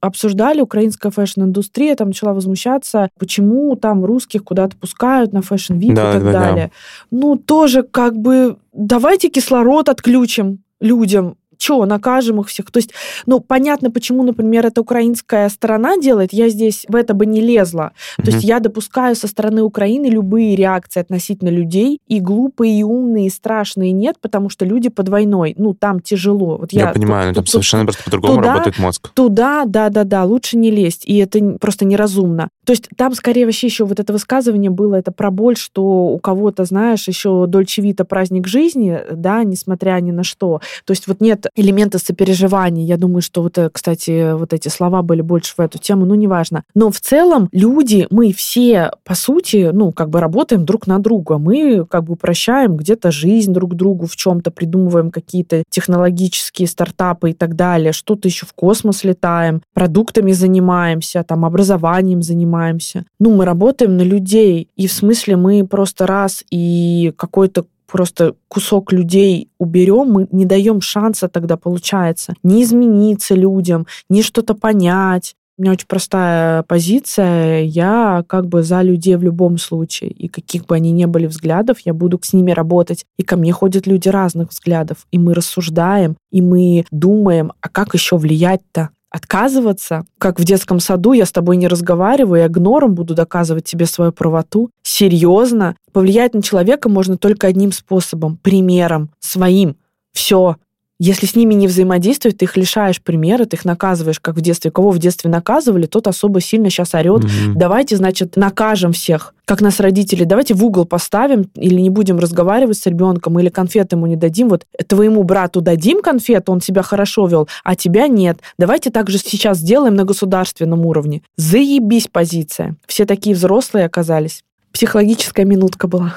обсуждали, 0.00 0.60
украинская 0.60 1.12
fashion-индустрия 1.12 1.94
там 1.94 2.08
начала 2.08 2.32
возмущаться, 2.34 3.08
почему 3.20 3.76
там 3.76 4.04
русских 4.04 4.42
куда-то 4.42 4.76
пускают 4.76 5.32
на 5.32 5.42
fashion 5.42 5.75
week 5.75 5.94
Да, 5.94 6.10
и 6.10 6.12
так 6.14 6.24
да, 6.24 6.32
да. 6.32 6.40
далее. 6.40 6.72
Ну, 7.12 7.36
тоже 7.36 7.84
как 7.84 8.16
бы 8.16 8.56
давайте 8.72 9.28
кислород 9.28 9.88
отключим 9.88 10.58
людям. 10.80 11.36
Че, 11.62 11.84
накажем 11.84 12.40
их 12.40 12.48
всех? 12.48 12.72
То 12.72 12.78
есть, 12.78 12.90
ну, 13.24 13.38
понятно, 13.38 13.92
почему, 13.92 14.24
например, 14.24 14.66
эта 14.66 14.80
украинская 14.80 15.48
сторона 15.48 15.96
делает, 15.96 16.32
я 16.32 16.48
здесь 16.48 16.84
в 16.88 16.96
это 16.96 17.14
бы 17.14 17.24
не 17.24 17.40
лезла. 17.40 17.92
То 18.16 18.32
есть 18.32 18.42
я 18.42 18.58
допускаю 18.58 19.14
со 19.14 19.28
стороны 19.28 19.62
Украины 19.62 20.06
любые 20.06 20.56
реакции 20.56 20.98
относительно 20.98 21.50
людей, 21.50 22.00
и 22.08 22.18
глупые, 22.18 22.80
и 22.80 22.82
умные, 22.82 23.26
и 23.28 23.30
страшные 23.30 23.92
нет, 23.92 24.16
потому 24.20 24.48
что 24.48 24.64
люди 24.64 24.88
под 24.88 25.08
войной. 25.08 25.54
Ну, 25.56 25.72
там 25.72 26.00
тяжело. 26.00 26.56
Вот 26.58 26.72
Я, 26.72 26.80
я, 26.80 26.92
понимаю, 26.92 27.28
тут- 27.28 27.34
там 27.36 27.44
тут- 27.44 27.50
совершенно 27.52 27.84
просто 27.84 28.02
по-другому 28.02 28.34
туда- 28.38 28.48
работает 28.54 28.78
мозг. 28.80 29.10
Туда, 29.14 29.62
да, 29.64 29.88
да, 29.88 30.02
да, 30.02 30.24
лучше 30.24 30.56
не 30.56 30.72
лезть. 30.72 31.04
И 31.04 31.16
это 31.18 31.38
просто 31.60 31.84
неразумно. 31.84 32.48
То 32.64 32.72
есть 32.72 32.88
там 32.96 33.14
скорее 33.14 33.44
вообще 33.44 33.68
еще 33.68 33.84
вот 33.84 34.00
это 34.00 34.12
высказывание 34.12 34.70
было, 34.70 34.96
это 34.96 35.12
про 35.12 35.30
боль, 35.30 35.56
что 35.56 35.82
у 36.08 36.18
кого-то, 36.18 36.64
знаешь, 36.64 37.06
еще 37.06 37.46
Дольче 37.46 37.82
Вита 37.82 38.04
праздник 38.04 38.48
жизни, 38.48 38.98
да, 39.12 39.44
несмотря 39.44 40.00
ни 40.00 40.10
на 40.10 40.24
что. 40.24 40.60
То 40.84 40.90
есть 40.92 41.06
вот 41.06 41.20
нет 41.20 41.46
элементы 41.54 41.98
сопереживания. 41.98 42.84
Я 42.84 42.96
думаю, 42.96 43.22
что 43.22 43.42
вот, 43.42 43.58
э, 43.58 43.70
кстати, 43.70 44.32
вот 44.32 44.52
эти 44.52 44.68
слова 44.68 45.02
были 45.02 45.20
больше 45.20 45.54
в 45.56 45.60
эту 45.60 45.78
тему, 45.78 46.06
ну, 46.06 46.14
неважно. 46.14 46.64
Но 46.74 46.90
в 46.90 47.00
целом 47.00 47.48
люди, 47.52 48.06
мы 48.10 48.32
все, 48.32 48.92
по 49.04 49.14
сути, 49.14 49.70
ну, 49.72 49.92
как 49.92 50.10
бы 50.10 50.20
работаем 50.20 50.64
друг 50.64 50.86
на 50.86 50.98
друга. 50.98 51.38
Мы 51.38 51.86
как 51.86 52.04
бы 52.04 52.14
упрощаем 52.14 52.76
где-то 52.76 53.10
жизнь 53.10 53.52
друг 53.52 53.74
другу 53.74 54.06
в 54.06 54.16
чем-то, 54.16 54.50
придумываем 54.50 55.10
какие-то 55.10 55.64
технологические 55.68 56.68
стартапы 56.68 57.30
и 57.30 57.34
так 57.34 57.56
далее, 57.56 57.92
что-то 57.92 58.28
еще 58.28 58.46
в 58.46 58.52
космос 58.54 59.04
летаем, 59.04 59.62
продуктами 59.74 60.32
занимаемся, 60.32 61.24
там, 61.24 61.44
образованием 61.44 62.22
занимаемся. 62.22 63.04
Ну, 63.18 63.34
мы 63.34 63.44
работаем 63.44 63.96
на 63.96 64.02
людей, 64.02 64.68
и 64.76 64.86
в 64.86 64.92
смысле 64.92 65.36
мы 65.36 65.66
просто 65.66 66.06
раз 66.06 66.44
и 66.50 67.12
какой-то 67.16 67.66
просто 67.92 68.34
кусок 68.48 68.90
людей 68.90 69.50
уберем, 69.58 70.10
мы 70.10 70.26
не 70.32 70.46
даем 70.46 70.80
шанса 70.80 71.28
тогда, 71.28 71.58
получается, 71.58 72.32
не 72.42 72.62
измениться 72.62 73.34
людям, 73.34 73.86
не 74.08 74.22
что-то 74.22 74.54
понять. 74.54 75.34
У 75.58 75.62
меня 75.62 75.72
очень 75.72 75.86
простая 75.86 76.62
позиция. 76.62 77.60
Я 77.60 78.24
как 78.26 78.46
бы 78.46 78.62
за 78.62 78.80
людей 78.80 79.16
в 79.16 79.22
любом 79.22 79.58
случае. 79.58 80.10
И 80.10 80.28
каких 80.28 80.64
бы 80.64 80.74
они 80.74 80.90
ни 80.90 81.04
были 81.04 81.26
взглядов, 81.26 81.80
я 81.80 81.92
буду 81.92 82.18
с 82.22 82.32
ними 82.32 82.52
работать. 82.52 83.04
И 83.18 83.22
ко 83.22 83.36
мне 83.36 83.52
ходят 83.52 83.86
люди 83.86 84.08
разных 84.08 84.50
взглядов. 84.50 85.06
И 85.10 85.18
мы 85.18 85.34
рассуждаем, 85.34 86.16
и 86.30 86.40
мы 86.40 86.86
думаем, 86.90 87.52
а 87.60 87.68
как 87.68 87.92
еще 87.92 88.16
влиять-то? 88.16 88.88
Отказываться, 89.12 90.04
как 90.18 90.40
в 90.40 90.44
детском 90.44 90.80
саду, 90.80 91.12
я 91.12 91.26
с 91.26 91.32
тобой 91.32 91.58
не 91.58 91.68
разговариваю, 91.68 92.40
я 92.40 92.46
игнором 92.46 92.94
буду 92.94 93.14
доказывать 93.14 93.64
тебе 93.64 93.86
свою 93.86 94.10
правоту. 94.10 94.70
Серьезно. 94.82 95.76
Повлиять 95.92 96.34
на 96.34 96.42
человека 96.42 96.88
можно 96.88 97.18
только 97.18 97.46
одним 97.46 97.72
способом, 97.72 98.38
примером, 98.38 99.10
своим. 99.20 99.76
Все. 100.12 100.56
Если 101.04 101.26
с 101.26 101.34
ними 101.34 101.54
не 101.54 101.66
взаимодействовать, 101.66 102.38
ты 102.38 102.44
их 102.44 102.56
лишаешь 102.56 103.02
примера, 103.02 103.44
ты 103.44 103.56
их 103.56 103.64
наказываешь, 103.64 104.20
как 104.20 104.36
в 104.36 104.40
детстве. 104.40 104.70
Кого 104.70 104.92
в 104.92 105.00
детстве 105.00 105.28
наказывали, 105.28 105.86
тот 105.86 106.06
особо 106.06 106.40
сильно 106.40 106.70
сейчас 106.70 106.94
орет. 106.94 107.24
Mm-hmm. 107.24 107.54
Давайте, 107.56 107.96
значит, 107.96 108.36
накажем 108.36 108.92
всех, 108.92 109.34
как 109.44 109.60
нас 109.62 109.80
родители. 109.80 110.22
Давайте 110.22 110.54
в 110.54 110.64
угол 110.64 110.84
поставим 110.84 111.50
или 111.56 111.80
не 111.80 111.90
будем 111.90 112.20
разговаривать 112.20 112.78
с 112.78 112.86
ребенком, 112.86 113.36
или 113.40 113.48
конфет 113.48 113.90
ему 113.90 114.06
не 114.06 114.14
дадим. 114.14 114.48
Вот 114.48 114.64
твоему 114.86 115.24
брату 115.24 115.60
дадим 115.60 116.02
конфету, 116.02 116.52
он 116.52 116.60
себя 116.60 116.82
хорошо 116.82 117.26
вел, 117.26 117.48
а 117.64 117.74
тебя 117.74 118.06
нет. 118.06 118.38
Давайте 118.56 118.90
так 118.90 119.10
же 119.10 119.18
сейчас 119.18 119.58
сделаем 119.58 119.96
на 119.96 120.04
государственном 120.04 120.86
уровне. 120.86 121.22
Заебись 121.36 122.06
позиция. 122.06 122.76
Все 122.86 123.06
такие 123.06 123.34
взрослые 123.34 123.86
оказались. 123.86 124.44
Психологическая 124.70 125.44
минутка 125.46 125.88
была. 125.88 126.14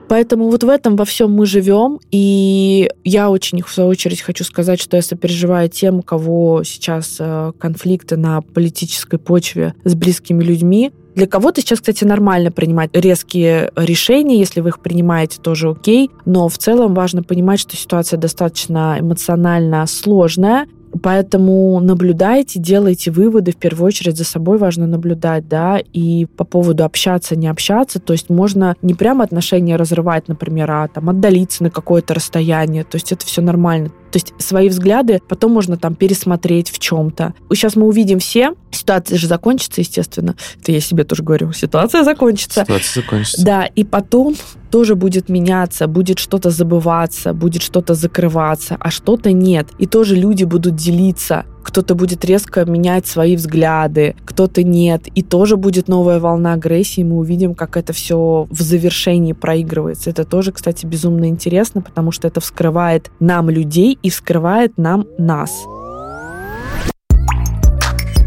Поэтому 0.08 0.50
вот 0.50 0.64
в 0.64 0.70
этом 0.70 0.96
во 0.96 1.06
всем 1.06 1.32
мы 1.32 1.46
живем, 1.46 2.00
и 2.12 2.90
я 3.04 3.30
очень, 3.30 3.62
в 3.62 3.70
свою 3.70 3.90
очередь, 3.90 4.22
хочу 4.22 4.44
сказать, 4.44 4.82
что 4.82 4.96
я 4.96 5.04
сопереживаю 5.04 5.70
тем, 5.70 6.00
у 6.00 6.02
кого 6.02 6.64
сейчас 6.64 7.18
э, 7.20 7.52
конфликты 7.60 8.16
на 8.16 8.42
политической 8.42 9.20
почве 9.20 9.74
с 9.84 9.96
близкими 9.96 10.44
людьми. 10.44 10.92
Для 11.16 11.26
кого-то 11.26 11.62
сейчас, 11.62 11.80
кстати, 11.80 12.04
нормально 12.04 12.52
принимать 12.52 12.92
резкие 12.94 13.72
решения, 13.76 14.38
если 14.38 14.62
вы 14.62 14.70
их 14.70 14.80
принимаете, 14.80 15.40
тоже 15.42 15.72
окей. 15.72 16.12
Но 16.26 16.48
в 16.48 16.58
целом 16.60 16.94
важно 16.94 17.24
понимать, 17.24 17.60
что 17.60 17.76
ситуация 17.76 18.20
достаточно 18.20 18.98
эмоционально 19.00 19.88
сложная, 19.88 20.68
Поэтому 21.02 21.80
наблюдайте, 21.80 22.60
делайте 22.60 23.12
выводы. 23.12 23.52
В 23.52 23.58
первую 23.58 23.88
очередь 23.88 24.18
за 24.18 24.24
собой 24.24 24.58
важно 24.58 24.88
наблюдать, 24.88 25.48
да, 25.48 25.80
и 25.94 26.26
по 26.26 26.44
поводу 26.44 26.84
общаться, 26.86 27.36
не 27.36 27.48
общаться. 27.48 28.00
То 28.00 28.14
есть 28.14 28.30
можно 28.30 28.76
не 28.82 28.94
прямо 28.94 29.24
отношения 29.24 29.76
разрывать, 29.76 30.28
например, 30.28 30.72
а 30.72 30.88
там 30.88 31.10
отдалиться 31.10 31.64
на 31.64 31.70
какое-то 31.70 32.14
расстояние. 32.14 32.84
То 32.84 32.96
есть 32.96 33.12
это 33.12 33.26
все 33.26 33.42
нормально. 33.42 33.92
То 34.12 34.18
есть 34.18 34.34
свои 34.38 34.70
взгляды 34.70 35.22
потом 35.28 35.52
можно 35.52 35.78
там 35.78 35.96
пересмотреть 35.96 36.70
в 36.70 36.80
чем-то. 36.80 37.34
Сейчас 37.52 37.76
мы 37.76 37.88
увидим 37.88 38.20
все, 38.20 38.54
ситуация 38.72 39.18
же 39.18 39.28
закончится, 39.28 39.82
естественно. 39.82 40.36
Это 40.62 40.72
я 40.72 40.80
себе 40.80 41.04
тоже 41.04 41.24
говорю, 41.24 41.52
ситуация 41.54 42.04
закончится. 42.04 42.62
Ситуация 42.62 43.04
закончится. 43.04 43.46
Да, 43.46 43.66
и 43.66 43.84
потом 43.84 44.36
тоже 44.72 44.96
будет 44.96 45.30
меняться, 45.30 45.88
будет 45.88 46.20
что-то 46.20 46.50
забываться, 46.50 47.34
будет 47.34 47.62
что-то 47.62 47.94
закрываться, 47.94 48.78
а 48.80 48.92
что-то 48.92 49.32
нет. 49.32 49.68
И 49.80 49.86
тоже 49.86 50.16
люди 50.16 50.44
будут 50.44 50.76
делиться 50.76 51.46
кто-то 51.68 51.96
будет 51.96 52.24
резко 52.24 52.64
менять 52.64 53.08
свои 53.08 53.36
взгляды, 53.36 54.16
кто-то 54.24 54.64
нет. 54.64 55.08
И 55.16 55.22
тоже 55.22 55.58
будет 55.58 55.90
новая 55.90 56.22
волна 56.22 56.54
агрессии, 56.54 57.04
мы 57.04 57.18
увидим, 57.18 57.56
как 57.56 57.76
это 57.76 57.92
все 57.92 58.48
в 58.50 58.62
завершении 58.62 59.34
проигрывается. 59.34 60.10
Это 60.10 60.24
тоже, 60.24 60.54
кстати, 60.54 60.86
безумно 60.86 61.26
интересно, 61.28 61.82
потому 61.82 62.14
что 62.14 62.30
это 62.30 62.40
вскрывает 62.40 63.12
нам 63.20 63.50
людей 63.50 64.00
и 64.02 64.10
вскрывает 64.10 64.78
нам 64.78 65.06
нас. 65.18 65.52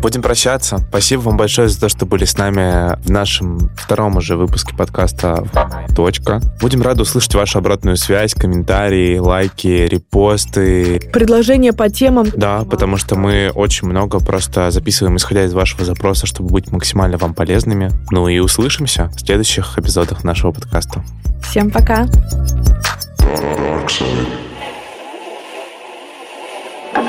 Будем 0.00 0.22
прощаться. 0.22 0.78
Спасибо 0.78 1.20
вам 1.20 1.36
большое 1.36 1.68
за 1.68 1.78
то, 1.78 1.88
что 1.88 2.06
были 2.06 2.24
с 2.24 2.38
нами 2.38 2.98
в 3.04 3.10
нашем 3.10 3.70
втором 3.76 4.16
уже 4.16 4.36
выпуске 4.36 4.74
подкаста 4.74 5.46
«Точка». 5.94 6.40
Будем 6.60 6.80
рады 6.80 7.02
услышать 7.02 7.34
вашу 7.34 7.58
обратную 7.58 7.96
связь, 7.96 8.32
комментарии, 8.34 9.18
лайки, 9.18 9.66
репосты. 9.66 11.00
Предложения 11.12 11.74
по 11.74 11.90
темам. 11.90 12.28
Да, 12.34 12.64
потому 12.64 12.96
что 12.96 13.16
мы 13.16 13.50
очень 13.54 13.88
много 13.88 14.20
просто 14.20 14.70
записываем, 14.70 15.16
исходя 15.16 15.44
из 15.44 15.52
вашего 15.52 15.84
запроса, 15.84 16.26
чтобы 16.26 16.50
быть 16.50 16.72
максимально 16.72 17.18
вам 17.18 17.34
полезными. 17.34 17.90
Ну 18.10 18.26
и 18.28 18.38
услышимся 18.38 19.10
в 19.16 19.20
следующих 19.20 19.78
эпизодах 19.78 20.24
нашего 20.24 20.52
подкаста. 20.52 21.04
Всем 21.42 21.70
пока. 21.70 22.06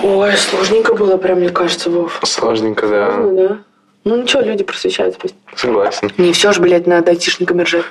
Ой, 0.04 0.36
сложненько 0.36 0.96
было 0.96 1.18
прям, 1.18 1.40
мне 1.40 1.50
кажется, 1.50 1.90
Вов. 1.90 2.20
Сложненько, 2.24 2.88
да. 2.88 3.12
Ну, 3.18 3.38
да. 3.38 3.58
Ну 4.04 4.22
ничего, 4.22 4.42
люди 4.42 4.64
просвещаются 4.64 5.20
пусть. 5.20 5.36
Согласен. 5.56 6.12
Не 6.18 6.34
все 6.34 6.52
же, 6.52 6.62
блядь, 6.62 6.88
надо 6.88 7.12
айтишниками 7.12 7.62
ржать. 7.62 7.86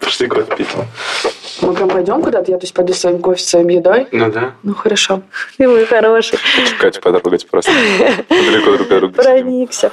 Прошлый 0.00 0.28
год 0.28 0.56
пил. 0.56 0.66
Мы 1.60 1.74
прям 1.74 1.88
пойдем 1.88 2.22
куда-то? 2.22 2.50
Я, 2.50 2.58
то 2.58 2.64
есть, 2.64 2.74
пойду 2.74 2.92
с 2.92 2.98
своим 2.98 3.20
кофе, 3.20 3.40
с 3.40 3.48
своим 3.48 3.68
едой? 3.68 4.08
Ну 4.10 4.32
да. 4.32 4.54
Ну 4.62 4.74
хорошо. 4.74 5.22
Ты 5.56 5.68
мой 5.68 5.86
хороший. 5.86 6.38
Катя 6.80 7.00
Катю 7.00 7.46
просто. 7.50 7.70
Далеко 8.28 8.72
друг 8.72 8.90
от 8.90 8.98
друга 8.98 9.22
Проникся. 9.22 9.92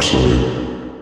Сидим. 0.00 0.63